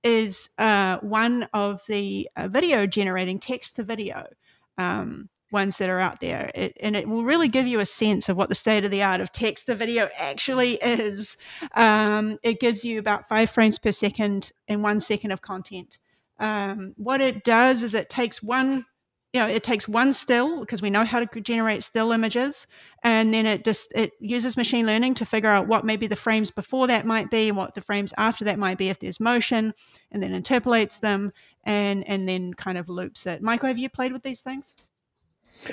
is 0.03 0.49
uh, 0.59 0.99
one 0.99 1.49
of 1.53 1.83
the 1.89 2.29
uh, 2.37 2.47
video 2.49 2.87
generating 2.87 3.39
text 3.41 3.77
to 3.77 3.83
video 3.83 4.27
um, 4.79 5.29
ones 5.51 5.79
that 5.79 5.91
are 5.91 6.01
out 6.01 6.21
there. 6.21 6.51
It, 6.55 6.77
and 6.81 6.97
it 6.97 7.09
will 7.09 7.25
really 7.25 7.49
give 7.49 7.67
you 7.67 7.81
a 7.81 7.87
sense 7.87 8.29
of 8.29 8.37
what 8.37 8.49
the 8.49 8.55
state 8.55 8.85
of 8.85 8.91
the 8.91 9.03
art 9.03 9.21
of 9.21 9.33
text 9.33 9.67
to 9.67 9.75
video 9.75 10.09
actually 10.19 10.75
is. 10.75 11.37
Um, 11.75 12.39
it 12.43 12.61
gives 12.61 12.85
you 12.85 12.99
about 12.99 13.29
five 13.29 13.51
frames 13.51 13.79
per 13.79 13.93
second 13.93 14.53
and 14.69 14.83
one 14.83 15.01
second 15.01 15.31
of 15.31 15.43
content. 15.43 15.99
Um, 16.39 16.95
what 16.97 17.21
it 17.21 17.45
does 17.45 17.83
is 17.83 17.95
it 17.95 18.09
takes 18.09 18.43
one 18.43 18.85
you 19.33 19.43
know 19.43 19.49
it 19.49 19.63
takes 19.63 19.87
one 19.87 20.15
still 20.15 20.61
because 20.61 20.81
we 20.81 20.89
know 20.89 21.05
how 21.05 21.21
to 21.21 21.41
generate 21.43 21.83
still 21.83 22.11
images 22.11 22.67
and 23.03 23.35
then 23.35 23.45
it 23.45 23.65
just 23.65 23.93
it 23.95 24.13
uses 24.19 24.57
machine 24.57 24.87
learning 24.87 25.13
to 25.15 25.27
figure 25.27 25.51
out 25.51 25.67
what 25.67 25.85
maybe 25.85 26.07
the 26.07 26.17
frames 26.17 26.51
before 26.51 26.87
that 26.87 27.05
might 27.05 27.31
be 27.31 27.49
and 27.49 27.57
what 27.57 27.75
the 27.75 27.83
frames 27.83 28.15
after 28.17 28.47
that 28.47 28.59
might 28.59 28.79
be 28.79 28.89
if 28.89 28.99
there's 28.99 29.21
motion 29.21 29.75
and 30.11 30.23
then 30.23 30.33
interpolates 30.33 31.01
them 31.01 31.33
and 31.65 32.09
and 32.09 32.27
then 32.27 32.55
kind 32.55 32.79
of 32.79 32.89
loops 32.89 33.27
it 33.27 33.43
michael 33.43 33.69
have 33.69 33.77
you 33.77 33.91
played 33.91 34.13
with 34.13 34.23
these 34.23 34.41
things 34.41 34.75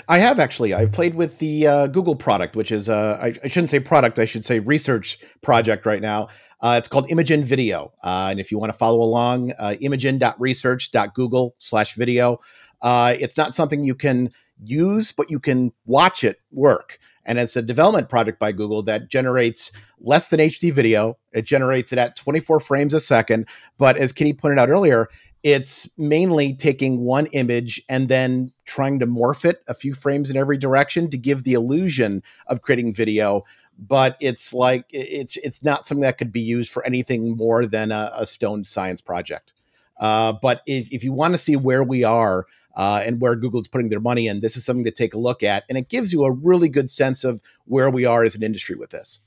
I 0.07 0.19
have 0.19 0.39
actually. 0.39 0.73
I've 0.73 0.91
played 0.91 1.15
with 1.15 1.39
the 1.39 1.67
uh, 1.67 1.87
Google 1.87 2.15
product, 2.15 2.55
which 2.55 2.71
is 2.71 2.89
I, 2.89 3.33
shouldn't 3.45 3.69
say 3.69 3.79
product, 3.79 4.19
I 4.19 4.25
should 4.25 4.43
say 4.43 4.59
research 4.59 5.19
project 5.41 5.85
right 5.85 6.01
now. 6.01 6.29
Uh, 6.63 6.75
it's 6.77 6.87
called 6.87 7.09
Imagen 7.09 7.43
Video, 7.43 7.91
uh, 8.05 8.29
and 8.31 8.39
if 8.39 8.49
you 8.49 8.57
want 8.57 8.71
to 8.71 8.77
follow 8.77 9.01
along, 9.01 9.51
uh, 9.59 9.75
imagen.research.google 9.81 11.55
slash 11.59 11.95
video. 11.95 12.39
Uh, 12.81 13.15
it's 13.19 13.37
not 13.37 13.53
something 13.53 13.83
you 13.83 13.93
can 13.93 14.31
use, 14.63 15.11
but 15.11 15.29
you 15.29 15.41
can 15.41 15.73
watch 15.85 16.23
it 16.23 16.39
work. 16.51 16.99
And 17.25 17.37
it's 17.37 17.57
a 17.57 17.61
development 17.61 18.09
project 18.09 18.39
by 18.39 18.53
Google 18.53 18.81
that 18.83 19.09
generates 19.09 19.71
less 19.99 20.29
than 20.29 20.39
HD 20.39 20.71
video. 20.71 21.17
It 21.33 21.43
generates 21.43 21.91
it 21.91 21.99
at 21.99 22.15
24 22.15 22.61
frames 22.61 22.93
a 22.93 22.99
second. 22.99 23.47
But 23.77 23.97
as 23.97 24.13
Katie 24.13 24.33
pointed 24.33 24.59
out 24.59 24.69
earlier, 24.69 25.07
it's 25.43 25.89
mainly 25.97 26.53
taking 26.53 27.01
one 27.01 27.25
image 27.27 27.81
and 27.89 28.07
then 28.07 28.51
trying 28.65 28.99
to 28.99 29.05
morph 29.05 29.45
it 29.45 29.61
a 29.67 29.73
few 29.73 29.93
frames 29.93 30.31
in 30.31 30.37
every 30.37 30.57
direction 30.57 31.09
to 31.09 31.17
give 31.17 31.43
the 31.43 31.53
illusion 31.53 32.23
of 32.47 32.61
creating 32.61 32.93
video 32.93 33.43
but 33.77 34.17
it's 34.19 34.53
like 34.53 34.85
it's 34.89 35.35
it's 35.37 35.63
not 35.63 35.85
something 35.85 36.03
that 36.03 36.17
could 36.17 36.31
be 36.31 36.41
used 36.41 36.71
for 36.71 36.85
anything 36.85 37.35
more 37.35 37.65
than 37.65 37.91
a, 37.91 38.11
a 38.15 38.25
stone 38.25 38.63
science 38.63 39.01
project 39.01 39.53
uh, 39.99 40.33
but 40.41 40.61
if, 40.65 40.91
if 40.91 41.03
you 41.03 41.13
want 41.13 41.33
to 41.33 41.37
see 41.37 41.55
where 41.55 41.83
we 41.83 42.03
are 42.03 42.45
uh, 42.75 43.01
and 43.05 43.21
where 43.21 43.35
Google's 43.35 43.67
putting 43.67 43.89
their 43.89 43.99
money 43.99 44.27
in. 44.27 44.39
This 44.39 44.57
is 44.57 44.65
something 44.65 44.85
to 44.85 44.91
take 44.91 45.13
a 45.13 45.19
look 45.19 45.43
at, 45.43 45.63
and 45.69 45.77
it 45.77 45.89
gives 45.89 46.11
you 46.11 46.23
a 46.23 46.31
really 46.31 46.69
good 46.69 46.89
sense 46.89 47.23
of 47.23 47.41
where 47.65 47.89
we 47.89 48.05
are 48.05 48.23
as 48.23 48.35
an 48.35 48.43
industry 48.43 48.75
with 48.75 48.89
this. 48.89 49.19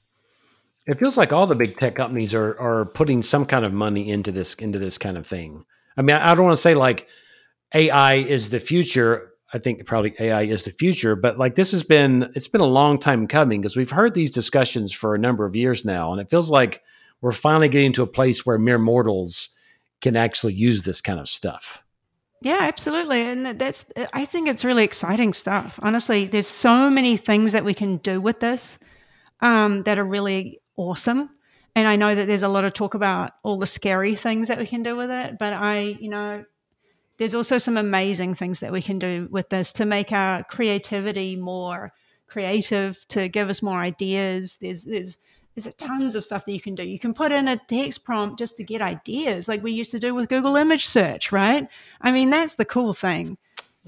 It 0.86 0.98
feels 0.98 1.16
like 1.16 1.32
all 1.32 1.46
the 1.46 1.56
big 1.56 1.78
tech 1.78 1.96
companies 1.96 2.34
are 2.34 2.58
are 2.58 2.84
putting 2.84 3.22
some 3.22 3.46
kind 3.46 3.64
of 3.64 3.72
money 3.72 4.08
into 4.08 4.30
this 4.32 4.54
into 4.54 4.78
this 4.78 4.98
kind 4.98 5.16
of 5.16 5.26
thing. 5.26 5.64
I 5.96 6.02
mean, 6.02 6.16
I 6.16 6.34
don't 6.34 6.44
want 6.44 6.56
to 6.56 6.62
say 6.62 6.74
like 6.74 7.08
AI 7.74 8.14
is 8.14 8.50
the 8.50 8.60
future. 8.60 9.32
I 9.52 9.58
think 9.58 9.84
probably 9.86 10.14
AI 10.18 10.42
is 10.42 10.64
the 10.64 10.70
future, 10.70 11.16
but 11.16 11.38
like 11.38 11.54
this 11.54 11.70
has 11.70 11.82
been 11.82 12.30
it's 12.34 12.48
been 12.48 12.60
a 12.60 12.66
long 12.66 12.98
time 12.98 13.26
coming 13.26 13.60
because 13.60 13.76
we've 13.76 13.90
heard 13.90 14.14
these 14.14 14.30
discussions 14.30 14.92
for 14.92 15.14
a 15.14 15.18
number 15.18 15.44
of 15.46 15.56
years 15.56 15.84
now, 15.84 16.12
and 16.12 16.20
it 16.20 16.28
feels 16.28 16.50
like 16.50 16.82
we're 17.20 17.32
finally 17.32 17.68
getting 17.68 17.92
to 17.92 18.02
a 18.02 18.06
place 18.06 18.44
where 18.44 18.58
mere 18.58 18.78
mortals 18.78 19.50
can 20.00 20.16
actually 20.16 20.54
use 20.54 20.82
this 20.82 21.00
kind 21.00 21.18
of 21.18 21.28
stuff. 21.28 21.82
Yeah, 22.42 22.58
absolutely. 22.60 23.22
And 23.22 23.58
that's, 23.58 23.86
I 24.12 24.26
think 24.26 24.48
it's 24.48 24.64
really 24.64 24.84
exciting 24.84 25.32
stuff. 25.32 25.78
Honestly, 25.82 26.26
there's 26.26 26.46
so 26.46 26.90
many 26.90 27.16
things 27.16 27.52
that 27.52 27.64
we 27.64 27.74
can 27.74 27.96
do 27.96 28.20
with 28.20 28.40
this 28.40 28.78
um, 29.40 29.82
that 29.84 29.98
are 29.98 30.04
really 30.04 30.60
awesome. 30.76 31.30
And 31.76 31.86
I 31.86 31.96
know 31.96 32.14
that 32.14 32.26
there's 32.26 32.42
a 32.42 32.48
lot 32.48 32.64
of 32.64 32.72
talk 32.72 32.94
about 32.94 33.32
all 33.42 33.58
the 33.58 33.66
scary 33.66 34.16
things 34.16 34.48
that 34.48 34.58
we 34.58 34.66
can 34.66 34.82
do 34.82 34.96
with 34.96 35.10
it, 35.10 35.38
but 35.38 35.52
I, 35.52 35.98
you 36.00 36.08
know, 36.08 36.42
there's 37.18 37.34
also 37.34 37.58
some 37.58 37.76
amazing 37.76 38.34
things 38.34 38.60
that 38.60 38.72
we 38.72 38.80
can 38.80 38.98
do 38.98 39.28
with 39.30 39.50
this 39.50 39.72
to 39.72 39.84
make 39.84 40.10
our 40.10 40.42
creativity 40.44 41.36
more 41.36 41.92
creative, 42.28 43.06
to 43.08 43.28
give 43.28 43.50
us 43.50 43.62
more 43.62 43.78
ideas. 43.78 44.56
There's, 44.58 44.84
there's, 44.84 45.18
there's 45.54 45.72
tons 45.74 46.14
of 46.14 46.24
stuff 46.24 46.46
that 46.46 46.52
you 46.52 46.62
can 46.62 46.74
do. 46.74 46.82
You 46.82 46.98
can 46.98 47.12
put 47.12 47.30
in 47.30 47.46
a 47.46 47.58
text 47.68 48.04
prompt 48.04 48.38
just 48.38 48.56
to 48.56 48.64
get 48.64 48.80
ideas, 48.80 49.46
like 49.46 49.62
we 49.62 49.72
used 49.72 49.90
to 49.90 49.98
do 49.98 50.14
with 50.14 50.30
Google 50.30 50.56
image 50.56 50.86
search, 50.86 51.30
right? 51.30 51.68
I 52.00 52.10
mean, 52.10 52.30
that's 52.30 52.54
the 52.54 52.64
cool 52.64 52.94
thing. 52.94 53.36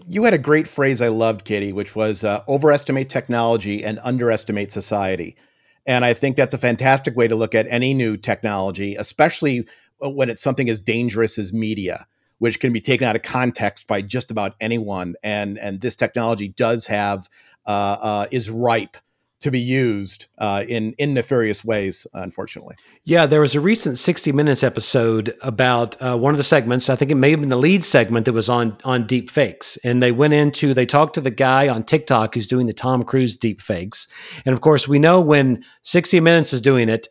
You 0.07 0.25
had 0.25 0.35
a 0.35 0.39
great 0.39 0.69
phrase 0.69 1.01
I 1.01 1.09
loved, 1.09 1.47
Katie, 1.47 1.73
which 1.73 1.97
was 1.97 2.23
uh, 2.23 2.43
overestimate 2.49 3.09
technology 3.09 3.83
and 3.83 3.99
underestimate 4.03 4.71
society. 4.71 5.37
And 5.89 6.05
I 6.05 6.13
think 6.13 6.37
that's 6.37 6.53
a 6.53 6.59
fantastic 6.59 7.17
way 7.17 7.29
to 7.29 7.35
look 7.35 7.55
at 7.55 7.67
any 7.71 7.95
new 7.95 8.19
technology, 8.19 8.95
especially 8.95 9.67
when 10.01 10.29
it's 10.29 10.43
something 10.43 10.69
as 10.69 10.79
dangerous 10.79 11.39
as 11.39 11.51
media, 11.51 12.07
which 12.37 12.61
can 12.61 12.75
be 12.75 12.81
taken 12.81 13.09
out 13.09 13.17
of 13.17 13.23
context 13.23 13.87
by 13.89 14.03
just 14.03 14.31
about 14.31 14.55
anyone. 14.61 15.15
And 15.23 15.59
and 15.59 15.81
this 15.81 15.97
technology 15.97 16.49
does 16.49 16.87
have 16.87 17.31
uh, 17.67 17.97
uh, 18.01 18.27
is 18.31 18.51
ripe 18.51 18.99
to 19.41 19.51
be 19.51 19.61
used 19.61 20.27
uh, 20.39 20.65
in 20.69 20.93
in 20.95 21.15
nefarious 21.15 21.65
ways. 21.65 22.07
Unfortunately, 22.13 22.75
yeah. 23.05 23.27
There 23.27 23.41
was 23.41 23.55
a 23.55 23.61
recent 23.61 23.99
60 23.99 24.33
Minutes 24.33 24.63
episode 24.63 25.37
about 25.43 26.01
uh, 26.03 26.17
one 26.17 26.35
of 26.35 26.39
the 26.39 26.45
segments. 26.45 26.91
I 26.91 26.97
think 26.97 27.11
it 27.11 27.17
may 27.17 27.31
have 27.31 27.41
been 27.41 27.49
the 27.49 27.57
lead 27.57 27.85
segment 27.85 28.27
that 28.27 28.33
was 28.33 28.49
on 28.49 28.77
on 28.85 29.07
deep 29.07 29.31
fakes, 29.31 29.77
and 29.85 30.03
they 30.03 30.13
went 30.13 30.35
into 30.35 30.75
they 30.75 30.87
talked 30.87 31.15
to 31.15 31.21
the 31.21 31.31
guy 31.31 31.69
on 31.69 31.85
TikTok 31.85 32.35
who's 32.35 32.47
doing 32.47 32.67
the 32.67 32.73
Tom 32.73 33.03
Cruise 33.05 33.37
deep 33.37 33.61
fakes, 33.61 34.09
and 34.45 34.53
of 34.53 34.61
course 34.61 34.89
we 34.89 34.99
know 34.99 35.21
when 35.21 35.65
60 35.83 36.21
Minutes 36.21 36.53
is 36.53 36.61
doing 36.61 36.89
it. 36.89 37.09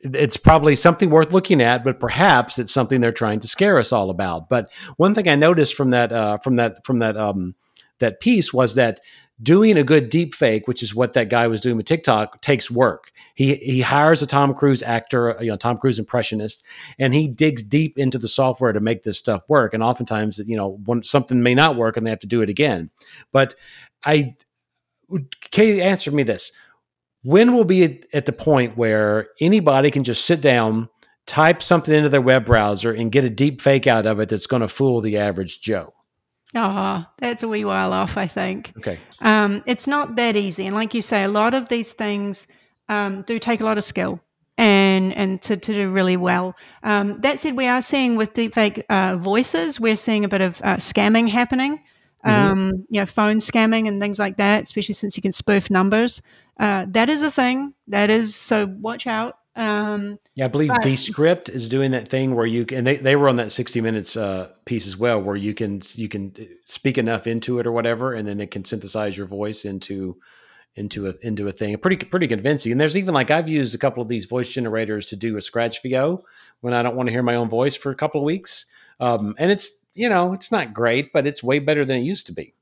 It's 0.00 0.36
probably 0.36 0.76
something 0.76 1.10
worth 1.10 1.32
looking 1.32 1.60
at, 1.60 1.82
but 1.82 1.98
perhaps 1.98 2.60
it's 2.60 2.72
something 2.72 3.00
they're 3.00 3.10
trying 3.10 3.40
to 3.40 3.48
scare 3.48 3.80
us 3.80 3.92
all 3.92 4.10
about. 4.10 4.48
But 4.48 4.70
one 4.96 5.12
thing 5.12 5.26
I 5.26 5.34
noticed 5.34 5.74
from 5.74 5.90
that 5.90 6.12
uh, 6.12 6.38
from 6.38 6.56
that 6.56 6.84
from 6.86 7.00
that 7.00 7.16
um, 7.16 7.56
that 7.98 8.20
piece 8.20 8.52
was 8.52 8.76
that 8.76 9.00
doing 9.42 9.78
a 9.78 9.84
good 9.84 10.08
deep 10.08 10.34
fake, 10.34 10.66
which 10.66 10.82
is 10.82 10.94
what 10.94 11.12
that 11.12 11.30
guy 11.30 11.46
was 11.46 11.60
doing 11.60 11.76
with 11.76 11.86
TikTok, 11.86 12.40
takes 12.40 12.70
work. 12.70 13.12
He 13.34 13.54
he 13.56 13.80
hires 13.80 14.22
a 14.22 14.26
Tom 14.26 14.54
Cruise 14.54 14.82
actor, 14.82 15.36
you 15.40 15.48
know, 15.48 15.56
Tom 15.56 15.78
Cruise 15.78 15.98
impressionist, 15.98 16.64
and 16.98 17.14
he 17.14 17.28
digs 17.28 17.62
deep 17.62 17.98
into 17.98 18.18
the 18.18 18.28
software 18.28 18.72
to 18.72 18.80
make 18.80 19.04
this 19.04 19.18
stuff 19.18 19.44
work. 19.48 19.74
And 19.74 19.82
oftentimes, 19.82 20.40
you 20.46 20.56
know, 20.56 20.80
when 20.84 21.02
something 21.02 21.42
may 21.42 21.54
not 21.54 21.76
work 21.76 21.96
and 21.96 22.06
they 22.06 22.10
have 22.10 22.18
to 22.20 22.26
do 22.26 22.42
it 22.42 22.48
again. 22.48 22.90
But 23.32 23.54
I, 24.04 24.34
Katie, 25.50 25.82
answer 25.82 26.10
me 26.10 26.24
this: 26.24 26.52
When 27.22 27.52
will 27.52 27.64
be 27.64 28.02
at 28.12 28.26
the 28.26 28.32
point 28.32 28.76
where 28.76 29.28
anybody 29.40 29.90
can 29.90 30.02
just 30.02 30.24
sit 30.24 30.40
down, 30.40 30.88
type 31.26 31.62
something 31.62 31.94
into 31.94 32.08
their 32.08 32.20
web 32.20 32.44
browser, 32.44 32.92
and 32.92 33.12
get 33.12 33.24
a 33.24 33.30
deep 33.30 33.60
fake 33.60 33.86
out 33.86 34.06
of 34.06 34.18
it 34.18 34.28
that's 34.28 34.48
going 34.48 34.62
to 34.62 34.68
fool 34.68 35.00
the 35.00 35.16
average 35.16 35.60
Joe? 35.60 35.94
Oh, 36.54 37.04
that's 37.18 37.42
a 37.42 37.48
wee 37.48 37.64
while 37.64 37.92
off, 37.92 38.16
I 38.16 38.26
think. 38.26 38.72
Okay. 38.78 38.98
Um, 39.20 39.62
it's 39.66 39.86
not 39.86 40.16
that 40.16 40.36
easy. 40.36 40.66
And 40.66 40.74
like 40.74 40.94
you 40.94 41.02
say, 41.02 41.24
a 41.24 41.28
lot 41.28 41.54
of 41.54 41.68
these 41.68 41.92
things 41.92 42.46
um, 42.88 43.22
do 43.22 43.38
take 43.38 43.60
a 43.60 43.64
lot 43.64 43.76
of 43.76 43.84
skill 43.84 44.20
and 44.56 45.14
and 45.14 45.40
to, 45.42 45.56
to 45.56 45.72
do 45.72 45.90
really 45.90 46.16
well. 46.16 46.56
Um, 46.82 47.20
that 47.20 47.40
said, 47.40 47.56
we 47.56 47.66
are 47.66 47.82
seeing 47.82 48.16
with 48.16 48.32
deepfake 48.32 48.82
uh, 48.88 49.16
voices, 49.16 49.78
we're 49.78 49.96
seeing 49.96 50.24
a 50.24 50.28
bit 50.28 50.40
of 50.40 50.60
uh, 50.62 50.76
scamming 50.76 51.28
happening. 51.28 51.80
Mm-hmm. 52.26 52.52
Um, 52.52 52.86
you 52.90 53.00
know, 53.00 53.06
phone 53.06 53.36
scamming 53.36 53.86
and 53.86 54.00
things 54.00 54.18
like 54.18 54.38
that, 54.38 54.64
especially 54.64 54.94
since 54.94 55.16
you 55.16 55.22
can 55.22 55.30
spoof 55.30 55.70
numbers. 55.70 56.20
Uh, 56.58 56.84
that 56.88 57.08
is 57.08 57.22
a 57.22 57.30
thing. 57.30 57.74
That 57.86 58.10
is 58.10 58.34
so. 58.34 58.66
Watch 58.80 59.06
out. 59.06 59.38
Um, 59.58 60.20
yeah, 60.36 60.44
I 60.44 60.48
believe 60.48 60.68
but, 60.68 60.82
Descript 60.82 61.48
is 61.48 61.68
doing 61.68 61.90
that 61.90 62.06
thing 62.06 62.36
where 62.36 62.46
you 62.46 62.64
can. 62.64 62.84
They, 62.84 62.96
they 62.96 63.16
were 63.16 63.28
on 63.28 63.36
that 63.36 63.50
sixty 63.50 63.80
minutes 63.80 64.16
uh, 64.16 64.52
piece 64.64 64.86
as 64.86 64.96
well, 64.96 65.20
where 65.20 65.34
you 65.34 65.52
can 65.52 65.80
you 65.94 66.08
can 66.08 66.32
speak 66.64 66.96
enough 66.96 67.26
into 67.26 67.58
it 67.58 67.66
or 67.66 67.72
whatever, 67.72 68.14
and 68.14 68.26
then 68.26 68.40
it 68.40 68.52
can 68.52 68.64
synthesize 68.64 69.18
your 69.18 69.26
voice 69.26 69.64
into 69.64 70.16
into 70.76 71.08
a 71.08 71.14
into 71.22 71.48
a 71.48 71.52
thing. 71.52 71.76
Pretty 71.78 71.96
pretty 71.96 72.28
convincing. 72.28 72.70
And 72.70 72.80
there's 72.80 72.96
even 72.96 73.14
like 73.14 73.32
I've 73.32 73.48
used 73.48 73.74
a 73.74 73.78
couple 73.78 74.00
of 74.00 74.08
these 74.08 74.26
voice 74.26 74.48
generators 74.48 75.06
to 75.06 75.16
do 75.16 75.36
a 75.36 75.42
scratch 75.42 75.82
VO 75.82 76.24
when 76.60 76.72
I 76.72 76.82
don't 76.82 76.94
want 76.94 77.08
to 77.08 77.12
hear 77.12 77.24
my 77.24 77.34
own 77.34 77.48
voice 77.48 77.74
for 77.74 77.90
a 77.90 77.96
couple 77.96 78.20
of 78.20 78.24
weeks. 78.24 78.64
Um, 79.00 79.34
and 79.38 79.50
it's 79.50 79.72
you 79.94 80.08
know 80.08 80.34
it's 80.34 80.52
not 80.52 80.72
great, 80.72 81.12
but 81.12 81.26
it's 81.26 81.42
way 81.42 81.58
better 81.58 81.84
than 81.84 81.96
it 81.96 82.02
used 82.02 82.26
to 82.26 82.32
be 82.32 82.54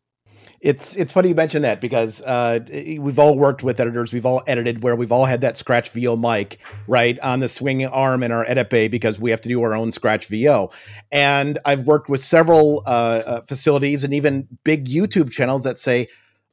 it's 0.60 0.96
it's 0.96 1.12
funny 1.12 1.28
you 1.28 1.34
mention 1.34 1.62
that 1.62 1.80
because 1.80 2.22
uh, 2.22 2.60
we've 2.98 3.18
all 3.18 3.36
worked 3.36 3.62
with 3.62 3.78
editors, 3.78 4.12
we've 4.12 4.26
all 4.26 4.42
edited 4.46 4.82
where 4.82 4.96
we've 4.96 5.12
all 5.12 5.24
had 5.24 5.42
that 5.42 5.56
scratch 5.56 5.90
VO 5.90 6.16
mic 6.16 6.58
right 6.86 7.18
on 7.20 7.40
the 7.40 7.48
swinging 7.48 7.86
arm 7.86 8.22
in 8.22 8.32
our 8.32 8.44
edit 8.44 8.70
bay 8.70 8.88
because 8.88 9.20
we 9.20 9.30
have 9.30 9.40
to 9.42 9.48
do 9.48 9.62
our 9.62 9.74
own 9.74 9.90
scratch 9.90 10.26
VO. 10.26 10.70
And 11.12 11.58
I've 11.64 11.86
worked 11.86 12.08
with 12.08 12.20
several 12.20 12.82
uh, 12.86 12.90
uh, 12.90 13.40
facilities 13.42 14.04
and 14.04 14.14
even 14.14 14.48
big 14.64 14.86
YouTube 14.86 15.30
channels 15.30 15.64
that 15.64 15.78
say, 15.78 16.08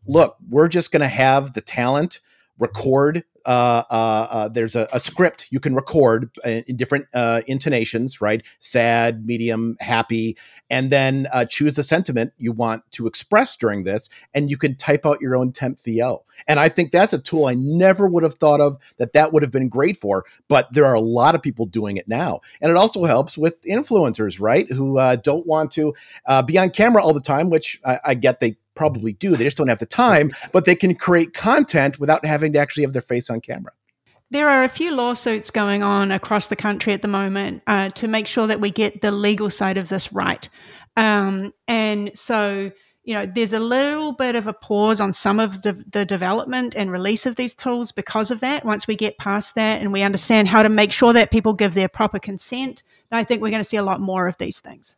"Look, 0.05 0.37
we're 0.49 0.67
just 0.67 0.91
going 0.91 1.01
to 1.01 1.07
have 1.07 1.53
the 1.53 1.61
talent 1.61 2.19
record 2.59 3.23
uh, 3.45 3.83
uh, 3.89 4.27
uh, 4.29 4.49
there's 4.49 4.75
a, 4.75 4.87
a, 4.93 4.99
script 4.99 5.47
you 5.49 5.59
can 5.59 5.75
record 5.75 6.29
in 6.45 6.77
different 6.77 7.07
uh, 7.13 7.41
intonations, 7.45 8.21
right? 8.21 8.41
Sad, 8.59 9.25
medium, 9.25 9.75
happy, 9.81 10.37
and 10.69 10.91
then 10.91 11.27
uh, 11.33 11.43
choose 11.43 11.75
the 11.75 11.83
sentiment 11.83 12.31
you 12.37 12.53
want 12.53 12.89
to 12.91 13.05
express 13.05 13.57
during 13.57 13.83
this, 13.83 14.09
and 14.33 14.49
you 14.49 14.57
can 14.57 14.75
type 14.75 15.05
out 15.05 15.19
your 15.19 15.35
own 15.35 15.51
temp 15.51 15.79
VO. 15.83 16.23
And 16.47 16.57
I 16.57 16.69
think 16.69 16.91
that's 16.91 17.11
a 17.11 17.19
tool 17.19 17.47
I 17.47 17.53
never 17.53 18.07
would 18.07 18.23
have 18.23 18.35
thought 18.35 18.61
of 18.61 18.77
that 18.97 19.11
that 19.11 19.33
would 19.33 19.43
have 19.43 19.51
been 19.51 19.67
great 19.67 19.97
for, 19.97 20.23
but 20.47 20.71
there 20.71 20.85
are 20.85 20.95
a 20.95 21.01
lot 21.01 21.35
of 21.35 21.41
people 21.41 21.65
doing 21.65 21.97
it 21.97 22.07
now, 22.07 22.39
and 22.61 22.71
it 22.71 22.77
also 22.77 23.03
helps 23.03 23.37
with 23.37 23.61
influencers, 23.63 24.39
right? 24.39 24.71
Who 24.71 24.99
uh, 24.99 25.17
don't 25.17 25.45
want 25.45 25.71
to 25.71 25.93
be 26.45 26.57
on 26.57 26.69
camera 26.69 27.03
all 27.03 27.13
the 27.13 27.19
time, 27.19 27.49
which 27.49 27.81
I, 27.85 27.99
I 28.05 28.13
get 28.13 28.39
they 28.39 28.55
probably 28.75 29.13
do. 29.13 29.35
They 29.35 29.43
just 29.43 29.57
don't 29.57 29.67
have 29.67 29.79
the 29.79 29.85
time, 29.85 30.31
but 30.51 30.65
they 30.65 30.75
can 30.75 30.95
create 30.95 31.33
content 31.33 31.99
without 31.99 32.25
having 32.25 32.53
to 32.53 32.59
actually 32.59 32.83
have 32.83 32.93
their 32.93 33.01
face 33.01 33.29
on 33.29 33.41
camera. 33.41 33.71
There 34.31 34.49
are 34.49 34.63
a 34.63 34.69
few 34.69 34.95
lawsuits 34.95 35.51
going 35.51 35.83
on 35.83 36.11
across 36.11 36.47
the 36.47 36.55
country 36.55 36.91
at 36.93 37.03
the 37.03 37.07
moment 37.07 37.61
uh, 37.67 37.89
to 37.89 38.07
make 38.07 38.25
sure 38.25 38.47
that 38.47 38.59
we 38.59 38.71
get 38.71 39.01
the 39.01 39.11
legal 39.11 39.49
side 39.49 39.77
of 39.77 39.89
this 39.89 40.11
right. 40.11 40.49
Um, 40.97 41.53
and 41.67 42.09
so, 42.17 42.71
you 43.03 43.13
know, 43.13 43.27
there's 43.27 43.53
a 43.53 43.59
little 43.59 44.11
bit 44.13 44.35
of 44.35 44.47
a 44.47 44.53
pause 44.53 44.99
on 44.99 45.13
some 45.13 45.39
of 45.39 45.61
the, 45.61 45.73
the, 45.91 46.03
development 46.03 46.75
and 46.75 46.91
release 46.91 47.27
of 47.27 47.35
these 47.35 47.53
tools 47.53 47.91
because 47.91 48.31
of 48.31 48.39
that. 48.39 48.65
Once 48.65 48.87
we 48.87 48.95
get 48.95 49.19
past 49.19 49.53
that 49.53 49.81
and 49.81 49.93
we 49.93 50.01
understand 50.01 50.47
how 50.47 50.63
to 50.63 50.69
make 50.69 50.91
sure 50.91 51.13
that 51.13 51.29
people 51.29 51.53
give 51.53 51.75
their 51.75 51.87
proper 51.87 52.17
consent, 52.17 52.81
I 53.11 53.23
think 53.23 53.41
we're 53.41 53.51
going 53.51 53.61
to 53.61 53.69
see 53.69 53.77
a 53.77 53.83
lot 53.83 54.01
more 54.01 54.27
of 54.27 54.37
these 54.37 54.59
things. 54.59 54.95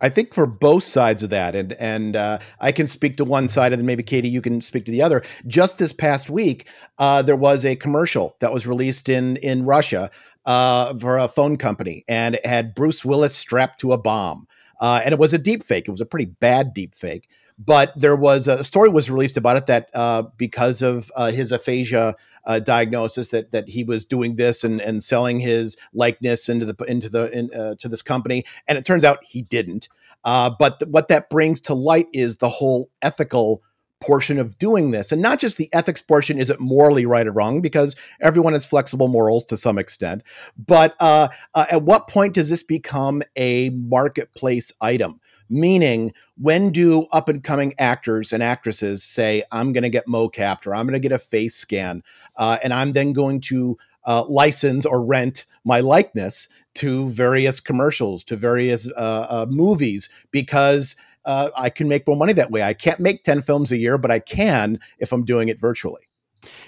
I 0.00 0.08
think 0.08 0.34
for 0.34 0.46
both 0.46 0.84
sides 0.84 1.22
of 1.22 1.30
that, 1.30 1.54
and 1.54 1.72
and 1.74 2.16
uh, 2.16 2.38
I 2.60 2.72
can 2.72 2.86
speak 2.86 3.16
to 3.18 3.24
one 3.24 3.48
side, 3.48 3.72
and 3.72 3.80
then 3.80 3.86
maybe 3.86 4.02
Katie, 4.02 4.28
you 4.28 4.40
can 4.40 4.60
speak 4.60 4.84
to 4.86 4.92
the 4.92 5.02
other. 5.02 5.22
Just 5.46 5.78
this 5.78 5.92
past 5.92 6.28
week, 6.30 6.68
uh, 6.98 7.22
there 7.22 7.36
was 7.36 7.64
a 7.64 7.76
commercial 7.76 8.36
that 8.40 8.52
was 8.52 8.66
released 8.66 9.08
in 9.08 9.36
in 9.38 9.64
Russia 9.64 10.10
uh, 10.46 10.94
for 10.94 11.18
a 11.18 11.28
phone 11.28 11.56
company, 11.56 12.04
and 12.08 12.34
it 12.36 12.46
had 12.46 12.74
Bruce 12.74 13.04
Willis 13.04 13.34
strapped 13.34 13.80
to 13.80 13.92
a 13.92 13.98
bomb, 13.98 14.46
uh, 14.80 15.00
and 15.04 15.12
it 15.12 15.18
was 15.18 15.32
a 15.32 15.38
deep 15.38 15.64
fake. 15.64 15.88
It 15.88 15.92
was 15.92 16.00
a 16.00 16.06
pretty 16.06 16.26
bad 16.26 16.74
deep 16.74 16.94
fake, 16.94 17.28
but 17.58 17.92
there 17.96 18.16
was 18.16 18.48
a 18.48 18.64
story 18.64 18.88
was 18.88 19.10
released 19.10 19.36
about 19.36 19.56
it 19.56 19.66
that 19.66 19.88
uh, 19.94 20.22
because 20.36 20.82
of 20.82 21.10
uh, 21.16 21.30
his 21.30 21.52
aphasia 21.52 22.14
uh, 22.46 22.58
diagnosis 22.58 23.28
that 23.30 23.52
that 23.52 23.68
he 23.68 23.84
was 23.84 24.04
doing 24.04 24.36
this 24.36 24.64
and 24.64 24.80
and 24.80 25.02
selling 25.02 25.40
his 25.40 25.76
likeness 25.92 26.48
into 26.48 26.66
the 26.66 26.84
into 26.84 27.08
the 27.08 27.30
in, 27.30 27.52
uh, 27.54 27.74
to 27.78 27.88
this 27.88 28.02
company, 28.02 28.44
and 28.66 28.78
it 28.78 28.84
turns 28.84 29.04
out 29.04 29.24
he 29.24 29.42
didn't. 29.42 29.88
Uh, 30.24 30.50
but 30.58 30.78
th- 30.78 30.90
what 30.90 31.08
that 31.08 31.30
brings 31.30 31.60
to 31.60 31.74
light 31.74 32.06
is 32.12 32.38
the 32.38 32.48
whole 32.48 32.90
ethical 33.02 33.62
portion 34.00 34.38
of 34.38 34.58
doing 34.58 34.90
this 34.90 35.12
and 35.12 35.22
not 35.22 35.40
just 35.40 35.56
the 35.56 35.72
ethics 35.72 36.02
portion 36.02 36.38
is 36.38 36.50
it 36.50 36.60
morally 36.60 37.06
right 37.06 37.26
or 37.26 37.32
wrong 37.32 37.62
because 37.62 37.96
everyone 38.20 38.52
has 38.52 38.66
flexible 38.66 39.08
morals 39.08 39.46
to 39.46 39.56
some 39.56 39.78
extent 39.78 40.22
but 40.58 40.94
uh, 41.00 41.28
uh, 41.54 41.64
at 41.70 41.82
what 41.82 42.06
point 42.06 42.34
does 42.34 42.50
this 42.50 42.62
become 42.62 43.22
a 43.36 43.70
marketplace 43.70 44.72
item 44.82 45.18
Meaning, 45.48 46.12
when 46.36 46.70
do 46.70 47.06
up 47.12 47.28
and 47.28 47.42
coming 47.42 47.74
actors 47.78 48.32
and 48.32 48.42
actresses 48.42 49.02
say, 49.04 49.42
I'm 49.52 49.72
going 49.72 49.82
to 49.82 49.90
get 49.90 50.06
mocapped 50.06 50.66
or 50.66 50.74
I'm 50.74 50.86
going 50.86 50.94
to 50.94 51.00
get 51.00 51.12
a 51.12 51.18
face 51.18 51.54
scan, 51.54 52.02
uh, 52.36 52.58
and 52.62 52.72
I'm 52.72 52.92
then 52.92 53.12
going 53.12 53.40
to 53.42 53.76
uh, 54.06 54.24
license 54.26 54.86
or 54.86 55.04
rent 55.04 55.46
my 55.64 55.80
likeness 55.80 56.48
to 56.74 57.08
various 57.08 57.60
commercials, 57.60 58.24
to 58.24 58.36
various 58.36 58.88
uh, 58.96 59.26
uh 59.30 59.46
movies, 59.48 60.08
because 60.30 60.96
uh, 61.24 61.50
I 61.56 61.70
can 61.70 61.88
make 61.88 62.06
more 62.06 62.16
money 62.16 62.32
that 62.34 62.50
way. 62.50 62.62
I 62.62 62.74
can't 62.74 63.00
make 63.00 63.22
10 63.22 63.42
films 63.42 63.70
a 63.72 63.76
year, 63.76 63.98
but 63.98 64.10
I 64.10 64.18
can 64.18 64.78
if 64.98 65.12
I'm 65.12 65.24
doing 65.24 65.48
it 65.48 65.58
virtually. 65.58 66.02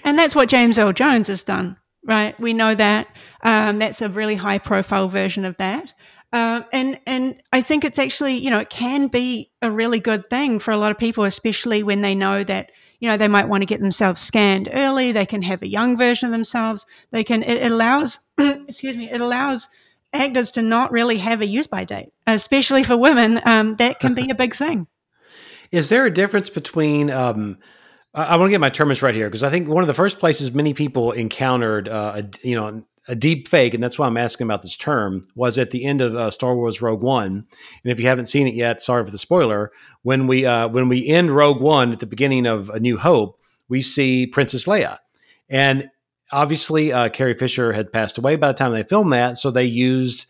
And 0.03 0.17
that's 0.17 0.35
what 0.35 0.49
James 0.49 0.77
Earl 0.77 0.93
Jones 0.93 1.27
has 1.27 1.43
done, 1.43 1.77
right? 2.03 2.39
We 2.39 2.53
know 2.53 2.73
that. 2.73 3.15
Um, 3.43 3.79
that's 3.79 4.01
a 4.01 4.09
really 4.09 4.35
high 4.35 4.57
profile 4.57 5.07
version 5.07 5.45
of 5.45 5.57
that. 5.57 5.93
Uh, 6.33 6.61
and 6.73 6.99
and 7.05 7.41
I 7.53 7.61
think 7.61 7.85
it's 7.85 7.97
actually 7.97 8.35
you 8.35 8.49
know 8.49 8.59
it 8.59 8.69
can 8.69 9.07
be 9.07 9.51
a 9.61 9.71
really 9.71 9.99
good 9.99 10.27
thing 10.27 10.59
for 10.59 10.71
a 10.71 10.77
lot 10.77 10.91
of 10.91 10.97
people, 10.97 11.23
especially 11.23 11.83
when 11.83 12.01
they 12.01 12.15
know 12.15 12.43
that 12.43 12.71
you 12.99 13.09
know 13.09 13.15
they 13.15 13.29
might 13.29 13.47
want 13.47 13.61
to 13.61 13.65
get 13.65 13.79
themselves 13.79 14.19
scanned 14.19 14.69
early. 14.73 15.13
They 15.13 15.25
can 15.25 15.41
have 15.43 15.61
a 15.61 15.67
young 15.67 15.95
version 15.95 16.27
of 16.27 16.33
themselves. 16.33 16.85
They 17.11 17.23
can 17.23 17.43
it 17.43 17.71
allows 17.71 18.19
excuse 18.37 18.97
me 18.97 19.09
it 19.09 19.21
allows 19.21 19.69
actors 20.13 20.51
to 20.51 20.61
not 20.61 20.91
really 20.91 21.17
have 21.17 21.41
a 21.41 21.47
use 21.47 21.67
by 21.67 21.85
date, 21.85 22.11
especially 22.25 22.83
for 22.83 22.97
women. 22.97 23.39
Um, 23.45 23.75
that 23.75 23.99
can 23.99 24.13
be 24.13 24.29
a 24.29 24.35
big 24.35 24.53
thing. 24.53 24.87
Is 25.71 25.89
there 25.89 26.05
a 26.05 26.11
difference 26.11 26.49
between? 26.49 27.09
Um, 27.09 27.57
I, 28.13 28.23
I 28.23 28.35
want 28.35 28.47
to 28.47 28.51
get 28.51 28.61
my 28.61 28.69
terms 28.69 29.01
right 29.01 29.15
here 29.15 29.27
because 29.27 29.43
I 29.43 29.49
think 29.49 29.67
one 29.67 29.83
of 29.83 29.87
the 29.87 29.93
first 29.93 30.19
places 30.19 30.53
many 30.53 30.73
people 30.73 31.11
encountered, 31.11 31.87
uh, 31.87 32.21
a, 32.21 32.47
you 32.47 32.55
know, 32.55 32.83
a 33.07 33.15
deep 33.15 33.47
fake, 33.47 33.73
and 33.73 33.81
that's 33.81 33.97
why 33.97 34.07
I'm 34.07 34.17
asking 34.17 34.45
about 34.45 34.61
this 34.61 34.75
term, 34.75 35.23
was 35.35 35.57
at 35.57 35.71
the 35.71 35.85
end 35.85 36.01
of 36.01 36.15
uh, 36.15 36.29
Star 36.29 36.55
Wars 36.55 36.81
Rogue 36.81 37.01
One. 37.01 37.31
And 37.83 37.91
if 37.91 37.99
you 37.99 38.07
haven't 38.07 38.25
seen 38.25 38.47
it 38.47 38.53
yet, 38.53 38.81
sorry 38.81 39.05
for 39.05 39.11
the 39.11 39.17
spoiler. 39.17 39.71
When 40.03 40.27
we 40.27 40.45
uh, 40.45 40.67
when 40.67 40.89
we 40.89 41.07
end 41.07 41.31
Rogue 41.31 41.61
One 41.61 41.91
at 41.91 41.99
the 41.99 42.05
beginning 42.05 42.45
of 42.45 42.69
A 42.69 42.79
New 42.79 42.97
Hope, 42.97 43.39
we 43.69 43.81
see 43.81 44.27
Princess 44.27 44.65
Leia, 44.65 44.97
and 45.49 45.89
obviously 46.31 46.91
uh, 46.91 47.09
Carrie 47.09 47.33
Fisher 47.33 47.73
had 47.73 47.93
passed 47.93 48.17
away 48.17 48.35
by 48.35 48.47
the 48.47 48.53
time 48.53 48.71
they 48.71 48.83
filmed 48.83 49.13
that, 49.13 49.37
so 49.37 49.51
they 49.51 49.65
used 49.65 50.25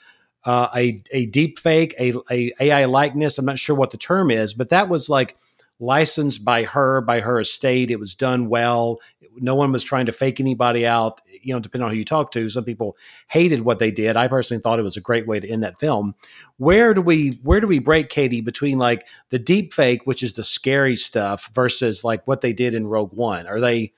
uh, 0.45 0.67
a 0.75 1.03
a 1.11 1.25
deep 1.28 1.59
fake, 1.59 1.95
a, 1.99 2.13
a 2.32 2.51
AI 2.59 2.86
likeness. 2.86 3.38
I'm 3.38 3.45
not 3.45 3.59
sure 3.59 3.75
what 3.75 3.91
the 3.91 3.97
term 3.97 4.32
is, 4.32 4.53
but 4.53 4.69
that 4.69 4.89
was 4.89 5.09
like 5.09 5.36
licensed 5.80 6.43
by 6.43 6.63
her, 6.63 7.01
by 7.01 7.19
her 7.19 7.39
estate. 7.39 7.91
It 7.91 7.99
was 7.99 8.15
done 8.15 8.49
well. 8.49 8.99
No 9.40 9.56
one 9.56 9.72
was 9.72 9.84
trying 9.84 10.06
to 10.08 10.12
fake 10.12 10.40
anybody 10.40 10.86
out. 10.86 11.22
You 11.42 11.54
know, 11.54 11.60
depending 11.60 11.86
on 11.86 11.92
who 11.92 11.98
you 11.98 12.04
talk 12.04 12.32
to, 12.32 12.50
some 12.50 12.64
people 12.64 12.98
hated 13.28 13.62
what 13.62 13.80
they 13.80 13.92
did. 13.92 14.16
I 14.16 14.28
personally 14.28 14.62
thought 14.62 14.80
it 14.80 14.84
was 14.84 14.98
a 14.98 15.02
great 15.02 15.28
way 15.28 15.40
to 15.40 15.50
end 15.50 15.64
that 15.64 15.80
film. 15.80 16.16
Where 16.58 16.94
do 16.94 17.02
we 17.02 17.34
where 17.44 17.60
do 17.60 17.68
we 17.68 17.80
break, 17.80 18.10
Katie, 18.10 18.42
between 18.42 18.78
like 18.78 19.08
the 19.30 19.40
deep 19.40 19.74
fake, 19.74 20.06
which 20.06 20.24
is 20.24 20.34
the 20.34 20.44
scary 20.44 20.96
stuff, 20.96 21.50
versus 21.54 22.04
like 22.04 22.28
what 22.28 22.42
they 22.42 22.54
did 22.54 22.74
in 22.74 22.88
Rogue 22.88 23.14
One? 23.14 23.48
Are 23.48 23.60
they 23.60 23.94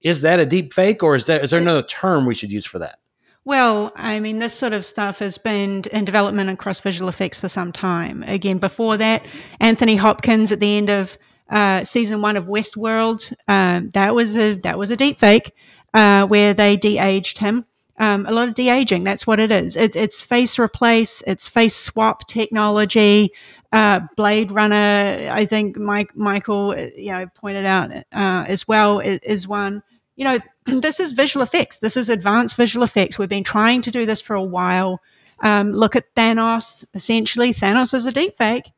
is 0.00 0.22
that 0.22 0.38
a 0.38 0.46
deep 0.46 0.72
fake 0.72 1.02
or 1.02 1.14
is 1.14 1.26
that 1.26 1.42
is 1.42 1.50
there 1.50 1.60
another 1.60 1.82
term 1.82 2.26
we 2.26 2.34
should 2.34 2.52
use 2.52 2.66
for 2.66 2.78
that? 2.78 2.98
Well, 3.46 3.92
I 3.94 4.18
mean, 4.18 4.40
this 4.40 4.52
sort 4.52 4.72
of 4.72 4.84
stuff 4.84 5.20
has 5.20 5.38
been 5.38 5.84
in 5.92 6.04
development 6.04 6.50
across 6.50 6.80
visual 6.80 7.08
effects 7.08 7.38
for 7.38 7.48
some 7.48 7.70
time. 7.70 8.24
Again, 8.24 8.58
before 8.58 8.96
that, 8.96 9.24
Anthony 9.60 9.94
Hopkins 9.94 10.50
at 10.50 10.58
the 10.58 10.76
end 10.76 10.90
of 10.90 11.16
uh, 11.48 11.84
season 11.84 12.22
one 12.22 12.36
of 12.36 12.46
Westworld, 12.46 13.32
um, 13.48 13.90
that 13.90 14.14
was 14.14 14.36
a 14.36 14.54
that 14.56 14.78
was 14.78 14.90
a 14.90 14.96
deep 14.96 15.18
fake 15.18 15.52
uh, 15.94 16.26
where 16.26 16.54
they 16.54 16.76
de-aged 16.76 17.38
him. 17.38 17.64
Um, 17.98 18.26
a 18.26 18.32
lot 18.32 18.48
of 18.48 18.54
de-aging. 18.54 19.04
That's 19.04 19.26
what 19.26 19.40
it 19.40 19.50
is. 19.50 19.74
It, 19.74 19.96
it's 19.96 20.20
face 20.20 20.58
replace. 20.58 21.22
It's 21.26 21.48
face 21.48 21.74
swap 21.74 22.26
technology. 22.28 23.30
Uh, 23.72 24.00
Blade 24.16 24.50
Runner. 24.50 25.30
I 25.32 25.46
think 25.46 25.78
Mike 25.78 26.14
Michael, 26.14 26.70
uh, 26.70 26.88
you 26.96 27.12
know, 27.12 27.26
pointed 27.34 27.64
out 27.64 27.90
uh, 27.92 28.02
as 28.12 28.68
well 28.68 29.00
is, 29.00 29.18
is 29.18 29.48
one 29.48 29.82
you 30.16 30.24
know, 30.24 30.38
this 30.80 30.98
is 30.98 31.12
visual 31.12 31.42
effects. 31.42 31.78
This 31.78 31.96
is 31.96 32.08
advanced 32.08 32.56
visual 32.56 32.82
effects. 32.82 33.18
We've 33.18 33.28
been 33.28 33.44
trying 33.44 33.82
to 33.82 33.90
do 33.90 34.04
this 34.04 34.20
for 34.20 34.34
a 34.34 34.42
while. 34.42 35.00
Um, 35.40 35.72
look 35.72 35.94
at 35.94 36.14
Thanos. 36.14 36.84
Essentially, 36.94 37.52
Thanos 37.52 37.94
is 37.94 38.06
a 38.06 38.12
deep 38.12 38.36
fake, 38.36 38.70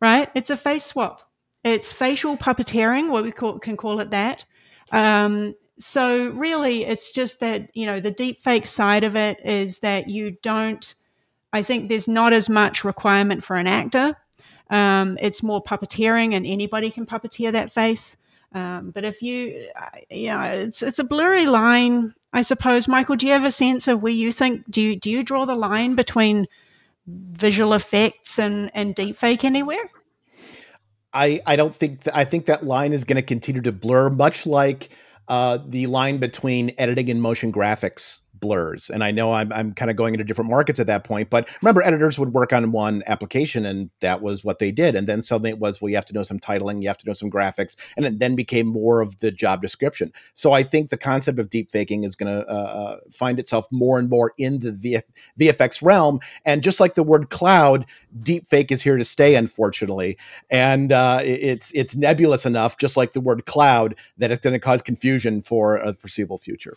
right? 0.00 0.30
It's 0.34 0.50
a 0.50 0.56
face 0.56 0.84
swap. 0.84 1.25
It's 1.66 1.90
facial 1.90 2.36
puppeteering, 2.36 3.10
what 3.10 3.24
we 3.24 3.32
call, 3.32 3.58
can 3.58 3.76
call 3.76 3.98
it 3.98 4.10
that. 4.10 4.44
Um, 4.92 5.54
so 5.80 6.30
really, 6.30 6.84
it's 6.84 7.10
just 7.10 7.40
that 7.40 7.70
you 7.74 7.86
know 7.86 7.98
the 7.98 8.12
deep 8.12 8.38
fake 8.38 8.66
side 8.66 9.02
of 9.02 9.16
it 9.16 9.44
is 9.44 9.80
that 9.80 10.08
you 10.08 10.36
don't. 10.42 10.94
I 11.52 11.62
think 11.62 11.88
there's 11.88 12.06
not 12.06 12.32
as 12.32 12.48
much 12.48 12.84
requirement 12.84 13.42
for 13.42 13.56
an 13.56 13.66
actor. 13.66 14.14
Um, 14.70 15.18
it's 15.20 15.42
more 15.42 15.60
puppeteering, 15.60 16.34
and 16.34 16.46
anybody 16.46 16.88
can 16.88 17.04
puppeteer 17.04 17.50
that 17.50 17.72
face. 17.72 18.16
Um, 18.52 18.92
but 18.92 19.04
if 19.04 19.20
you, 19.20 19.68
you 20.08 20.28
know, 20.28 20.42
it's 20.42 20.84
it's 20.84 21.00
a 21.00 21.04
blurry 21.04 21.46
line, 21.46 22.14
I 22.32 22.42
suppose. 22.42 22.86
Michael, 22.86 23.16
do 23.16 23.26
you 23.26 23.32
have 23.32 23.44
a 23.44 23.50
sense 23.50 23.88
of 23.88 24.04
where 24.04 24.12
you 24.12 24.30
think 24.30 24.70
do 24.70 24.80
you 24.80 24.94
do 24.94 25.10
you 25.10 25.24
draw 25.24 25.44
the 25.44 25.56
line 25.56 25.96
between 25.96 26.46
visual 27.08 27.74
effects 27.74 28.38
and 28.38 28.70
and 28.72 28.94
deepfake 28.94 29.42
anywhere? 29.42 29.90
I 31.16 31.40
I 31.46 31.56
don't 31.56 31.74
think 31.74 32.04
th- 32.04 32.14
I 32.14 32.24
think 32.24 32.46
that 32.46 32.64
line 32.64 32.92
is 32.92 33.04
going 33.04 33.16
to 33.16 33.22
continue 33.22 33.62
to 33.62 33.72
blur, 33.72 34.10
much 34.10 34.46
like 34.46 34.90
uh, 35.28 35.58
the 35.66 35.86
line 35.86 36.18
between 36.18 36.72
editing 36.78 37.10
and 37.10 37.20
motion 37.20 37.52
graphics 37.52 38.18
blurs. 38.46 38.90
And 38.90 39.02
I 39.02 39.10
know 39.10 39.32
I'm, 39.32 39.52
I'm 39.52 39.72
kind 39.72 39.90
of 39.90 39.96
going 39.96 40.14
into 40.14 40.22
different 40.22 40.48
markets 40.48 40.78
at 40.78 40.86
that 40.86 41.02
point, 41.02 41.30
but 41.30 41.48
remember, 41.62 41.82
editors 41.82 42.16
would 42.16 42.32
work 42.32 42.52
on 42.52 42.70
one 42.70 43.02
application 43.08 43.66
and 43.66 43.90
that 44.00 44.22
was 44.22 44.44
what 44.44 44.60
they 44.60 44.70
did. 44.70 44.94
And 44.94 45.08
then 45.08 45.20
suddenly 45.20 45.50
it 45.50 45.58
was, 45.58 45.82
well, 45.82 45.88
you 45.88 45.96
have 45.96 46.04
to 46.06 46.14
know 46.14 46.22
some 46.22 46.38
titling, 46.38 46.80
you 46.80 46.86
have 46.86 46.98
to 46.98 47.06
know 47.08 47.12
some 47.12 47.28
graphics, 47.28 47.76
and 47.96 48.06
it 48.06 48.20
then 48.20 48.36
became 48.36 48.68
more 48.68 49.00
of 49.00 49.18
the 49.18 49.32
job 49.32 49.62
description. 49.62 50.12
So 50.34 50.52
I 50.52 50.62
think 50.62 50.90
the 50.90 50.96
concept 50.96 51.40
of 51.40 51.50
deep 51.50 51.68
faking 51.68 52.04
is 52.04 52.14
going 52.14 52.32
to 52.32 52.48
uh, 52.48 52.52
uh, 52.52 52.96
find 53.10 53.40
itself 53.40 53.66
more 53.72 53.98
and 53.98 54.08
more 54.08 54.32
into 54.38 54.70
the 54.70 54.98
VFX 55.40 55.82
realm. 55.82 56.20
And 56.44 56.62
just 56.62 56.78
like 56.78 56.94
the 56.94 57.02
word 57.02 57.30
cloud, 57.30 57.84
deep 58.22 58.46
fake 58.46 58.70
is 58.70 58.82
here 58.82 58.96
to 58.96 59.04
stay, 59.04 59.34
unfortunately. 59.34 60.18
And 60.50 60.92
uh, 60.92 61.18
it's, 61.24 61.72
it's 61.74 61.96
nebulous 61.96 62.46
enough, 62.46 62.78
just 62.78 62.96
like 62.96 63.12
the 63.12 63.20
word 63.20 63.44
cloud, 63.44 63.96
that 64.18 64.30
it's 64.30 64.40
going 64.40 64.54
to 64.54 64.60
cause 64.60 64.82
confusion 64.82 65.42
for 65.42 65.76
a 65.76 65.92
foreseeable 65.92 66.38
future. 66.38 66.76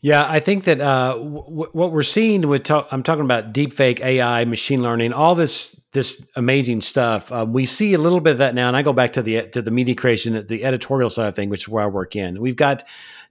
Yeah, 0.00 0.26
I 0.28 0.40
think 0.40 0.64
that 0.64 0.80
uh, 0.80 1.14
w- 1.14 1.70
what 1.72 1.92
we're 1.92 2.02
seeing 2.02 2.46
with 2.48 2.70
I'm 2.70 3.02
talking 3.02 3.24
about 3.24 3.52
deepfake 3.52 4.00
AI, 4.00 4.44
machine 4.44 4.82
learning, 4.82 5.12
all 5.12 5.34
this 5.34 5.80
this 5.92 6.24
amazing 6.36 6.82
stuff. 6.82 7.32
Uh, 7.32 7.46
we 7.48 7.66
see 7.66 7.94
a 7.94 7.98
little 7.98 8.20
bit 8.20 8.32
of 8.32 8.38
that 8.38 8.54
now, 8.54 8.68
and 8.68 8.76
I 8.76 8.82
go 8.82 8.92
back 8.92 9.14
to 9.14 9.22
the 9.22 9.48
to 9.48 9.62
the 9.62 9.70
media 9.70 9.94
creation, 9.94 10.46
the 10.46 10.64
editorial 10.64 11.10
side 11.10 11.28
of 11.28 11.34
thing, 11.34 11.48
which 11.48 11.62
is 11.62 11.68
where 11.68 11.84
I 11.84 11.86
work 11.86 12.14
in. 12.14 12.40
We've 12.40 12.56
got 12.56 12.84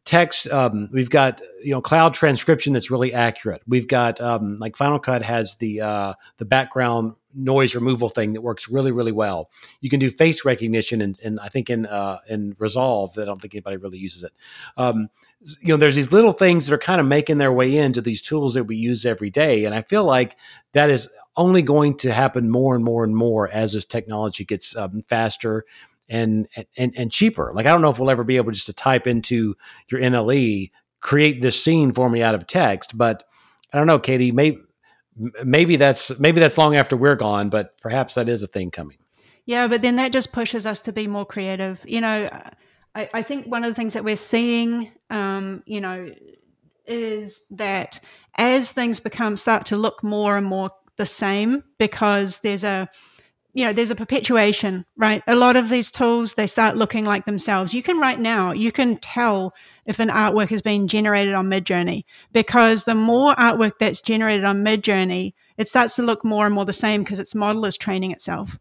text, 0.06 0.48
um, 0.50 0.90
we've 0.92 1.10
got 1.10 1.42
you 1.64 1.72
know 1.72 1.82
cloud 1.82 2.14
transcription 2.14 2.74
that's 2.74 2.90
really 2.90 3.14
accurate. 3.14 3.62
We've 3.68 3.88
got 3.88 4.20
um, 4.20 4.56
like 4.58 4.76
Final 4.76 5.00
Cut 5.00 5.22
has 5.22 5.56
the 5.56 5.82
uh, 5.82 6.14
the 6.38 6.46
background 6.46 7.14
noise 7.34 7.76
removal 7.76 8.08
thing 8.10 8.34
that 8.34 8.42
works 8.42 8.70
really 8.70 8.92
really 8.92 9.12
well. 9.12 9.50
You 9.82 9.90
can 9.90 10.00
do 10.00 10.10
face 10.10 10.46
recognition, 10.46 11.02
and, 11.02 11.20
and 11.24 11.40
I 11.40 11.50
think 11.50 11.70
in 11.70 11.86
uh, 11.86 12.20
in 12.28 12.56
Resolve, 12.58 13.18
I 13.18 13.26
don't 13.26 13.42
think 13.42 13.54
anybody 13.54 13.78
really 13.78 13.98
uses 14.00 14.24
it. 14.24 14.32
Um, 14.78 15.10
you 15.62 15.70
know 15.70 15.78
there's 15.78 15.96
these 15.96 16.12
little 16.12 16.32
things 16.32 16.66
that 16.66 16.74
are 16.74 16.80
kind 16.80 17.00
of 17.00 17.08
making 17.08 17.38
their 17.38 17.52
way 17.52 17.78
into 17.78 18.02
these 18.02 18.22
tools 18.22 18.54
that 18.54 18.64
we 18.64 18.76
use 18.76 19.06
every 19.06 19.30
day 19.30 19.66
and 19.66 19.76
i 19.76 19.82
feel 19.82 20.04
like 20.04 20.38
that 20.74 20.90
is 20.90 21.10
only 21.38 21.62
going 21.62 21.96
to 21.98 22.12
happen 22.12 22.50
more 22.50 22.76
and 22.76 22.84
more 22.84 23.04
and 23.04 23.16
more 23.16 23.50
as 23.50 23.74
this 23.74 23.86
technology 23.86 24.46
gets 24.46 24.76
um, 24.76 25.02
faster 25.02 25.66
and, 26.08 26.48
and 26.78 26.94
and 26.96 27.12
cheaper. 27.12 27.52
Like 27.54 27.66
i 27.66 27.70
don't 27.72 27.82
know 27.82 27.90
if 27.90 28.00
we'll 28.00 28.12
ever 28.12 28.24
be 28.24 28.38
able 28.38 28.52
just 28.52 28.68
to 28.68 28.74
type 28.74 29.08
into 29.08 29.56
your 29.90 30.02
nle 30.02 30.72
create 31.00 31.42
this 31.42 31.62
scene 31.62 31.92
for 31.92 32.10
me 32.10 32.24
out 32.24 32.36
of 32.36 32.48
text 32.48 32.98
but 32.98 33.24
i 33.74 33.78
don't 33.78 33.88
know 33.88 34.00
katie 34.00 34.32
maybe 34.32 34.60
maybe 35.44 35.76
that's 35.76 36.18
maybe 36.20 36.40
that's 36.40 36.58
long 36.58 36.76
after 36.76 36.98
we're 36.98 37.16
gone 37.16 37.50
but 37.50 37.78
perhaps 37.80 38.16
that 38.16 38.28
is 38.30 38.44
a 38.44 38.48
thing 38.48 38.72
coming. 38.72 38.98
Yeah 39.46 39.68
but 39.68 39.82
then 39.82 39.96
that 39.98 40.12
just 40.12 40.32
pushes 40.32 40.66
us 40.66 40.80
to 40.82 40.92
be 40.92 41.08
more 41.08 41.26
creative. 41.26 41.84
You 41.88 42.02
know 42.02 42.30
I, 42.96 43.10
I 43.14 43.22
think 43.22 43.48
one 43.48 43.64
of 43.64 43.70
the 43.70 43.76
things 43.76 43.94
that 43.94 44.04
we're 44.04 44.16
seeing, 44.16 44.92
um, 45.10 45.62
you 45.66 45.82
know, 45.82 46.10
is 46.88 47.42
that 47.52 48.00
as 48.38 48.72
things 48.72 49.00
become 49.00 49.38
start 49.38 49.66
to 49.68 49.78
look 49.78 50.04
more 50.04 50.38
and 50.38 50.46
more 50.46 50.72
the 50.98 51.06
same 51.06 51.64
because 51.78 52.40
there's 52.40 52.64
a 52.64 52.88
you 53.54 53.66
know 53.66 53.74
there's 53.74 53.90
a 53.90 53.96
perpetuation 53.96 54.86
right? 54.98 55.24
A 55.28 55.36
lot 55.36 55.56
of 55.56 55.70
these 55.70 55.90
tools 55.92 56.36
they 56.36 56.46
start 56.48 56.78
looking 56.78 57.06
like 57.06 57.26
themselves. 57.26 57.74
You 57.74 57.82
can 57.82 58.00
right 58.00 58.20
now 58.20 58.52
you 58.52 58.72
can 58.72 58.98
tell 58.98 59.54
if 59.86 60.00
an 60.00 60.10
artwork 60.10 60.50
has 60.50 60.62
been 60.62 60.88
generated 60.88 61.34
on 61.34 61.48
midjourney 61.48 62.04
because 62.32 62.84
the 62.84 62.96
more 62.96 63.34
artwork 63.36 63.74
that's 63.80 64.02
generated 64.02 64.46
on 64.46 64.64
midjourney 64.64 65.34
it 65.58 65.68
starts 65.68 65.96
to 65.96 66.04
look 66.04 66.24
more 66.24 66.46
and 66.46 66.54
more 66.54 66.66
the 66.66 66.74
same 66.74 67.04
because 67.04 67.20
its 67.20 67.34
model 67.34 67.66
is 67.66 67.78
training 67.78 68.12
itself. 68.12 68.60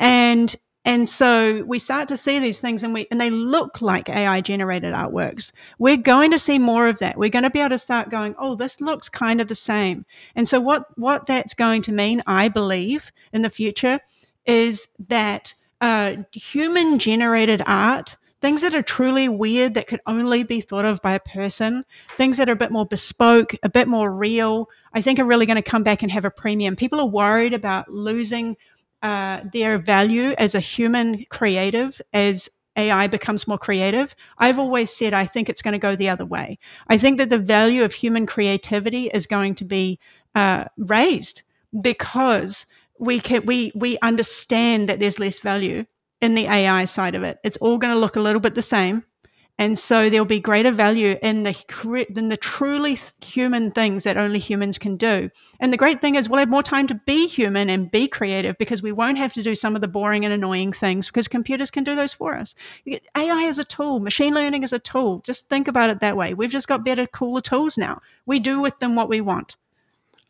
And 0.00 0.54
and 0.88 1.06
so 1.06 1.64
we 1.64 1.78
start 1.78 2.08
to 2.08 2.16
see 2.16 2.38
these 2.38 2.60
things 2.60 2.82
and 2.82 2.94
we 2.94 3.06
and 3.10 3.20
they 3.20 3.28
look 3.28 3.82
like 3.82 4.08
AI 4.08 4.40
generated 4.40 4.94
artworks. 4.94 5.52
We're 5.78 5.98
going 5.98 6.30
to 6.30 6.38
see 6.38 6.58
more 6.58 6.88
of 6.88 6.98
that. 7.00 7.18
We're 7.18 7.28
going 7.28 7.42
to 7.42 7.50
be 7.50 7.60
able 7.60 7.68
to 7.68 7.78
start 7.78 8.08
going, 8.08 8.34
oh, 8.38 8.54
this 8.54 8.80
looks 8.80 9.10
kind 9.10 9.42
of 9.42 9.48
the 9.48 9.54
same. 9.54 10.06
And 10.34 10.48
so 10.48 10.62
what 10.62 10.86
what 10.98 11.26
that's 11.26 11.52
going 11.52 11.82
to 11.82 11.92
mean, 11.92 12.22
I 12.26 12.48
believe, 12.48 13.12
in 13.34 13.42
the 13.42 13.50
future 13.50 13.98
is 14.46 14.88
that 15.10 15.52
uh, 15.82 16.16
human 16.32 16.98
generated 16.98 17.60
art 17.66 18.16
things 18.40 18.62
that 18.62 18.74
are 18.74 18.82
truly 18.82 19.28
weird 19.28 19.74
that 19.74 19.88
could 19.88 20.00
only 20.06 20.42
be 20.42 20.60
thought 20.60 20.84
of 20.84 21.02
by 21.02 21.12
a 21.12 21.20
person, 21.20 21.84
things 22.16 22.36
that 22.36 22.48
are 22.48 22.52
a 22.52 22.56
bit 22.56 22.70
more 22.70 22.86
bespoke, 22.86 23.52
a 23.62 23.68
bit 23.68 23.88
more 23.88 24.14
real, 24.14 24.70
I 24.94 25.00
think 25.00 25.18
are 25.18 25.24
really 25.24 25.44
going 25.44 25.56
to 25.56 25.70
come 25.70 25.82
back 25.82 26.02
and 26.02 26.12
have 26.12 26.24
a 26.24 26.30
premium. 26.30 26.76
People 26.76 27.00
are 27.00 27.06
worried 27.06 27.52
about 27.52 27.90
losing 27.90 28.56
uh, 29.02 29.40
their 29.52 29.78
value 29.78 30.34
as 30.38 30.54
a 30.54 30.60
human 30.60 31.24
creative 31.30 32.00
as 32.12 32.48
AI 32.76 33.08
becomes 33.08 33.46
more 33.48 33.58
creative. 33.58 34.14
I've 34.38 34.58
always 34.58 34.90
said 34.90 35.12
I 35.12 35.24
think 35.24 35.48
it's 35.48 35.62
going 35.62 35.72
to 35.72 35.78
go 35.78 35.96
the 35.96 36.08
other 36.08 36.24
way. 36.24 36.58
I 36.88 36.96
think 36.98 37.18
that 37.18 37.30
the 37.30 37.38
value 37.38 37.84
of 37.84 37.92
human 37.92 38.26
creativity 38.26 39.06
is 39.06 39.26
going 39.26 39.56
to 39.56 39.64
be 39.64 39.98
uh, 40.34 40.64
raised 40.76 41.42
because 41.80 42.66
we 42.98 43.20
can 43.20 43.44
we 43.46 43.72
we 43.74 43.98
understand 44.02 44.88
that 44.88 45.00
there's 45.00 45.18
less 45.18 45.40
value 45.40 45.84
in 46.20 46.34
the 46.34 46.46
AI 46.46 46.84
side 46.84 47.14
of 47.14 47.22
it. 47.22 47.38
It's 47.44 47.56
all 47.58 47.78
going 47.78 47.92
to 47.94 48.00
look 48.00 48.16
a 48.16 48.20
little 48.20 48.40
bit 48.40 48.54
the 48.54 48.62
same. 48.62 49.04
And 49.58 49.78
so 49.78 50.08
there'll 50.08 50.24
be 50.24 50.40
greater 50.40 50.70
value 50.70 51.16
in 51.20 51.42
the 51.42 52.06
than 52.10 52.28
the 52.28 52.36
truly 52.36 52.96
human 53.20 53.72
things 53.72 54.04
that 54.04 54.16
only 54.16 54.38
humans 54.38 54.78
can 54.78 54.96
do. 54.96 55.30
And 55.58 55.72
the 55.72 55.76
great 55.76 56.00
thing 56.00 56.14
is 56.14 56.28
we'll 56.28 56.38
have 56.38 56.48
more 56.48 56.62
time 56.62 56.86
to 56.86 56.94
be 56.94 57.26
human 57.26 57.68
and 57.68 57.90
be 57.90 58.06
creative 58.06 58.56
because 58.56 58.82
we 58.82 58.92
won't 58.92 59.18
have 59.18 59.32
to 59.34 59.42
do 59.42 59.54
some 59.54 59.74
of 59.74 59.80
the 59.80 59.88
boring 59.88 60.24
and 60.24 60.32
annoying 60.32 60.72
things 60.72 61.08
because 61.08 61.26
computers 61.26 61.70
can 61.70 61.82
do 61.82 61.96
those 61.96 62.12
for 62.12 62.36
us. 62.36 62.54
AI 63.16 63.42
is 63.42 63.58
a 63.58 63.64
tool, 63.64 63.98
machine 63.98 64.34
learning 64.34 64.62
is 64.62 64.72
a 64.72 64.78
tool. 64.78 65.20
Just 65.20 65.48
think 65.48 65.66
about 65.66 65.90
it 65.90 66.00
that 66.00 66.16
way. 66.16 66.34
We've 66.34 66.50
just 66.50 66.68
got 66.68 66.84
better, 66.84 67.06
cooler 67.06 67.40
tools 67.40 67.76
now. 67.76 68.00
We 68.26 68.38
do 68.38 68.60
with 68.60 68.78
them 68.78 68.94
what 68.94 69.08
we 69.08 69.20
want. 69.20 69.56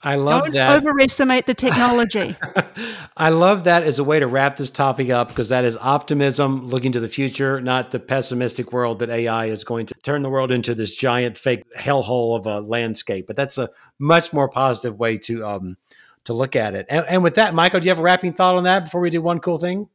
I 0.00 0.14
love 0.14 0.44
Don't 0.44 0.54
that. 0.54 0.78
overestimate 0.78 1.46
the 1.46 1.54
technology. 1.54 2.36
I 3.16 3.30
love 3.30 3.64
that 3.64 3.82
as 3.82 3.98
a 3.98 4.04
way 4.04 4.20
to 4.20 4.28
wrap 4.28 4.56
this 4.56 4.70
topic 4.70 5.10
up 5.10 5.28
because 5.28 5.48
that 5.48 5.64
is 5.64 5.76
optimism 5.76 6.60
looking 6.60 6.92
to 6.92 7.00
the 7.00 7.08
future, 7.08 7.60
not 7.60 7.90
the 7.90 7.98
pessimistic 7.98 8.72
world 8.72 9.00
that 9.00 9.10
AI 9.10 9.46
is 9.46 9.64
going 9.64 9.86
to 9.86 9.94
turn 10.02 10.22
the 10.22 10.30
world 10.30 10.52
into 10.52 10.74
this 10.74 10.94
giant 10.94 11.36
fake 11.36 11.64
hellhole 11.76 12.38
of 12.38 12.46
a 12.46 12.60
landscape. 12.60 13.26
But 13.26 13.34
that's 13.34 13.58
a 13.58 13.70
much 13.98 14.32
more 14.32 14.48
positive 14.48 15.00
way 15.00 15.18
to 15.18 15.44
um, 15.44 15.76
to 16.24 16.32
look 16.32 16.54
at 16.54 16.76
it. 16.76 16.86
And, 16.88 17.04
and 17.08 17.22
with 17.24 17.34
that, 17.34 17.54
Michael, 17.54 17.80
do 17.80 17.86
you 17.86 17.90
have 17.90 17.98
a 17.98 18.02
wrapping 18.02 18.34
thought 18.34 18.54
on 18.54 18.64
that 18.64 18.84
before 18.84 19.00
we 19.00 19.10
do 19.10 19.20
one 19.20 19.40
cool 19.40 19.58
thing? 19.58 19.88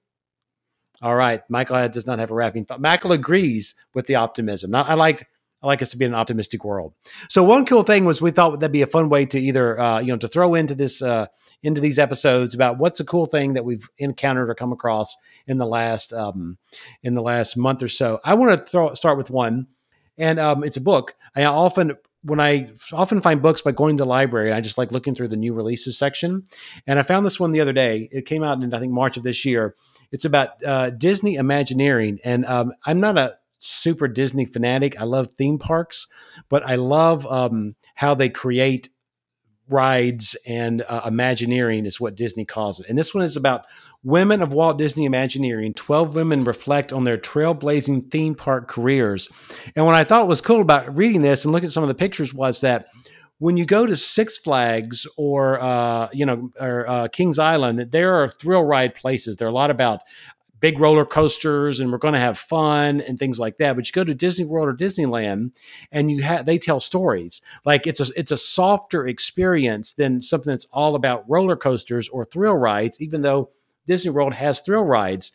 All 1.02 1.16
right, 1.16 1.42
Michael 1.50 1.88
does 1.90 2.08
not 2.08 2.20
have 2.20 2.32
a 2.32 2.34
wrapping 2.34 2.66
thought. 2.66 2.82
Michael 2.82 3.12
agrees 3.14 3.76
with 3.94 4.08
the 4.08 4.16
optimism. 4.16 4.74
I 4.76 4.96
liked 4.96 5.26
I 5.64 5.68
like 5.68 5.82
us 5.82 5.92
to 5.92 5.98
be 5.98 6.06
in 6.06 6.12
an 6.12 6.20
optimistic 6.20 6.66
world. 6.66 6.94
So 7.30 7.42
one 7.44 7.66
cool 7.66 7.84
thing 7.84 8.04
was 8.04 8.22
we 8.22 8.32
thought 8.32 8.60
that'd 8.60 8.72
be 8.72 8.82
a 8.82 8.88
fun 8.88 9.10
way 9.10 9.26
to 9.28 9.40
either 9.40 9.80
uh, 9.80 10.00
you 10.00 10.08
know 10.08 10.18
to 10.18 10.28
throw 10.28 10.56
into 10.56 10.76
this 10.76 11.02
uh, 11.02 11.28
into 11.64 11.80
these 11.80 11.98
episodes 11.98 12.54
about 12.54 12.78
what's 12.78 13.00
a 13.00 13.06
cool 13.06 13.26
thing 13.26 13.54
that 13.54 13.64
we've 13.64 13.88
encountered 13.98 14.50
or 14.50 14.56
come 14.56 14.74
across 14.74 15.16
in 15.48 15.58
the 15.58 15.66
last 15.66 16.14
um, 16.14 16.58
in 17.02 17.16
the 17.16 17.22
last 17.22 17.56
month 17.56 17.82
or 17.82 17.88
so. 17.88 18.20
I 18.24 18.34
want 18.34 18.68
to 18.68 18.96
start 18.96 19.18
with 19.18 19.30
one, 19.30 19.68
and 20.18 20.40
um, 20.40 20.64
it's 20.64 20.78
a 20.78 20.82
book. 20.82 21.16
I 21.36 21.46
often 21.46 21.94
when 22.24 22.40
I 22.40 22.72
often 22.92 23.22
find 23.22 23.42
books 23.42 23.62
by 23.62 23.72
going 23.72 23.98
to 23.98 24.04
the 24.04 24.10
library, 24.10 24.48
and 24.48 24.56
I 24.56 24.62
just 24.62 24.78
like 24.78 24.92
looking 24.92 25.16
through 25.16 25.28
the 25.30 25.38
new 25.38 25.54
releases 25.54 25.98
section. 25.98 26.44
And 26.88 26.98
I 26.98 27.04
found 27.04 27.26
this 27.26 27.40
one 27.40 27.52
the 27.52 27.62
other 27.62 27.74
day. 27.74 28.10
It 28.12 28.26
came 28.26 28.44
out 28.44 28.62
in 28.62 28.74
I 28.74 28.80
think 28.80 28.94
March 28.94 29.18
of 29.18 29.24
this 29.24 29.46
year. 29.46 29.76
It's 30.12 30.26
about 30.26 30.64
uh, 30.66 30.90
Disney 30.92 31.36
Imagineering, 31.36 32.20
and 32.24 32.46
um, 32.46 32.74
I'm 32.86 33.00
not 33.00 33.18
a 33.18 33.38
super 33.64 34.08
Disney 34.08 34.46
fanatic. 34.46 35.00
I 35.00 35.04
love 35.06 35.32
theme 35.32 35.58
parks, 35.58 36.08
but 36.50 36.68
I 36.68 36.76
love 36.76 37.26
um, 37.26 37.76
how 37.96 38.14
they 38.14 38.30
create 38.30 38.90
rides 39.70 40.36
and 40.46 40.84
uh, 40.88 41.02
Imagineering 41.06 41.86
is 41.86 42.00
what 42.00 42.16
Disney 42.16 42.46
calls 42.46 42.80
it. 42.80 42.88
And 42.90 42.98
this 42.98 43.14
one 43.14 43.24
is 43.24 43.38
about 43.38 43.66
women 44.04 44.42
of 44.42 44.54
Walt 44.54 44.78
Disney 44.78 45.06
Imagineering. 45.06 45.74
12 45.74 46.16
women 46.16 46.44
reflect 46.44 46.92
on 46.92 47.06
their 47.06 47.18
trailblazing 47.18 48.12
theme 48.12 48.36
park 48.36 48.68
careers. 48.68 49.30
And 49.76 49.86
what 49.86 49.96
I 49.96 50.04
thought 50.04 50.28
was 50.28 50.42
cool 50.42 50.62
about 50.62 50.96
reading 50.96 51.22
this 51.22 51.46
and 51.46 51.52
looking 51.54 51.68
at 51.68 51.72
some 51.72 51.84
of 51.84 51.88
the 51.88 51.96
pictures 51.96 52.34
was 52.34 52.62
that 52.62 52.88
when 53.40 53.58
you 53.58 53.66
go 53.66 53.86
to 53.86 53.96
Six 53.96 54.38
Flags 54.38 55.08
or 55.18 55.62
uh, 55.62 56.08
you 56.14 56.26
know 56.26 56.52
or 56.60 56.88
uh, 56.88 57.08
Kings 57.10 57.40
Island, 57.40 57.80
that 57.80 57.92
there 57.92 58.16
are 58.16 58.28
thrill 58.28 58.64
ride 58.64 58.96
places. 58.96 59.38
There 59.38 59.48
are 59.48 59.52
a 59.52 59.54
lot 59.54 59.72
about 59.72 60.02
big 60.64 60.80
roller 60.80 61.04
coasters 61.04 61.82
and 61.82 61.92
we're 61.92 61.98
going 61.98 62.14
to 62.14 62.20
have 62.22 62.40
fun 62.40 63.02
and 63.02 63.20
things 63.20 63.38
like 63.38 63.58
that. 63.58 63.76
But 63.76 63.86
you 63.86 63.92
go 63.92 64.06
to 64.06 64.14
Disney 64.14 64.46
World 64.46 64.70
or 64.70 64.74
Disneyland 64.74 65.54
and 65.92 66.10
you 66.10 66.24
have 66.24 66.46
they 66.46 66.58
tell 66.58 66.80
stories. 66.80 67.42
Like 67.66 67.86
it's 67.86 68.00
a 68.00 68.06
it's 68.16 68.32
a 68.32 68.38
softer 68.38 69.06
experience 69.06 69.92
than 69.92 70.22
something 70.22 70.52
that's 70.52 70.68
all 70.72 70.96
about 70.96 71.30
roller 71.30 71.58
coasters 71.58 72.08
or 72.08 72.24
thrill 72.24 72.56
rides, 72.56 73.02
even 73.02 73.24
though 73.24 73.50
Disney 73.88 74.12
World 74.12 74.36
has 74.36 74.62
thrill 74.62 74.86
rides. 74.86 75.34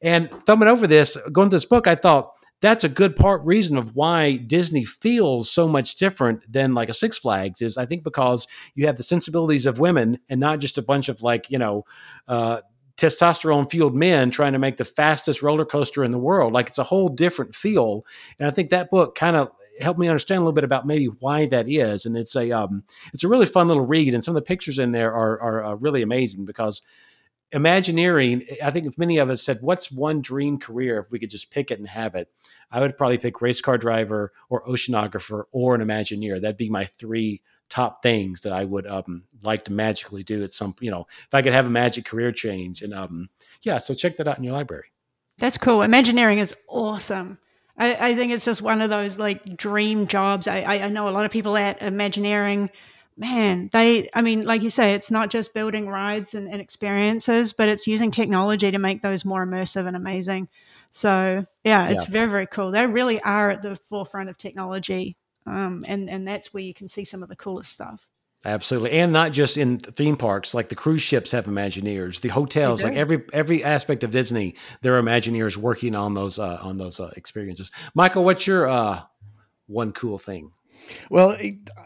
And 0.00 0.30
thumbing 0.30 0.68
over 0.68 0.86
this, 0.86 1.18
going 1.30 1.50
to 1.50 1.56
this 1.56 1.66
book, 1.66 1.86
I 1.86 1.94
thought 1.94 2.32
that's 2.62 2.82
a 2.82 2.88
good 2.88 3.16
part 3.16 3.44
reason 3.44 3.76
of 3.76 3.94
why 3.94 4.36
Disney 4.36 4.86
feels 4.86 5.50
so 5.50 5.68
much 5.68 5.96
different 5.96 6.50
than 6.50 6.74
like 6.74 6.88
a 6.88 6.94
Six 6.94 7.18
Flags 7.18 7.60
is 7.60 7.76
I 7.76 7.84
think 7.84 8.02
because 8.02 8.46
you 8.74 8.86
have 8.86 8.96
the 8.96 9.02
sensibilities 9.02 9.66
of 9.66 9.78
women 9.78 10.20
and 10.30 10.40
not 10.40 10.58
just 10.58 10.78
a 10.78 10.82
bunch 10.82 11.10
of 11.10 11.20
like 11.20 11.50
you 11.50 11.58
know 11.58 11.84
uh, 12.28 12.60
testosterone 13.00 13.70
fueled 13.70 13.94
men 13.94 14.30
trying 14.30 14.52
to 14.52 14.58
make 14.58 14.76
the 14.76 14.84
fastest 14.84 15.42
roller 15.42 15.64
coaster 15.64 16.04
in 16.04 16.10
the 16.10 16.18
world. 16.18 16.52
Like 16.52 16.68
it's 16.68 16.78
a 16.78 16.84
whole 16.84 17.08
different 17.08 17.54
feel. 17.54 18.04
And 18.38 18.46
I 18.46 18.50
think 18.50 18.70
that 18.70 18.90
book 18.90 19.14
kind 19.14 19.36
of 19.36 19.50
helped 19.80 19.98
me 19.98 20.08
understand 20.08 20.38
a 20.38 20.42
little 20.42 20.52
bit 20.52 20.64
about 20.64 20.86
maybe 20.86 21.06
why 21.06 21.46
that 21.46 21.68
is. 21.68 22.04
And 22.04 22.16
it's 22.16 22.36
a 22.36 22.52
um, 22.52 22.84
it's 23.14 23.24
a 23.24 23.28
really 23.28 23.46
fun 23.46 23.68
little 23.68 23.86
read, 23.86 24.14
and 24.14 24.22
some 24.22 24.36
of 24.36 24.42
the 24.42 24.46
pictures 24.46 24.78
in 24.78 24.92
there 24.92 25.12
are 25.14 25.40
are 25.40 25.64
uh, 25.64 25.74
really 25.74 26.02
amazing 26.02 26.44
because 26.44 26.82
Imagineering. 27.52 28.46
I 28.62 28.70
think 28.70 28.86
if 28.86 28.96
many 28.96 29.18
of 29.18 29.28
us 29.28 29.42
said, 29.42 29.58
"What's 29.60 29.90
one 29.90 30.22
dream 30.22 30.56
career 30.56 31.00
if 31.00 31.10
we 31.10 31.18
could 31.18 31.30
just 31.30 31.50
pick 31.50 31.72
it 31.72 31.80
and 31.80 31.88
have 31.88 32.14
it?" 32.14 32.28
I 32.70 32.78
would 32.78 32.96
probably 32.96 33.18
pick 33.18 33.42
race 33.42 33.60
car 33.60 33.76
driver 33.76 34.32
or 34.48 34.64
oceanographer 34.66 35.44
or 35.50 35.74
an 35.74 35.80
Imagineer. 35.80 36.40
That'd 36.40 36.56
be 36.56 36.70
my 36.70 36.84
three 36.84 37.42
top 37.70 38.02
things 38.02 38.42
that 38.42 38.52
I 38.52 38.64
would 38.64 38.86
um, 38.86 39.22
like 39.42 39.64
to 39.64 39.72
magically 39.72 40.22
do 40.22 40.44
at 40.44 40.50
some, 40.50 40.74
you 40.80 40.90
know, 40.90 41.06
if 41.26 41.32
I 41.32 41.40
could 41.40 41.54
have 41.54 41.66
a 41.66 41.70
magic 41.70 42.04
career 42.04 42.32
change. 42.32 42.82
And 42.82 42.92
um, 42.92 43.30
yeah, 43.62 43.78
so 43.78 43.94
check 43.94 44.16
that 44.18 44.28
out 44.28 44.36
in 44.36 44.44
your 44.44 44.52
library. 44.52 44.92
That's 45.38 45.56
cool. 45.56 45.80
Imagineering 45.80 46.38
is 46.38 46.54
awesome. 46.68 47.38
I, 47.78 48.10
I 48.10 48.14
think 48.14 48.32
it's 48.32 48.44
just 48.44 48.60
one 48.60 48.82
of 48.82 48.90
those 48.90 49.18
like 49.18 49.56
dream 49.56 50.06
jobs. 50.06 50.46
I, 50.46 50.60
I 50.60 50.88
know 50.88 51.08
a 51.08 51.10
lot 51.10 51.24
of 51.24 51.30
people 51.30 51.56
at 51.56 51.80
Imagineering. 51.80 52.70
Man, 53.16 53.68
they, 53.72 54.08
I 54.14 54.22
mean, 54.22 54.44
like 54.44 54.62
you 54.62 54.70
say, 54.70 54.94
it's 54.94 55.10
not 55.10 55.30
just 55.30 55.52
building 55.52 55.88
rides 55.88 56.34
and, 56.34 56.50
and 56.50 56.60
experiences, 56.60 57.52
but 57.52 57.68
it's 57.68 57.86
using 57.86 58.10
technology 58.10 58.70
to 58.70 58.78
make 58.78 59.02
those 59.02 59.24
more 59.24 59.46
immersive 59.46 59.86
and 59.86 59.94
amazing. 59.94 60.48
So, 60.88 61.46
yeah, 61.62 61.88
it's 61.88 62.04
yeah. 62.04 62.10
very, 62.10 62.30
very 62.30 62.46
cool. 62.46 62.70
They 62.70 62.86
really 62.86 63.20
are 63.20 63.50
at 63.50 63.62
the 63.62 63.76
forefront 63.76 64.30
of 64.30 64.38
technology 64.38 65.16
um, 65.50 65.82
and 65.86 66.08
and 66.08 66.26
that's 66.26 66.54
where 66.54 66.62
you 66.62 66.74
can 66.74 66.88
see 66.88 67.04
some 67.04 67.22
of 67.22 67.28
the 67.28 67.36
coolest 67.36 67.70
stuff. 67.70 68.08
Absolutely, 68.44 68.92
and 68.92 69.12
not 69.12 69.32
just 69.32 69.58
in 69.58 69.78
theme 69.78 70.16
parks. 70.16 70.54
Like 70.54 70.70
the 70.70 70.74
cruise 70.74 71.02
ships 71.02 71.32
have 71.32 71.44
Imagineers, 71.44 72.20
the 72.22 72.28
hotels, 72.28 72.82
like 72.82 72.94
every 72.94 73.22
every 73.34 73.62
aspect 73.62 74.02
of 74.02 74.12
Disney, 74.12 74.54
there 74.80 74.96
are 74.96 75.02
Imagineers 75.02 75.58
working 75.58 75.94
on 75.94 76.14
those 76.14 76.38
uh, 76.38 76.58
on 76.62 76.78
those 76.78 77.00
uh, 77.00 77.10
experiences. 77.16 77.70
Michael, 77.94 78.24
what's 78.24 78.46
your 78.46 78.66
uh, 78.66 79.02
one 79.66 79.92
cool 79.92 80.18
thing? 80.18 80.52
Well, 81.10 81.36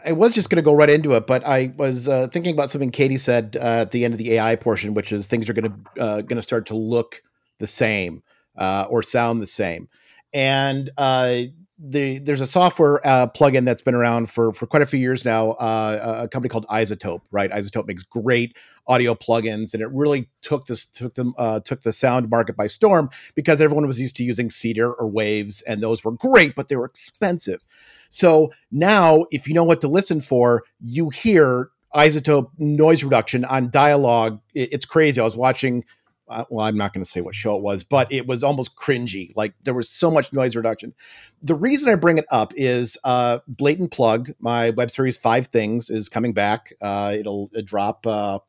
I 0.05 0.13
was 0.13 0.33
just 0.33 0.49
going 0.49 0.57
to 0.57 0.65
go 0.65 0.73
right 0.73 0.89
into 0.89 1.15
it, 1.15 1.27
but 1.27 1.45
I 1.45 1.73
was 1.77 2.07
uh, 2.07 2.27
thinking 2.27 2.53
about 2.53 2.71
something 2.71 2.91
Katie 2.91 3.17
said 3.17 3.57
uh, 3.59 3.81
at 3.81 3.91
the 3.91 4.05
end 4.05 4.13
of 4.13 4.17
the 4.17 4.33
AI 4.33 4.55
portion, 4.55 4.93
which 4.93 5.11
is 5.11 5.27
things 5.27 5.49
are 5.49 5.53
going 5.53 5.71
to 5.71 6.01
uh, 6.01 6.21
going 6.21 6.37
to 6.37 6.41
start 6.41 6.67
to 6.67 6.75
look 6.75 7.21
the 7.59 7.67
same 7.67 8.23
uh, 8.57 8.85
or 8.89 9.03
sound 9.03 9.41
the 9.41 9.47
same, 9.47 9.89
and 10.33 10.89
uh, 10.97 11.41
the 11.77 12.19
there's 12.19 12.41
a 12.41 12.45
software 12.45 13.05
uh, 13.05 13.27
plugin 13.27 13.65
that's 13.65 13.81
been 13.81 13.95
around 13.95 14.29
for 14.29 14.53
for 14.53 14.65
quite 14.65 14.81
a 14.81 14.85
few 14.85 14.99
years 14.99 15.25
now. 15.25 15.51
Uh, 15.51 16.21
a 16.23 16.27
company 16.27 16.49
called 16.49 16.65
iZotope, 16.67 17.21
right? 17.31 17.51
iZotope 17.51 17.87
makes 17.87 18.03
great 18.03 18.57
audio 18.87 19.13
plugins, 19.13 19.73
and 19.73 19.83
it 19.83 19.89
really 19.91 20.29
took 20.41 20.65
this 20.67 20.85
took 20.85 21.15
them 21.15 21.33
uh, 21.37 21.59
took 21.59 21.81
the 21.81 21.91
sound 21.91 22.29
market 22.29 22.55
by 22.55 22.67
storm 22.67 23.09
because 23.35 23.59
everyone 23.59 23.87
was 23.87 23.99
used 23.99 24.15
to 24.15 24.23
using 24.23 24.49
Cedar 24.49 24.93
or 24.93 25.07
Waves, 25.07 25.61
and 25.63 25.83
those 25.83 26.03
were 26.03 26.13
great, 26.13 26.55
but 26.55 26.69
they 26.69 26.75
were 26.75 26.85
expensive. 26.85 27.65
So 28.09 28.53
now, 28.71 29.25
if 29.31 29.47
you 29.47 29.53
know 29.53 29.65
what 29.65 29.81
to 29.81 29.87
listen 29.87 30.21
for, 30.21 30.63
you 30.79 31.09
hear 31.09 31.71
iZotope 31.93 32.51
noise 32.57 33.03
reduction 33.03 33.43
on 33.45 33.69
dialogue. 33.69 34.39
It's 34.53 34.85
crazy. 34.85 35.19
I 35.19 35.23
was 35.23 35.35
watching 35.35 35.83
well, 36.27 36.65
I'm 36.65 36.77
not 36.77 36.93
going 36.93 37.03
to 37.03 37.09
say 37.09 37.21
what 37.21 37.35
show 37.35 37.55
it 37.55 37.61
was, 37.61 37.83
but 37.83 38.11
it 38.11 38.27
was 38.27 38.43
almost 38.43 38.75
cringy. 38.75 39.31
Like 39.35 39.53
there 39.63 39.73
was 39.73 39.89
so 39.89 40.09
much 40.09 40.33
noise 40.33 40.55
reduction. 40.55 40.93
The 41.41 41.55
reason 41.55 41.89
I 41.89 41.95
bring 41.95 42.17
it 42.17 42.25
up 42.31 42.53
is 42.55 42.97
uh, 43.03 43.39
blatant 43.47 43.91
plug. 43.91 44.31
My 44.39 44.71
web 44.71 44.91
series 44.91 45.17
Five 45.17 45.47
Things 45.47 45.89
is 45.89 46.09
coming 46.09 46.33
back. 46.33 46.73
Uh, 46.81 47.15
it'll 47.17 47.49
drop. 47.63 48.05
Uh, 48.07 48.39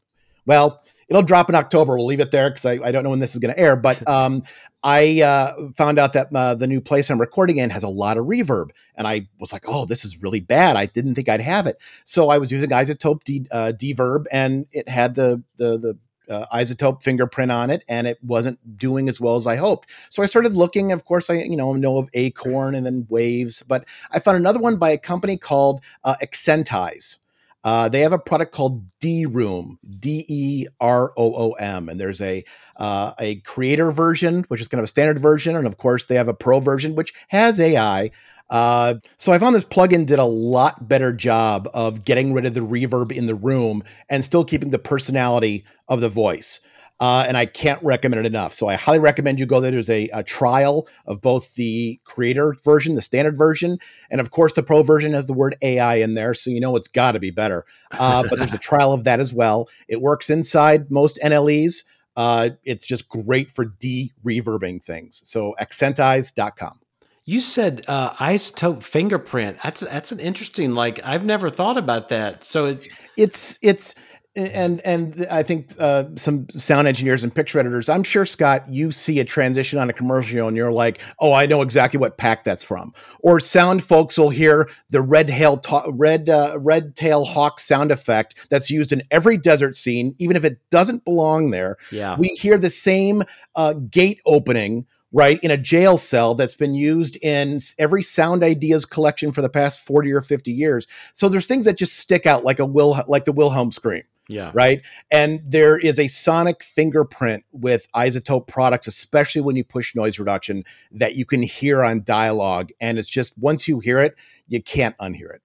well, 0.46 0.82
it'll 1.08 1.22
drop 1.22 1.48
in 1.48 1.54
October. 1.54 1.96
We'll 1.96 2.06
leave 2.06 2.20
it 2.20 2.30
there 2.30 2.50
because 2.50 2.66
I, 2.66 2.78
I, 2.84 2.92
don't 2.92 3.04
know 3.04 3.10
when 3.10 3.18
this 3.18 3.34
is 3.34 3.38
going 3.38 3.54
to 3.54 3.60
air. 3.60 3.76
But 3.76 4.06
um, 4.08 4.42
I 4.82 5.22
uh, 5.22 5.70
found 5.76 5.98
out 5.98 6.12
that 6.14 6.28
uh, 6.34 6.54
the 6.54 6.66
new 6.66 6.80
place 6.80 7.10
I'm 7.10 7.20
recording 7.20 7.58
in 7.58 7.70
has 7.70 7.82
a 7.82 7.88
lot 7.88 8.16
of 8.18 8.26
reverb, 8.26 8.70
and 8.94 9.06
I 9.06 9.28
was 9.38 9.52
like, 9.52 9.64
"Oh, 9.66 9.84
this 9.84 10.04
is 10.04 10.22
really 10.22 10.40
bad." 10.40 10.76
I 10.76 10.86
didn't 10.86 11.14
think 11.14 11.28
I'd 11.28 11.40
have 11.40 11.66
it, 11.66 11.78
so 12.04 12.30
I 12.30 12.38
was 12.38 12.52
using 12.52 12.70
iZotope 12.70 13.24
D, 13.24 13.46
uh, 13.50 13.72
Deverb, 13.76 14.26
and 14.32 14.66
it 14.72 14.88
had 14.88 15.14
the 15.14 15.42
the 15.56 15.78
the 15.78 15.98
uh, 16.30 16.46
iZotope 16.52 17.02
fingerprint 17.02 17.52
on 17.52 17.70
it, 17.70 17.84
and 17.88 18.06
it 18.06 18.18
wasn't 18.22 18.58
doing 18.76 19.08
as 19.08 19.20
well 19.20 19.36
as 19.36 19.46
I 19.46 19.56
hoped. 19.56 19.90
So 20.10 20.22
I 20.22 20.26
started 20.26 20.54
looking. 20.54 20.92
Of 20.92 21.04
course, 21.04 21.30
I 21.30 21.34
you 21.34 21.56
know 21.56 21.72
know 21.72 21.98
of 21.98 22.08
Acorn 22.14 22.74
and 22.74 22.86
then 22.86 23.06
Waves, 23.08 23.62
but 23.66 23.86
I 24.10 24.18
found 24.18 24.36
another 24.36 24.60
one 24.60 24.76
by 24.76 24.90
a 24.90 24.98
company 24.98 25.36
called 25.36 25.82
uh, 26.04 26.16
Accentize. 26.22 27.18
Uh, 27.66 27.88
they 27.88 28.00
have 28.00 28.12
a 28.12 28.18
product 28.18 28.52
called 28.52 28.84
DeRoom, 29.00 29.76
D 29.98 30.24
E 30.28 30.66
R 30.80 31.12
O 31.16 31.34
O 31.34 31.52
M, 31.54 31.88
and 31.88 31.98
there's 31.98 32.20
a 32.20 32.44
uh, 32.76 33.12
a 33.18 33.36
creator 33.40 33.90
version, 33.90 34.44
which 34.46 34.60
is 34.60 34.68
kind 34.68 34.78
of 34.78 34.84
a 34.84 34.86
standard 34.86 35.18
version, 35.18 35.56
and 35.56 35.66
of 35.66 35.76
course 35.76 36.06
they 36.06 36.14
have 36.14 36.28
a 36.28 36.34
pro 36.34 36.60
version, 36.60 36.94
which 36.94 37.12
has 37.26 37.58
AI. 37.58 38.12
Uh, 38.48 38.94
so 39.18 39.32
I 39.32 39.38
found 39.38 39.54
this 39.54 39.64
plugin 39.64 40.06
did 40.06 40.18
a 40.18 40.24
lot 40.24 40.88
better 40.88 41.12
job 41.12 41.68
of 41.74 42.04
getting 42.04 42.32
rid 42.32 42.44
of 42.44 42.54
the 42.54 42.60
reverb 42.60 43.12
in 43.12 43.26
the 43.26 43.34
room 43.34 43.82
and 44.08 44.24
still 44.24 44.44
keeping 44.44 44.70
the 44.70 44.78
personality 44.78 45.64
of 45.88 46.00
the 46.00 46.08
voice. 46.08 46.60
Uh, 46.98 47.24
and 47.28 47.36
I 47.36 47.44
can't 47.44 47.82
recommend 47.82 48.24
it 48.24 48.26
enough. 48.26 48.54
So 48.54 48.68
I 48.68 48.74
highly 48.74 48.98
recommend 49.00 49.38
you 49.38 49.44
go 49.44 49.60
there. 49.60 49.70
There's 49.70 49.90
a, 49.90 50.08
a, 50.14 50.22
trial 50.22 50.88
of 51.04 51.20
both 51.20 51.54
the 51.54 52.00
creator 52.04 52.56
version, 52.64 52.94
the 52.94 53.02
standard 53.02 53.36
version, 53.36 53.78
and 54.10 54.18
of 54.18 54.30
course 54.30 54.54
the 54.54 54.62
pro 54.62 54.82
version 54.82 55.12
has 55.12 55.26
the 55.26 55.34
word 55.34 55.56
AI 55.60 55.96
in 55.96 56.14
there, 56.14 56.32
so 56.32 56.48
you 56.48 56.58
know 56.58 56.74
it's 56.74 56.88
got 56.88 57.12
to 57.12 57.18
be 57.18 57.30
better. 57.30 57.66
Uh, 57.92 58.24
but 58.30 58.38
there's 58.38 58.54
a 58.54 58.58
trial 58.58 58.94
of 58.94 59.04
that 59.04 59.20
as 59.20 59.34
well. 59.34 59.68
It 59.88 60.00
works 60.00 60.30
inside 60.30 60.90
most 60.90 61.18
NLEs. 61.22 61.84
Uh, 62.16 62.50
it's 62.64 62.86
just 62.86 63.10
great 63.10 63.50
for 63.50 63.66
de-reverbing 63.66 64.82
things. 64.82 65.20
So 65.24 65.54
accentize.com. 65.60 66.80
You 67.26 67.40
said 67.40 67.84
uh, 67.88 68.12
iZotope 68.14 68.84
fingerprint. 68.84 69.58
That's 69.62 69.80
that's 69.80 70.12
an 70.12 70.20
interesting. 70.20 70.74
Like 70.74 71.00
I've 71.04 71.24
never 71.24 71.50
thought 71.50 71.76
about 71.76 72.08
that. 72.10 72.44
So 72.44 72.66
it, 72.66 72.86
it's 73.16 73.58
it's 73.62 73.96
and 74.36 74.80
and 74.82 75.26
I 75.30 75.42
think 75.42 75.72
uh, 75.80 76.04
some 76.14 76.48
sound 76.50 76.86
engineers 76.86 77.24
and 77.24 77.34
picture 77.34 77.58
editors. 77.58 77.88
I'm 77.88 78.02
sure 78.02 78.26
Scott, 78.26 78.72
you 78.72 78.92
see 78.92 79.18
a 79.18 79.24
transition 79.24 79.78
on 79.78 79.88
a 79.88 79.92
commercial 79.92 80.46
and 80.46 80.56
you're 80.56 80.70
like, 80.70 81.00
"Oh, 81.20 81.32
I 81.32 81.46
know 81.46 81.62
exactly 81.62 81.98
what 81.98 82.18
pack 82.18 82.44
that's 82.44 82.62
from." 82.62 82.92
Or 83.20 83.40
sound 83.40 83.82
folks 83.82 84.18
will 84.18 84.30
hear 84.30 84.68
the 84.90 85.00
red 85.00 85.30
hail 85.30 85.56
ta- 85.56 85.90
red 85.90 86.28
uh, 86.28 86.58
red 86.60 86.96
tail 86.96 87.24
hawk 87.24 87.58
sound 87.60 87.90
effect 87.90 88.46
that's 88.50 88.70
used 88.70 88.92
in 88.92 89.02
every 89.10 89.38
desert 89.38 89.74
scene, 89.74 90.14
even 90.18 90.36
if 90.36 90.44
it 90.44 90.58
doesn't 90.70 91.04
belong 91.04 91.50
there. 91.50 91.76
Yeah, 91.90 92.16
we 92.18 92.28
hear 92.28 92.58
the 92.58 92.70
same 92.70 93.22
uh, 93.54 93.72
gate 93.72 94.20
opening 94.26 94.86
right 95.16 95.40
in 95.40 95.50
a 95.50 95.56
jail 95.56 95.96
cell 95.96 96.34
that's 96.34 96.54
been 96.54 96.74
used 96.74 97.16
in 97.22 97.58
every 97.78 98.02
sound 98.02 98.42
ideas 98.42 98.84
collection 98.84 99.32
for 99.32 99.40
the 99.40 99.48
past 99.48 99.80
40 99.80 100.12
or 100.12 100.20
50 100.20 100.52
years 100.52 100.86
so 101.14 101.28
there's 101.28 101.46
things 101.46 101.64
that 101.64 101.78
just 101.78 101.98
stick 101.98 102.26
out 102.26 102.44
like 102.44 102.58
a 102.58 102.66
will 102.66 103.02
like 103.08 103.24
the 103.24 103.32
wilhelm 103.32 103.72
scream 103.72 104.02
yeah. 104.28 104.50
Right. 104.52 104.82
And 105.08 105.40
there 105.46 105.78
is 105.78 106.00
a 106.00 106.08
sonic 106.08 106.64
fingerprint 106.64 107.44
with 107.52 107.86
iZotope 107.92 108.48
products, 108.48 108.88
especially 108.88 109.40
when 109.40 109.54
you 109.54 109.62
push 109.62 109.94
noise 109.94 110.18
reduction, 110.18 110.64
that 110.90 111.14
you 111.14 111.24
can 111.24 111.42
hear 111.42 111.84
on 111.84 112.02
dialogue. 112.02 112.70
And 112.80 112.98
it's 112.98 113.08
just 113.08 113.38
once 113.38 113.68
you 113.68 113.78
hear 113.78 114.00
it, 114.00 114.16
you 114.48 114.60
can't 114.60 114.96
unhear 114.98 115.32
it. 115.32 115.42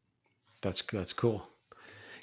That's 0.64 0.82
that's 0.82 1.14
cool. 1.14 1.48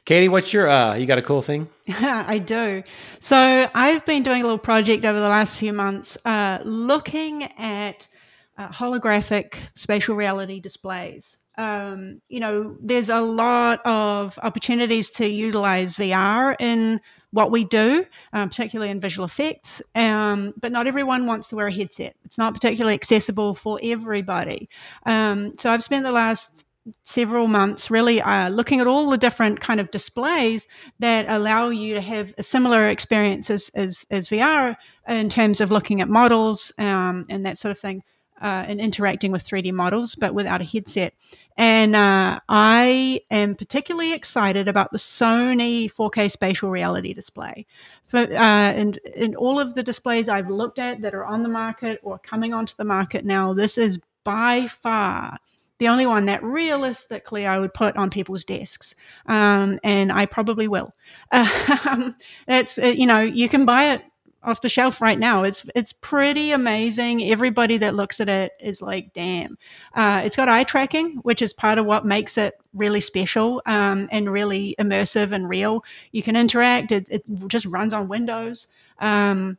Katie, 0.09 0.30
what's 0.30 0.54
your 0.54 0.70
uh 0.70 0.94
you 0.94 1.04
got 1.04 1.18
a 1.18 1.22
cool 1.22 1.42
thing? 1.42 1.68
I 2.00 2.38
do. 2.38 2.82
So 3.18 3.68
I've 3.74 4.06
been 4.06 4.22
doing 4.22 4.40
a 4.40 4.44
little 4.44 4.56
project 4.56 5.04
over 5.04 5.20
the 5.20 5.28
last 5.28 5.59
few 5.59 5.74
months, 5.74 6.16
uh, 6.24 6.61
looking 6.64 7.42
at 7.59 8.09
uh, 8.56 8.68
holographic 8.68 9.56
spatial 9.74 10.16
reality 10.16 10.61
displays 10.61 11.36
um, 11.59 12.22
you 12.28 12.38
know, 12.38 12.76
there's 12.80 13.11
a 13.11 13.20
lot 13.20 13.84
of 13.84 14.38
opportunities 14.42 15.11
to 15.11 15.26
utilize 15.26 15.96
VR 15.96 16.54
in 16.61 17.00
what 17.32 17.50
we 17.50 17.64
do, 17.64 18.06
um, 18.32 18.48
particularly 18.48 18.90
in 18.90 19.00
visual 19.00 19.26
effects. 19.26 19.82
Um, 19.94 20.54
but 20.56 20.70
not 20.70 20.86
everyone 20.86 21.26
wants 21.26 21.48
to 21.48 21.56
wear 21.56 21.66
a 21.66 21.72
headset. 21.72 22.14
It's 22.24 22.38
not 22.38 22.54
particularly 22.54 22.94
accessible 22.94 23.54
for 23.54 23.80
everybody. 23.82 24.68
Um, 25.04 25.59
so 25.59 25.70
I've 25.70 25.82
spent 25.82 26.04
the 26.04 26.12
last 26.12 26.64
several 27.05 27.47
months 27.47 27.91
really 27.91 28.20
uh, 28.20 28.49
looking 28.49 28.80
at 28.80 28.86
all 28.86 29.11
the 29.11 29.18
different 29.18 29.61
kind 29.61 29.80
of 29.80 29.91
displays 29.91 30.66
that 30.99 31.26
allow 31.28 31.68
you 31.68 31.95
to 31.95 32.01
have 32.01 32.34
a 32.39 32.43
similar 32.43 32.89
experience 32.89 33.51
as, 33.51 33.70
as, 33.74 34.05
as 34.11 34.28
VR 34.28 34.76
in 35.09 35.28
terms 35.28 35.61
of 35.61 35.70
looking 35.70 36.01
at 36.01 36.09
models 36.09 36.72
um, 36.78 37.24
and 37.28 37.45
that 37.47 37.59
sort 37.59 37.72
of 37.72 37.78
thing 37.78 38.03
uh, 38.41 38.64
and 38.66 38.80
interacting 38.80 39.32
with 39.32 39.47
3D 39.47 39.72
models, 39.72 40.14
but 40.14 40.34
without 40.34 40.61
a 40.61 40.64
headset. 40.64 41.14
And 41.57 41.97
uh, 41.97 42.39
I 42.49 43.20
am 43.30 43.57
particularly 43.57 44.12
excited 44.14 44.68
about 44.68 44.93
the 44.93 44.99
Sony 44.99 45.86
4K 45.86 46.30
spatial 46.30 46.70
reality 46.70 47.12
display. 47.12 47.66
For, 48.07 48.18
uh, 48.18 48.28
and 48.32 48.99
in 49.16 49.34
all 49.34 49.59
of 49.59 49.74
the 49.74 49.82
displays 49.82 50.28
I've 50.28 50.51
looked 50.51 50.78
at 50.78 51.01
that 51.01 51.14
are 51.14 51.24
on 51.24 51.43
the 51.43 51.49
market 51.49 51.99
or 52.03 52.18
coming 52.18 52.55
onto 52.55 52.74
the 52.76 52.84
market 52.84 53.24
now, 53.24 53.55
this 53.55 53.76
is 53.76 53.99
by 54.22 54.68
far 54.68 55.39
the 55.79 55.89
only 55.89 56.07
one 56.07 56.26
that 56.26 56.43
realistically 56.43 57.47
I 57.47 57.59
would 57.59 57.72
put 57.72 57.97
on 57.97 58.11
people's 58.11 58.45
desks. 58.45 58.95
Um, 59.26 59.79
and 59.83 60.12
I 60.12 60.26
probably 60.26 60.68
will. 60.68 60.93
Um, 61.87 62.16
it's, 62.47 62.76
you 62.76 63.07
know, 63.07 63.20
you 63.20 63.49
can 63.49 63.64
buy 63.64 63.93
it 63.93 64.03
off 64.43 64.61
the 64.61 64.68
shelf 64.68 65.01
right 65.01 65.18
now. 65.18 65.43
It's 65.43 65.64
it's 65.74 65.93
pretty 65.93 66.53
amazing. 66.53 67.22
Everybody 67.24 67.76
that 67.79 67.95
looks 67.95 68.20
at 68.20 68.29
it 68.29 68.53
is 68.61 68.81
like, 68.81 69.12
damn. 69.12 69.57
Uh, 69.95 70.22
it's 70.24 70.37
got 70.37 70.49
eye 70.49 70.64
tracking, 70.64 71.16
which 71.22 71.43
is 71.43 71.53
part 71.53 71.79
of 71.79 71.87
what 71.87 72.07
makes 72.07 72.39
it 72.39 72.55
really 72.74 73.01
special 73.01 73.62
um, 73.66 74.09
and 74.11 74.31
really 74.31 74.74
immersive 74.79 75.33
and 75.33 75.49
real. 75.49 75.85
You 76.12 76.22
can 76.22 76.37
interact. 76.37 76.93
It, 76.93 77.09
it 77.11 77.22
just 77.49 77.66
runs 77.66 77.93
on 77.95 78.09
Windows. 78.09 78.66
Um, 78.99 79.59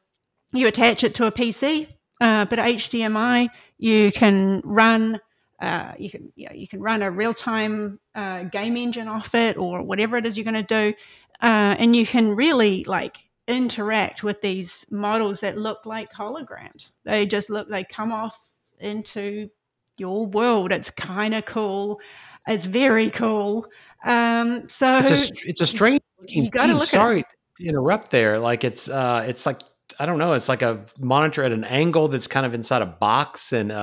you 0.53 0.67
attach 0.67 1.03
it 1.03 1.13
to 1.15 1.27
a 1.27 1.31
PC, 1.31 1.87
uh, 2.21 2.45
but 2.45 2.59
HDMI. 2.59 3.49
You 3.77 4.11
can 4.11 4.61
run. 4.63 5.19
Uh, 5.61 5.93
you 5.99 6.09
can 6.09 6.31
you, 6.35 6.47
know, 6.47 6.55
you 6.55 6.67
can 6.67 6.81
run 6.81 7.01
a 7.01 7.11
real 7.11 7.33
time 7.33 7.99
uh, 8.15 8.43
game 8.43 8.77
engine 8.77 9.07
off 9.07 9.35
it 9.35 9.57
or 9.57 9.81
whatever 9.81 10.17
it 10.17 10.25
is 10.25 10.37
you're 10.37 10.45
going 10.45 10.53
to 10.53 10.63
do, 10.63 10.93
uh, 11.41 11.75
and 11.77 11.95
you 11.95 12.05
can 12.05 12.35
really 12.35 12.83
like 12.85 13.17
interact 13.47 14.23
with 14.23 14.41
these 14.41 14.85
models 14.91 15.41
that 15.41 15.57
look 15.57 15.85
like 15.85 16.13
holograms. 16.13 16.91
They 17.03 17.25
just 17.25 17.49
look, 17.49 17.67
they 17.67 17.83
come 17.83 18.13
off 18.13 18.39
into 18.79 19.49
your 19.97 20.25
world. 20.27 20.71
It's 20.71 20.89
kind 20.89 21.35
of 21.35 21.45
cool. 21.45 21.99
It's 22.47 22.65
very 22.65 23.09
cool. 23.09 23.65
Um, 24.05 24.69
so 24.69 24.99
it's 24.99 25.29
a, 25.29 25.33
it's 25.45 25.61
a 25.61 25.67
strange 25.67 26.01
looking. 26.21 26.45
You 26.45 26.49
gotta 26.49 26.73
look 26.73 26.87
Sorry 26.87 27.23
to 27.23 27.65
interrupt 27.65 28.11
there. 28.11 28.39
Like 28.39 28.63
it's 28.63 28.87
uh, 28.87 29.25
it's 29.27 29.45
like 29.45 29.59
I 29.99 30.05
don't 30.05 30.19
know. 30.19 30.33
It's 30.33 30.47
like 30.47 30.61
a 30.61 30.85
monitor 30.97 31.43
at 31.43 31.51
an 31.51 31.65
angle 31.65 32.07
that's 32.07 32.27
kind 32.27 32.45
of 32.45 32.55
inside 32.55 32.81
a 32.81 32.85
box 32.85 33.51
and. 33.51 33.73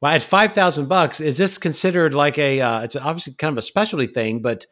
Well, 0.00 0.12
at 0.12 0.22
five 0.22 0.52
thousand 0.54 0.88
bucks, 0.88 1.20
is 1.20 1.38
this 1.38 1.58
considered 1.58 2.14
like 2.14 2.38
a? 2.38 2.60
Uh, 2.60 2.80
it's 2.82 2.96
obviously 2.96 3.34
kind 3.34 3.52
of 3.52 3.58
a 3.58 3.62
specialty 3.62 4.06
thing, 4.06 4.42
but 4.42 4.66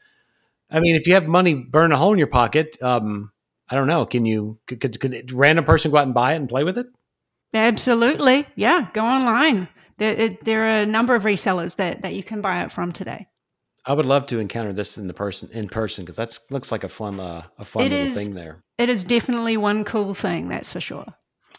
I 0.71 0.81
mean, 0.81 0.97
if 0.97 1.07
you 1.07 1.15
have 1.15 1.27
money 1.27 1.55
burn 1.55 1.93
a 1.93 1.97
hole 1.97 2.13
in 2.13 2.19
your 2.19 2.27
pocket, 2.27 2.77
um, 2.83 3.33
I 3.69 3.75
don't 3.75 3.87
know. 3.87 4.07
Can 4.07 4.27
you 4.27 4.59
could, 4.67 4.81
could, 4.81 4.99
could 5.01 5.15
a 5.15 5.35
random 5.35 5.65
person 5.65 5.91
go 5.91 5.99
out 5.99 6.07
and 6.07 6.15
buy 6.15 6.33
it 6.33 6.37
and 6.37 6.49
play 6.49 6.65
with 6.65 6.79
it? 6.79 6.87
Absolutely. 7.55 8.47
Yeah. 8.57 8.89
Go 8.93 9.05
online. 9.05 9.69
There, 9.99 10.29
there 10.43 10.65
are 10.65 10.83
a 10.83 10.87
number 10.87 11.15
of 11.15 11.23
resellers 11.23 11.77
that, 11.77 12.03
that 12.03 12.15
you 12.15 12.23
can 12.23 12.43
buy 12.43 12.63
it 12.63 12.71
from 12.71 12.93
today. 12.93 13.27
I 13.87 13.93
would 13.93 14.07
love 14.07 14.27
to 14.27 14.41
encounter 14.41 14.73
this 14.73 14.99
in 14.99 15.07
the 15.07 15.15
person 15.15 15.49
in 15.53 15.69
person 15.69 16.05
because 16.05 16.17
that 16.17 16.37
looks 16.51 16.73
like 16.73 16.83
a 16.83 16.89
fun 16.89 17.21
uh, 17.21 17.43
a 17.57 17.65
fun 17.65 17.85
it 17.85 17.93
little 17.93 18.09
is, 18.09 18.17
thing 18.17 18.35
there. 18.35 18.65
It 18.79 18.89
is 18.89 19.05
definitely 19.05 19.57
one 19.57 19.85
cool 19.85 20.13
thing, 20.13 20.49
that's 20.49 20.73
for 20.73 20.81
sure. 20.81 21.07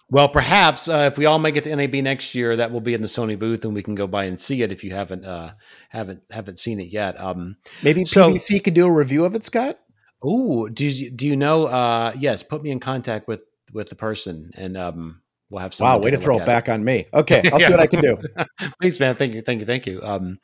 Well, 0.09 0.29
perhaps 0.29 0.87
uh, 0.87 1.09
if 1.11 1.17
we 1.17 1.25
all 1.25 1.39
make 1.39 1.57
it 1.57 1.65
to 1.65 1.75
NAB 1.75 1.95
next 1.95 2.33
year, 2.33 2.55
that 2.55 2.71
will 2.71 2.79
be 2.79 2.93
in 2.93 3.01
the 3.01 3.09
Sony 3.09 3.37
booth, 3.37 3.65
and 3.65 3.73
we 3.73 3.83
can 3.83 3.93
go 3.93 4.07
by 4.07 4.23
and 4.23 4.39
see 4.39 4.61
it 4.61 4.71
if 4.71 4.83
you 4.83 4.91
haven't 4.91 5.25
uh, 5.25 5.51
haven't 5.89 6.21
haven't 6.31 6.59
seen 6.59 6.79
it 6.79 6.87
yet. 6.87 7.19
Um, 7.19 7.57
Maybe 7.83 8.05
so, 8.05 8.31
PVC 8.31 8.63
can 8.63 8.73
do 8.73 8.85
a 8.85 8.91
review 8.91 9.25
of 9.25 9.35
it, 9.35 9.43
Scott. 9.43 9.79
Oh, 10.23 10.69
do 10.69 10.85
you, 10.85 11.11
do 11.11 11.27
you 11.27 11.35
know? 11.35 11.65
Uh, 11.65 12.13
yes, 12.17 12.41
put 12.41 12.63
me 12.63 12.71
in 12.71 12.79
contact 12.79 13.27
with 13.27 13.43
with 13.73 13.89
the 13.89 13.95
person, 13.95 14.51
and 14.55 14.77
um, 14.77 15.21
we'll 15.49 15.61
have 15.61 15.73
some. 15.73 15.85
Wow, 15.85 15.99
way 15.99 16.11
to 16.11 16.17
throw 16.17 16.39
it 16.39 16.45
back 16.45 16.67
it. 16.67 16.71
on 16.71 16.83
me. 16.83 17.07
Okay, 17.13 17.49
I'll 17.51 17.59
see 17.59 17.71
what 17.71 17.79
I 17.79 17.87
can 17.87 18.01
do. 18.01 18.17
Thanks, 18.81 18.99
man. 18.99 19.15
Thank 19.15 19.33
you, 19.33 19.41
thank 19.41 19.59
you, 19.59 19.65
thank 19.65 19.85
you. 19.85 20.01
Um, 20.03 20.39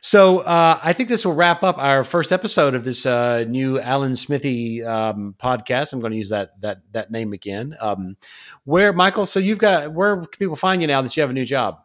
so 0.00 0.40
uh, 0.40 0.78
I 0.82 0.92
think 0.92 1.08
this 1.08 1.24
will 1.24 1.34
wrap 1.34 1.62
up 1.62 1.78
our 1.78 2.04
first 2.04 2.32
episode 2.32 2.74
of 2.74 2.84
this 2.84 3.06
uh, 3.06 3.44
new 3.48 3.80
Alan 3.80 4.16
Smithee 4.16 4.84
um, 4.84 5.34
podcast. 5.38 5.92
I'm 5.92 6.00
going 6.00 6.12
to 6.12 6.18
use 6.18 6.30
that 6.30 6.60
that 6.60 6.80
that 6.92 7.10
name 7.10 7.32
again. 7.32 7.76
Um, 7.80 8.16
where 8.64 8.92
Michael? 8.92 9.26
So 9.26 9.40
you've 9.40 9.58
got 9.58 9.92
where 9.92 10.16
can 10.16 10.38
people 10.38 10.56
find 10.56 10.80
you 10.80 10.88
now 10.88 11.02
that 11.02 11.16
you 11.16 11.20
have 11.22 11.30
a 11.30 11.34
new 11.34 11.44
job? 11.44 11.80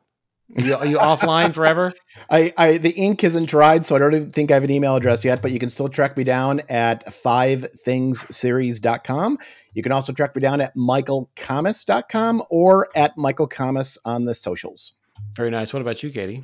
Are 0.59 0.65
you, 0.65 0.76
are 0.76 0.86
you 0.86 0.97
offline 0.97 1.53
forever? 1.53 1.93
I, 2.30 2.53
I 2.57 2.78
the 2.78 2.91
ink 2.91 3.24
isn't 3.24 3.45
dried, 3.45 3.86
so 3.86 3.95
I 3.95 3.99
don't 3.99 4.32
think 4.32 4.51
I 4.51 4.55
have 4.55 4.65
an 4.65 4.72
email 4.72 4.97
address 4.97 5.24
yet, 5.24 5.41
but 5.41 5.51
you 5.51 5.59
can 5.59 5.69
still 5.69 5.88
track 5.88 6.17
me 6.17 6.26
down 6.26 6.59
at 6.67 7.05
fivethingsseries.com. 7.05 9.38
You 9.74 9.84
can 9.84 9.91
also 9.91 10.13
track 10.13 10.36
me 10.36 10.41
down 10.41 10.61
at 10.61 10.76
michaelkammes.com 10.76 12.43
or 12.49 12.89
at 12.95 13.15
michaelkammes 13.17 13.97
on 14.05 14.26
the 14.26 14.34
socials. 14.34 14.93
Very 15.34 15.49
nice. 15.49 15.74
What 15.74 15.82
about 15.82 16.03
you, 16.03 16.09
Katie? 16.09 16.43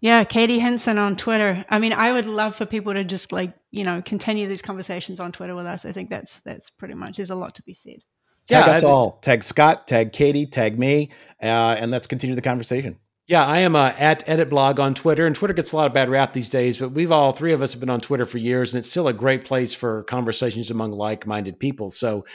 Yeah, 0.00 0.24
Katie 0.24 0.58
Hinsen 0.58 0.98
on 0.98 1.16
Twitter. 1.16 1.64
I 1.68 1.78
mean, 1.78 1.92
I 1.92 2.12
would 2.12 2.26
love 2.26 2.56
for 2.56 2.66
people 2.66 2.92
to 2.92 3.04
just 3.04 3.30
like, 3.30 3.54
you 3.70 3.84
know, 3.84 4.02
continue 4.02 4.48
these 4.48 4.60
conversations 4.60 5.20
on 5.20 5.30
Twitter 5.30 5.54
with 5.54 5.66
us. 5.66 5.84
I 5.84 5.92
think 5.92 6.10
that's 6.10 6.40
that's 6.40 6.70
pretty 6.70 6.94
much 6.94 7.16
there's 7.16 7.30
a 7.30 7.36
lot 7.36 7.54
to 7.54 7.62
be 7.62 7.72
said. 7.72 8.00
Tag 8.48 8.66
yeah, 8.66 8.72
us 8.72 8.82
all. 8.82 9.12
Tag 9.22 9.44
Scott, 9.44 9.86
tag 9.86 10.12
Katie, 10.12 10.46
tag 10.46 10.76
me, 10.76 11.10
uh, 11.40 11.76
and 11.78 11.92
let's 11.92 12.08
continue 12.08 12.34
the 12.34 12.42
conversation. 12.42 12.98
Yeah, 13.32 13.46
I 13.46 13.60
am 13.60 13.74
uh, 13.74 13.94
at 13.96 14.28
Edit 14.28 14.50
Blog 14.50 14.78
on 14.78 14.92
Twitter, 14.92 15.26
and 15.26 15.34
Twitter 15.34 15.54
gets 15.54 15.72
a 15.72 15.76
lot 15.76 15.86
of 15.86 15.94
bad 15.94 16.10
rap 16.10 16.34
these 16.34 16.50
days. 16.50 16.76
But 16.76 16.90
we've 16.90 17.10
all 17.10 17.32
three 17.32 17.54
of 17.54 17.62
us 17.62 17.72
have 17.72 17.80
been 17.80 17.88
on 17.88 18.02
Twitter 18.02 18.26
for 18.26 18.36
years, 18.36 18.74
and 18.74 18.80
it's 18.80 18.90
still 18.90 19.08
a 19.08 19.14
great 19.14 19.46
place 19.46 19.72
for 19.72 20.02
conversations 20.02 20.70
among 20.70 20.92
like-minded 20.92 21.58
people. 21.58 21.88
So, 21.88 22.26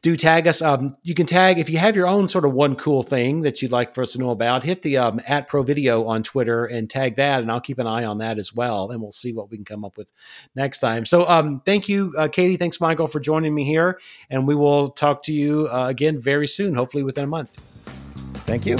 do 0.00 0.16
tag 0.16 0.48
us. 0.48 0.62
Um, 0.62 0.96
you 1.02 1.12
can 1.12 1.26
tag 1.26 1.58
if 1.58 1.68
you 1.68 1.76
have 1.76 1.94
your 1.94 2.06
own 2.06 2.26
sort 2.26 2.46
of 2.46 2.54
one 2.54 2.74
cool 2.74 3.02
thing 3.02 3.42
that 3.42 3.60
you'd 3.60 3.70
like 3.70 3.92
for 3.92 4.00
us 4.00 4.12
to 4.12 4.18
know 4.18 4.30
about. 4.30 4.64
Hit 4.64 4.80
the 4.80 4.96
um, 4.96 5.20
at 5.26 5.46
Pro 5.46 5.62
Video 5.62 6.06
on 6.06 6.22
Twitter 6.22 6.64
and 6.64 6.88
tag 6.88 7.16
that, 7.16 7.42
and 7.42 7.52
I'll 7.52 7.60
keep 7.60 7.78
an 7.78 7.86
eye 7.86 8.06
on 8.06 8.16
that 8.18 8.38
as 8.38 8.54
well, 8.54 8.90
and 8.90 9.02
we'll 9.02 9.12
see 9.12 9.34
what 9.34 9.50
we 9.50 9.58
can 9.58 9.66
come 9.66 9.84
up 9.84 9.98
with 9.98 10.10
next 10.54 10.80
time. 10.80 11.04
So, 11.04 11.28
um, 11.28 11.60
thank 11.66 11.86
you, 11.86 12.14
uh, 12.16 12.28
Katie. 12.28 12.56
Thanks, 12.56 12.80
Michael, 12.80 13.08
for 13.08 13.20
joining 13.20 13.54
me 13.54 13.64
here, 13.64 14.00
and 14.30 14.46
we 14.46 14.54
will 14.54 14.88
talk 14.88 15.22
to 15.24 15.34
you 15.34 15.68
uh, 15.70 15.88
again 15.88 16.18
very 16.18 16.48
soon, 16.48 16.74
hopefully 16.74 17.02
within 17.02 17.24
a 17.24 17.26
month. 17.26 17.60
Thank 18.46 18.64
you. 18.64 18.78